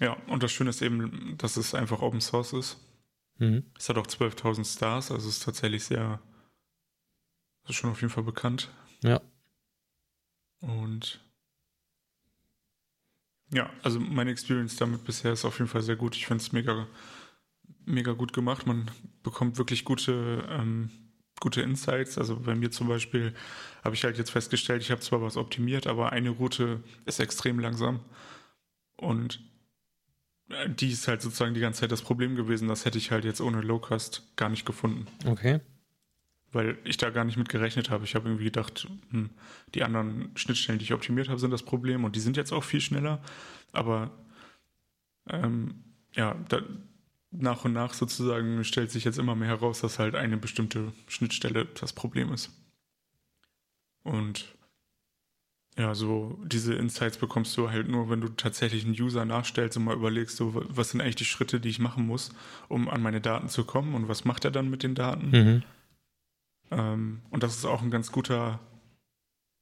Ja, 0.00 0.12
und 0.28 0.42
das 0.42 0.52
Schöne 0.52 0.70
ist 0.70 0.82
eben, 0.82 1.36
dass 1.38 1.56
es 1.56 1.74
einfach 1.74 2.02
Open 2.02 2.20
Source 2.20 2.52
ist. 2.52 2.76
Mhm. 3.38 3.64
Es 3.76 3.88
hat 3.88 3.98
auch 3.98 4.06
12.000 4.06 4.64
Stars, 4.64 5.10
also 5.10 5.28
es 5.28 5.36
ist 5.36 5.44
tatsächlich 5.44 5.84
sehr, 5.84 6.20
das 7.62 7.70
ist 7.70 7.76
schon 7.76 7.90
auf 7.90 8.00
jeden 8.00 8.12
Fall 8.12 8.24
bekannt. 8.24 8.70
Ja. 9.02 9.20
Und 10.60 11.20
ja, 13.52 13.70
also 13.82 13.98
meine 14.00 14.30
Experience 14.30 14.76
damit 14.76 15.04
bisher 15.04 15.32
ist 15.32 15.44
auf 15.44 15.58
jeden 15.58 15.70
Fall 15.70 15.82
sehr 15.82 15.96
gut. 15.96 16.16
Ich 16.16 16.26
finde 16.26 16.42
es 16.42 16.52
mega, 16.52 16.86
mega 17.84 18.12
gut 18.12 18.32
gemacht. 18.32 18.66
Man 18.66 18.90
bekommt 19.22 19.58
wirklich 19.58 19.84
gute, 19.84 20.46
ähm, 20.50 20.90
gute 21.40 21.62
Insights. 21.62 22.18
Also 22.18 22.40
bei 22.40 22.54
mir 22.54 22.70
zum 22.70 22.88
Beispiel 22.88 23.34
habe 23.84 23.94
ich 23.94 24.04
halt 24.04 24.18
jetzt 24.18 24.30
festgestellt, 24.30 24.82
ich 24.82 24.90
habe 24.90 25.00
zwar 25.00 25.22
was 25.22 25.36
optimiert, 25.36 25.86
aber 25.86 26.12
eine 26.12 26.30
Route 26.30 26.82
ist 27.06 27.20
extrem 27.20 27.58
langsam. 27.58 28.00
Und 28.96 29.40
äh, 30.50 30.68
die 30.68 30.90
ist 30.90 31.08
halt 31.08 31.22
sozusagen 31.22 31.54
die 31.54 31.60
ganze 31.60 31.80
Zeit 31.80 31.92
das 31.92 32.02
Problem 32.02 32.36
gewesen. 32.36 32.68
Das 32.68 32.84
hätte 32.84 32.98
ich 32.98 33.10
halt 33.10 33.24
jetzt 33.24 33.40
ohne 33.40 33.62
Lowcast 33.62 34.36
gar 34.36 34.50
nicht 34.50 34.66
gefunden. 34.66 35.06
Okay 35.26 35.60
weil 36.52 36.78
ich 36.84 36.96
da 36.96 37.10
gar 37.10 37.24
nicht 37.24 37.36
mit 37.36 37.48
gerechnet 37.48 37.90
habe. 37.90 38.04
Ich 38.04 38.14
habe 38.14 38.28
irgendwie 38.28 38.44
gedacht, 38.44 38.88
hm, 39.10 39.30
die 39.74 39.82
anderen 39.82 40.30
Schnittstellen, 40.34 40.78
die 40.78 40.84
ich 40.84 40.94
optimiert 40.94 41.28
habe, 41.28 41.38
sind 41.38 41.50
das 41.50 41.62
Problem 41.62 42.04
und 42.04 42.16
die 42.16 42.20
sind 42.20 42.36
jetzt 42.36 42.52
auch 42.52 42.64
viel 42.64 42.80
schneller. 42.80 43.20
Aber 43.72 44.10
ähm, 45.28 45.84
ja, 46.14 46.34
da, 46.48 46.62
nach 47.30 47.64
und 47.64 47.74
nach 47.74 47.92
sozusagen 47.92 48.64
stellt 48.64 48.90
sich 48.90 49.04
jetzt 49.04 49.18
immer 49.18 49.34
mehr 49.34 49.48
heraus, 49.48 49.80
dass 49.80 49.98
halt 49.98 50.14
eine 50.14 50.38
bestimmte 50.38 50.92
Schnittstelle 51.06 51.66
das 51.66 51.92
Problem 51.92 52.32
ist. 52.32 52.50
Und 54.02 54.56
ja, 55.76 55.94
so 55.94 56.38
diese 56.44 56.74
Insights 56.74 57.18
bekommst 57.18 57.56
du 57.56 57.70
halt 57.70 57.88
nur, 57.88 58.10
wenn 58.10 58.20
du 58.20 58.28
tatsächlich 58.28 58.84
einen 58.84 59.00
User 59.00 59.24
nachstellst 59.24 59.76
und 59.76 59.84
mal 59.84 59.94
überlegst, 59.94 60.36
so, 60.36 60.64
was 60.68 60.90
sind 60.90 61.00
eigentlich 61.00 61.16
die 61.16 61.24
Schritte, 61.24 61.60
die 61.60 61.68
ich 61.68 61.78
machen 61.78 62.06
muss, 62.06 62.30
um 62.68 62.88
an 62.88 63.00
meine 63.00 63.20
Daten 63.20 63.48
zu 63.48 63.64
kommen 63.64 63.94
und 63.94 64.08
was 64.08 64.24
macht 64.24 64.44
er 64.44 64.50
dann 64.50 64.70
mit 64.70 64.82
den 64.82 64.94
Daten. 64.94 65.30
Mhm. 65.30 65.62
Ähm, 66.70 67.22
und 67.30 67.42
das 67.42 67.56
ist 67.56 67.64
auch 67.64 67.82
ein 67.82 67.90
ganz 67.90 68.12
guter, 68.12 68.60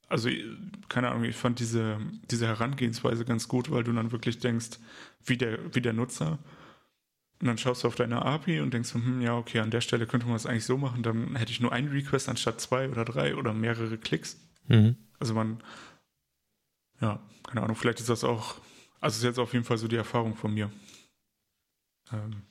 also 0.09 0.29
keine 0.89 1.11
Ahnung, 1.11 1.25
ich 1.25 1.37
fand 1.37 1.59
diese, 1.59 1.99
diese 2.31 2.47
Herangehensweise 2.47 3.25
ganz 3.25 3.49
gut, 3.49 3.71
weil 3.71 3.85
du 3.85 3.93
dann 3.93 4.13
wirklich 4.13 4.39
denkst, 4.39 4.79
wie 5.25 5.37
der, 5.37 5.75
wie 5.75 5.81
der 5.81 5.93
Nutzer. 5.93 6.39
Und 7.41 7.49
dann 7.49 7.59
schaust 7.59 7.85
du 7.85 7.89
auf 7.89 7.97
deine 7.97 8.23
API 8.23 8.61
und 8.61 8.73
denkst, 8.73 8.95
hm, 8.95 9.21
ja, 9.21 9.37
okay, 9.37 9.61
an 9.61 9.71
der 9.71 9.83
Stelle 9.83 10.07
könnte 10.07 10.27
man 10.27 10.37
das 10.37 10.47
eigentlich 10.47 10.65
so 10.65 10.79
machen, 10.79 11.03
dann 11.03 11.37
hätte 11.37 11.53
ich 11.53 11.61
nur 11.61 11.73
einen 11.73 11.89
Request 11.89 12.29
anstatt 12.29 12.61
zwei 12.61 12.89
oder 12.89 13.05
drei 13.05 13.37
oder 13.37 13.53
mehrere 13.53 13.99
Klicks. 13.99 14.41
Mhm. 14.69 14.97
Also 15.19 15.35
man 15.35 15.61
ja, 17.01 17.21
keine 17.47 17.63
Ahnung, 17.63 17.77
vielleicht 17.77 18.01
ist 18.01 18.09
das 18.09 18.25
auch, 18.25 18.57
also 19.01 19.19
ist 19.19 19.25
jetzt 19.25 19.39
auf 19.39 19.53
jeden 19.53 19.65
Fall 19.65 19.79
so 19.79 19.89
die 19.89 19.97
Erfahrung 19.97 20.35
von 20.35 20.55
mir. 20.55 20.71
Ähm, 22.13 22.43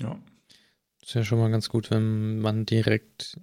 ja. 0.00 0.18
Ist 1.10 1.14
ja 1.14 1.24
schon 1.24 1.40
mal 1.40 1.50
ganz 1.50 1.68
gut, 1.68 1.90
wenn 1.90 2.38
man 2.38 2.66
direkt 2.66 3.36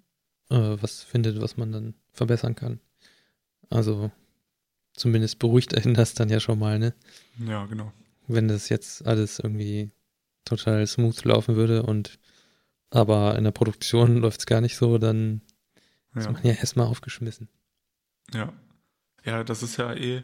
äh, 0.50 0.56
was 0.56 1.04
findet, 1.04 1.42
was 1.42 1.58
man 1.58 1.74
dann 1.74 1.96
verbessern 2.14 2.56
kann. 2.56 2.80
Also 3.70 4.10
zumindest 4.94 5.38
beruhigt 5.38 5.76
einen 5.76 5.94
das 5.94 6.14
dann 6.14 6.30
ja 6.30 6.40
schon 6.40 6.60
mal, 6.60 6.80
ne? 6.80 6.94
Ja, 7.46 7.66
genau. 7.66 7.92
Wenn 8.26 8.48
das 8.48 8.70
jetzt 8.70 9.06
alles 9.06 9.40
irgendwie 9.40 9.92
total 10.46 10.88
smooth 10.88 11.22
laufen 11.26 11.58
würde 11.58 11.84
und 11.84 12.20
aber 12.90 13.38
in 13.38 13.44
der 13.44 13.52
Produktion 13.52 14.16
läuft 14.22 14.40
es 14.40 14.46
gar 14.46 14.62
nicht 14.62 14.78
so, 14.78 14.98
dann 14.98 15.42
ja. 16.16 16.22
ist 16.22 16.32
man 16.32 16.44
ja 16.44 16.54
erstmal 16.54 16.88
aufgeschmissen. 16.88 17.50
Ja. 18.34 18.54
Ja, 19.26 19.44
das 19.44 19.62
ist 19.62 19.76
ja 19.76 19.94
eh, 19.94 20.24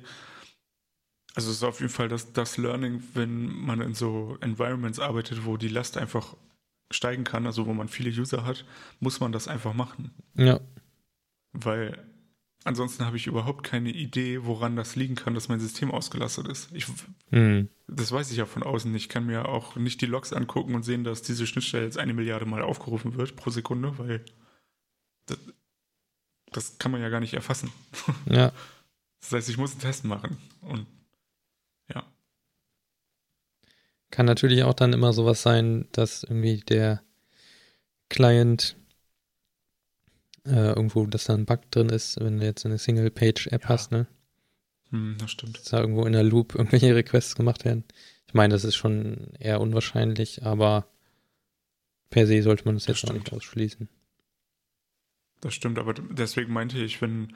also 1.35 1.49
es 1.49 1.57
ist 1.57 1.63
auf 1.63 1.81
jeden 1.81 1.91
Fall 1.91 2.07
das, 2.07 2.31
das 2.31 2.55
Learning, 2.55 3.03
wenn 3.15 3.47
man 3.47 3.81
in 3.81 3.95
so 3.95 4.37
Environments 4.39 5.01
arbeitet, 5.01 5.43
wo 5.43 5.57
die 5.57 5.67
Last 5.67 5.97
einfach 5.97 6.37
steigen 6.93 7.23
kann, 7.23 7.45
also 7.45 7.65
wo 7.65 7.73
man 7.73 7.87
viele 7.87 8.09
User 8.09 8.45
hat, 8.45 8.65
muss 8.99 9.19
man 9.19 9.31
das 9.31 9.47
einfach 9.47 9.73
machen. 9.73 10.11
Ja. 10.35 10.59
Weil 11.51 11.97
ansonsten 12.63 13.05
habe 13.05 13.17
ich 13.17 13.27
überhaupt 13.27 13.63
keine 13.63 13.91
Idee, 13.91 14.45
woran 14.45 14.75
das 14.75 14.95
liegen 14.95 15.15
kann, 15.15 15.33
dass 15.33 15.49
mein 15.49 15.59
System 15.59 15.91
ausgelastet 15.91 16.47
ist. 16.47 16.71
Ich, 16.73 16.87
mhm. 17.31 17.69
Das 17.87 18.11
weiß 18.11 18.31
ich 18.31 18.37
ja 18.37 18.45
von 18.45 18.63
außen 18.63 18.91
nicht. 18.91 19.03
Ich 19.03 19.09
kann 19.09 19.25
mir 19.25 19.47
auch 19.47 19.75
nicht 19.75 20.01
die 20.01 20.05
Logs 20.05 20.33
angucken 20.33 20.75
und 20.75 20.83
sehen, 20.83 21.03
dass 21.03 21.21
diese 21.21 21.47
Schnittstelle 21.47 21.85
jetzt 21.85 21.97
eine 21.97 22.13
Milliarde 22.13 22.45
Mal 22.45 22.61
aufgerufen 22.61 23.15
wird 23.15 23.35
pro 23.35 23.49
Sekunde, 23.49 23.97
weil 23.97 24.23
das, 25.25 25.37
das 26.51 26.77
kann 26.77 26.91
man 26.91 27.01
ja 27.01 27.09
gar 27.09 27.19
nicht 27.19 27.33
erfassen. 27.33 27.71
Ja. 28.29 28.51
Das 29.23 29.31
heißt, 29.31 29.49
ich 29.49 29.57
muss 29.57 29.71
einen 29.71 29.79
Test 29.79 30.03
machen. 30.03 30.35
Und 30.59 30.85
ja. 31.87 32.03
Kann 34.13 34.27
natürlich 34.27 34.61
auch 34.61 34.75
dann 34.75 34.93
immer 34.93 35.11
sowas 35.11 35.41
sein, 35.41 35.87
dass 35.91 36.23
irgendwie 36.23 36.57
der 36.57 37.01
Client 38.09 38.75
äh, 40.45 40.67
irgendwo, 40.69 41.07
dass 41.07 41.23
da 41.23 41.33
ein 41.33 41.47
Bug 41.47 41.71
drin 41.71 41.89
ist, 41.89 42.19
wenn 42.19 42.37
du 42.37 42.45
jetzt 42.45 42.63
eine 42.63 42.77
Single-Page-App 42.77 43.63
Ja. 43.63 43.69
hast, 43.69 43.91
ne? 43.91 44.05
Hm, 44.91 45.15
das 45.17 45.31
stimmt. 45.31 45.57
Dass 45.57 45.63
da 45.65 45.79
irgendwo 45.79 46.05
in 46.05 46.13
der 46.13 46.21
Loop 46.21 46.53
irgendwelche 46.53 46.93
Requests 46.95 47.33
gemacht 47.33 47.65
werden. 47.65 47.85
Ich 48.27 48.35
meine, 48.35 48.53
das 48.53 48.63
ist 48.65 48.75
schon 48.75 49.33
eher 49.39 49.59
unwahrscheinlich, 49.59 50.43
aber 50.43 50.85
per 52.11 52.27
se 52.27 52.43
sollte 52.43 52.65
man 52.65 52.75
das 52.75 52.85
Das 52.85 53.01
jetzt 53.01 53.09
auch 53.09 53.13
nicht 53.15 53.25
stimmt. 53.29 53.41
ausschließen. 53.41 53.89
Das 55.41 55.55
stimmt, 55.55 55.79
aber 55.79 55.95
deswegen 55.95 56.53
meinte 56.53 56.77
ich, 56.77 57.01
wenn, 57.01 57.33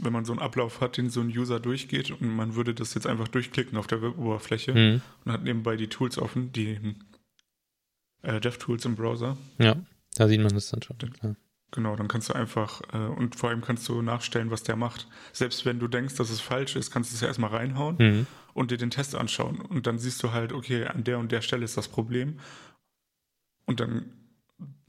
wenn 0.00 0.12
man 0.12 0.24
so 0.24 0.32
einen 0.32 0.40
Ablauf 0.40 0.80
hat, 0.80 0.96
den 0.96 1.10
so 1.10 1.20
ein 1.20 1.28
User 1.28 1.60
durchgeht 1.60 2.10
und 2.10 2.34
man 2.34 2.54
würde 2.54 2.74
das 2.74 2.94
jetzt 2.94 3.06
einfach 3.06 3.28
durchklicken 3.28 3.76
auf 3.78 3.86
der 3.86 4.00
Web-Oberfläche 4.02 4.72
Mhm. 4.74 5.00
und 5.24 5.32
hat 5.32 5.42
nebenbei 5.44 5.76
die 5.76 5.88
Tools 5.88 6.18
offen, 6.18 6.52
die 6.52 6.78
äh, 8.22 8.40
DevTools 8.40 8.84
im 8.84 8.94
Browser, 8.96 9.36
Ja, 9.58 9.76
da 10.16 10.28
sieht 10.28 10.40
man 10.40 10.52
das 10.54 10.70
dann 10.70 10.82
schon. 10.82 10.98
Klar. 10.98 11.36
genau, 11.70 11.94
dann 11.96 12.08
kannst 12.08 12.28
du 12.30 12.32
einfach, 12.34 12.80
äh, 12.92 12.96
und 12.98 13.36
vor 13.36 13.50
allem 13.50 13.60
kannst 13.60 13.88
du 13.88 14.02
nachstellen, 14.02 14.50
was 14.50 14.62
der 14.62 14.76
macht. 14.76 15.06
Selbst 15.32 15.64
wenn 15.64 15.78
du 15.78 15.86
denkst, 15.88 16.16
dass 16.16 16.30
es 16.30 16.40
falsch 16.40 16.76
ist, 16.76 16.90
kannst 16.90 17.10
du 17.12 17.14
es 17.14 17.20
ja 17.20 17.28
erstmal 17.28 17.50
reinhauen 17.50 17.96
Mhm. 17.98 18.26
und 18.54 18.70
dir 18.70 18.78
den 18.78 18.90
Test 18.90 19.14
anschauen. 19.14 19.60
Und 19.60 19.86
dann 19.86 19.98
siehst 19.98 20.22
du 20.22 20.32
halt, 20.32 20.52
okay, 20.52 20.84
an 20.86 21.04
der 21.04 21.18
und 21.18 21.30
der 21.32 21.42
Stelle 21.42 21.64
ist 21.64 21.76
das 21.76 21.88
Problem. 21.88 22.38
Und 23.66 23.80
dann, 23.80 24.12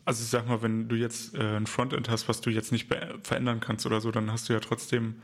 also 0.09 0.23
ich 0.23 0.29
sag 0.31 0.47
mal, 0.47 0.63
wenn 0.63 0.89
du 0.89 0.95
jetzt 0.95 1.35
äh, 1.35 1.57
ein 1.57 1.67
Frontend 1.67 2.09
hast, 2.09 2.27
was 2.27 2.41
du 2.41 2.49
jetzt 2.49 2.71
nicht 2.71 2.91
verändern 3.21 3.59
kannst 3.59 3.85
oder 3.85 4.01
so, 4.01 4.09
dann 4.09 4.31
hast 4.31 4.49
du 4.49 4.53
ja 4.53 4.59
trotzdem, 4.59 5.21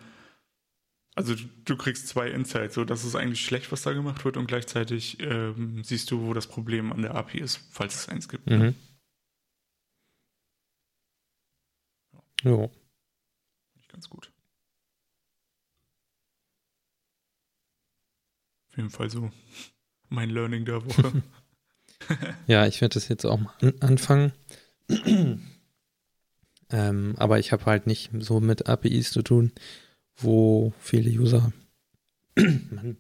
also 1.16 1.34
du, 1.34 1.42
du 1.66 1.76
kriegst 1.76 2.08
zwei 2.08 2.30
Insights. 2.30 2.76
So, 2.76 2.86
das 2.86 3.04
ist 3.04 3.16
eigentlich 3.16 3.44
schlecht, 3.44 3.72
was 3.72 3.82
da 3.82 3.94
gemacht 3.94 4.24
wird 4.26 4.38
und 4.38 4.46
gleichzeitig 4.46 5.20
ähm, 5.22 5.84
siehst 5.84 6.12
du, 6.12 6.22
wo 6.22 6.36
das 6.36 6.46
Problem 6.46 6.94
an 6.94 7.02
der 7.02 7.16
API 7.16 7.40
ist, 7.40 7.62
falls 7.72 7.96
es 7.96 8.10
eins 8.10 8.30
gibt. 8.30 8.46
ne? 8.46 8.58
Mhm. 8.58 8.76
Jo. 12.44 12.68
Finde 12.68 13.82
ich 13.82 13.88
ganz 13.88 14.08
gut. 14.08 14.32
Auf 18.70 18.78
jeden 18.78 18.92
Fall 18.92 19.10
so 19.10 19.32
mein 20.10 20.30
Learning 20.30 20.64
der 20.64 20.86
Woche. 20.86 21.24
Ja, 22.46 22.68
ich 22.68 22.82
werde 22.82 22.94
das 22.96 23.08
jetzt 23.08 23.26
auch 23.26 23.40
mal 23.40 23.54
an 23.62 23.74
anfangen. 23.80 24.34
Ähm, 26.70 27.16
aber 27.18 27.40
ich 27.40 27.52
habe 27.52 27.66
halt 27.66 27.88
nicht 27.88 28.12
so 28.20 28.40
mit 28.40 28.68
APIs 28.68 29.12
zu 29.12 29.22
tun, 29.22 29.52
wo 30.16 30.74
viele 30.80 31.10
User. 31.10 31.52
Mann, 32.36 32.98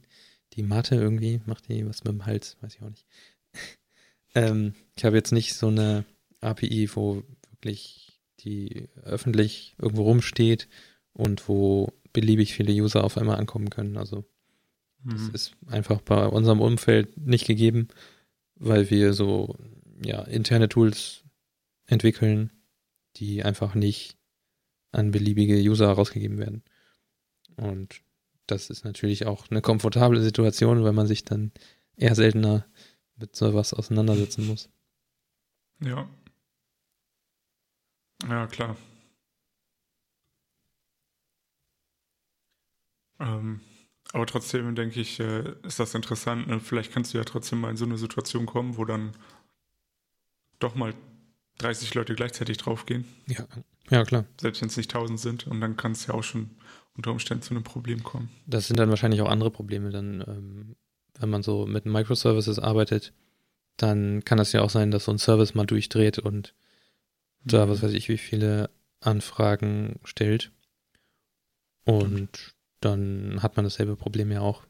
die 0.53 0.63
Mate 0.63 0.95
irgendwie 0.95 1.41
macht 1.45 1.67
die 1.67 1.85
was 1.87 2.03
mit 2.03 2.13
dem 2.13 2.25
Hals, 2.25 2.57
weiß 2.61 2.75
ich 2.75 2.81
auch 2.81 2.89
nicht. 2.89 3.05
ähm, 4.35 4.73
ich 4.95 5.05
habe 5.05 5.15
jetzt 5.17 5.31
nicht 5.31 5.53
so 5.55 5.67
eine 5.67 6.05
API, 6.41 6.89
wo 6.93 7.23
wirklich 7.49 8.19
die 8.41 8.87
öffentlich 9.03 9.75
irgendwo 9.79 10.03
rumsteht 10.03 10.67
und 11.13 11.47
wo 11.49 11.91
beliebig 12.13 12.53
viele 12.53 12.71
User 12.73 13.03
auf 13.03 13.17
einmal 13.17 13.37
ankommen 13.37 13.69
können. 13.69 13.97
Also 13.97 14.25
das 15.03 15.21
Mhm. 15.21 15.31
ist 15.35 15.51
einfach 15.67 16.01
bei 16.01 16.25
unserem 16.25 16.61
Umfeld 16.61 17.15
nicht 17.17 17.45
gegeben, 17.45 17.89
weil 18.55 18.89
wir 18.89 19.13
so 19.13 19.55
ja, 20.03 20.21
interne 20.23 20.67
Tools 20.67 21.23
entwickeln, 21.87 22.51
die 23.17 23.43
einfach 23.43 23.75
nicht 23.75 24.17
an 24.91 25.11
beliebige 25.11 25.57
User 25.57 25.91
rausgegeben 25.91 26.37
werden. 26.37 26.63
Und 27.57 28.01
das 28.47 28.69
ist 28.69 28.85
natürlich 28.85 29.25
auch 29.25 29.49
eine 29.49 29.61
komfortable 29.61 30.21
Situation, 30.21 30.83
weil 30.83 30.93
man 30.93 31.07
sich 31.07 31.25
dann 31.25 31.51
eher 31.95 32.15
seltener 32.15 32.65
mit 33.17 33.35
sowas 33.35 33.73
auseinandersetzen 33.73 34.47
muss. 34.47 34.69
Ja. 35.79 36.09
Ja, 38.27 38.47
klar. 38.47 38.75
Ähm, 43.19 43.61
aber 44.13 44.25
trotzdem 44.25 44.75
denke 44.75 44.99
ich, 45.01 45.19
äh, 45.19 45.55
ist 45.63 45.79
das 45.79 45.95
interessant. 45.95 46.47
Ne? 46.47 46.59
Vielleicht 46.59 46.91
kannst 46.91 47.13
du 47.13 47.17
ja 47.17 47.23
trotzdem 47.23 47.59
mal 47.61 47.71
in 47.71 47.77
so 47.77 47.85
eine 47.85 47.97
Situation 47.97 48.45
kommen, 48.45 48.77
wo 48.77 48.85
dann 48.85 49.15
doch 50.59 50.75
mal 50.75 50.93
30 51.59 51.93
Leute 51.93 52.15
gleichzeitig 52.15 52.57
draufgehen, 52.57 53.05
Ja, 53.27 53.45
ja 53.89 54.03
klar. 54.03 54.25
selbst 54.39 54.61
wenn 54.61 54.69
es 54.69 54.77
nicht 54.77 54.93
1000 54.93 55.19
sind. 55.19 55.47
Und 55.47 55.61
dann 55.61 55.77
kann 55.77 55.93
es 55.93 56.07
ja 56.07 56.13
auch 56.13 56.23
schon 56.23 56.51
unter 56.95 57.11
Umständen 57.11 57.43
zu 57.43 57.51
einem 57.53 57.63
Problem 57.63 58.03
kommen. 58.03 58.29
Das 58.45 58.67
sind 58.67 58.79
dann 58.79 58.89
wahrscheinlich 58.89 59.21
auch 59.21 59.29
andere 59.29 59.51
Probleme. 59.51 59.89
Dann, 59.91 60.23
ähm, 60.27 60.75
wenn 61.19 61.29
man 61.29 61.43
so 61.43 61.65
mit 61.65 61.85
Microservices 61.85 62.59
arbeitet, 62.59 63.13
dann 63.77 64.23
kann 64.23 64.37
das 64.37 64.51
ja 64.53 64.61
auch 64.61 64.69
sein, 64.69 64.91
dass 64.91 65.05
so 65.05 65.11
ein 65.11 65.17
Service 65.17 65.53
mal 65.55 65.65
durchdreht 65.65 66.19
und 66.19 66.53
da, 67.43 67.67
was 67.69 67.83
weiß 67.83 67.91
ich, 67.93 68.09
wie 68.09 68.17
viele 68.17 68.69
Anfragen 69.01 69.99
stellt. 70.03 70.51
Und 71.83 72.55
dann 72.81 73.41
hat 73.43 73.55
man 73.55 73.65
dasselbe 73.65 73.95
Problem 73.95 74.31
ja 74.31 74.41
auch. 74.41 74.63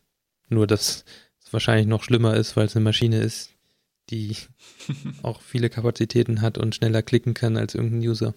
Nur, 0.49 0.67
dass 0.67 1.05
es 1.43 1.53
wahrscheinlich 1.53 1.87
noch 1.87 2.03
schlimmer 2.03 2.35
ist, 2.35 2.55
weil 2.55 2.65
es 2.65 2.75
eine 2.75 2.83
Maschine 2.83 3.19
ist, 3.19 3.54
die 4.09 4.35
auch 5.23 5.41
viele 5.41 5.69
Kapazitäten 5.69 6.41
hat 6.41 6.57
und 6.57 6.75
schneller 6.75 7.01
klicken 7.01 7.33
kann 7.33 7.57
als 7.57 7.75
irgendein 7.75 8.07
User. 8.07 8.33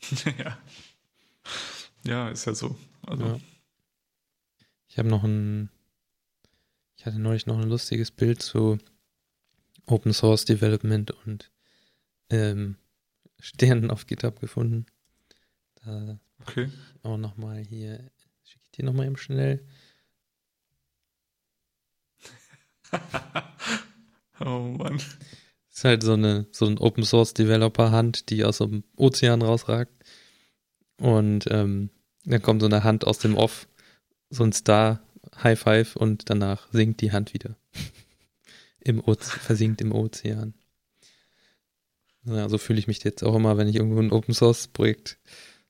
ja. 0.38 0.58
ja, 2.04 2.28
ist 2.28 2.46
ja 2.46 2.54
so. 2.54 2.76
Also, 3.06 3.24
Ja. 3.24 3.40
Ich 4.88 4.98
habe 4.98 5.08
noch 5.08 5.24
ein, 5.24 5.70
ich 6.96 7.04
hatte 7.04 7.18
neulich 7.18 7.46
noch 7.46 7.58
ein 7.58 7.68
lustiges 7.68 8.12
Bild 8.12 8.40
zu 8.40 8.78
Open 9.86 10.12
Source 10.12 10.44
Development 10.44 11.10
und 11.10 11.50
ähm, 12.30 12.76
Sternen 13.40 13.90
auf 13.90 14.06
GitHub 14.06 14.38
gefunden. 14.38 14.86
Da 15.74 16.20
okay. 16.42 16.70
auch 17.02 17.16
nochmal 17.16 17.58
hier, 17.58 18.08
schicke 18.44 18.64
ich 18.66 18.70
dir 18.70 18.84
nochmal 18.84 19.06
eben 19.06 19.16
schnell. 19.16 19.66
oh 24.40 24.74
Mann. 24.78 24.98
Das 24.98 25.78
ist 25.78 25.84
halt 25.84 26.02
so 26.02 26.12
eine, 26.12 26.46
so 26.52 26.66
ein 26.66 26.78
Open 26.78 27.04
Source 27.04 27.34
Developer 27.34 27.90
Hand, 27.90 28.30
die 28.30 28.44
aus 28.44 28.58
dem 28.58 28.84
Ozean 28.96 29.42
rausragt. 29.42 29.92
Und 30.98 31.46
ähm, 31.50 31.90
Dann 32.24 32.42
kommt 32.42 32.60
so 32.60 32.66
eine 32.66 32.84
Hand 32.84 33.06
aus 33.06 33.18
dem 33.18 33.36
Off, 33.36 33.66
so 34.30 34.44
ein 34.44 34.52
Star, 34.52 35.02
High 35.42 35.58
Five 35.58 35.96
und 35.96 36.30
danach 36.30 36.68
sinkt 36.72 37.00
die 37.00 37.12
Hand 37.12 37.34
wieder. 37.34 37.56
Im 38.80 39.02
Oze 39.02 39.30
versinkt 39.38 39.80
im 39.80 39.92
Ozean. 39.92 40.54
Ja, 42.24 42.48
so 42.48 42.58
fühle 42.58 42.78
ich 42.78 42.86
mich 42.86 43.02
jetzt 43.02 43.22
auch 43.24 43.34
immer, 43.34 43.56
wenn 43.56 43.68
ich 43.68 43.76
irgendwo 43.76 44.00
ein 44.00 44.12
Open 44.12 44.34
Source 44.34 44.68
Projekt 44.68 45.18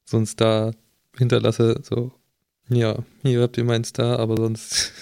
so 0.05 0.17
ein 0.17 0.27
Star 0.27 0.75
hinterlasse. 1.17 1.81
So, 1.83 2.12
ja, 2.69 3.05
hier 3.23 3.43
habt 3.43 3.57
ihr 3.57 3.65
meinen 3.65 3.85
Star, 3.85 4.19
aber 4.19 4.37
sonst 4.37 4.93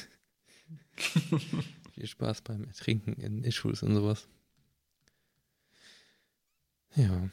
viel 1.92 2.06
Spaß 2.06 2.42
beim 2.42 2.64
Ertrinken 2.64 3.14
in 3.14 3.44
Issues 3.44 3.82
und 3.82 3.94
sowas. 3.94 4.28
Ja. 6.94 7.30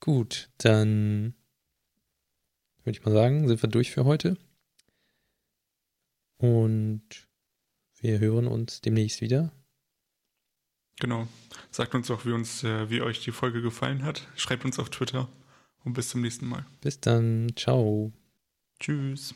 Gut, 0.00 0.50
dann 0.58 1.34
würde 2.84 2.98
ich 2.98 3.04
mal 3.04 3.12
sagen, 3.12 3.48
sind 3.48 3.62
wir 3.62 3.68
durch 3.68 3.90
für 3.90 4.04
heute. 4.04 4.36
Und 6.38 7.02
wir 8.00 8.18
hören 8.18 8.46
uns 8.46 8.80
demnächst 8.80 9.20
wieder. 9.20 9.52
Genau. 11.00 11.28
Sagt 11.70 11.94
uns 11.94 12.10
auch, 12.10 12.24
wie, 12.24 12.32
uns, 12.32 12.64
äh, 12.64 12.90
wie 12.90 13.02
euch 13.02 13.20
die 13.20 13.32
Folge 13.32 13.62
gefallen 13.62 14.04
hat. 14.04 14.26
Schreibt 14.36 14.64
uns 14.64 14.78
auf 14.78 14.90
Twitter 14.90 15.28
und 15.84 15.94
bis 15.94 16.08
zum 16.10 16.22
nächsten 16.22 16.46
Mal. 16.46 16.64
Bis 16.80 17.00
dann. 17.00 17.52
Ciao. 17.56 18.12
Tschüss. 18.80 19.34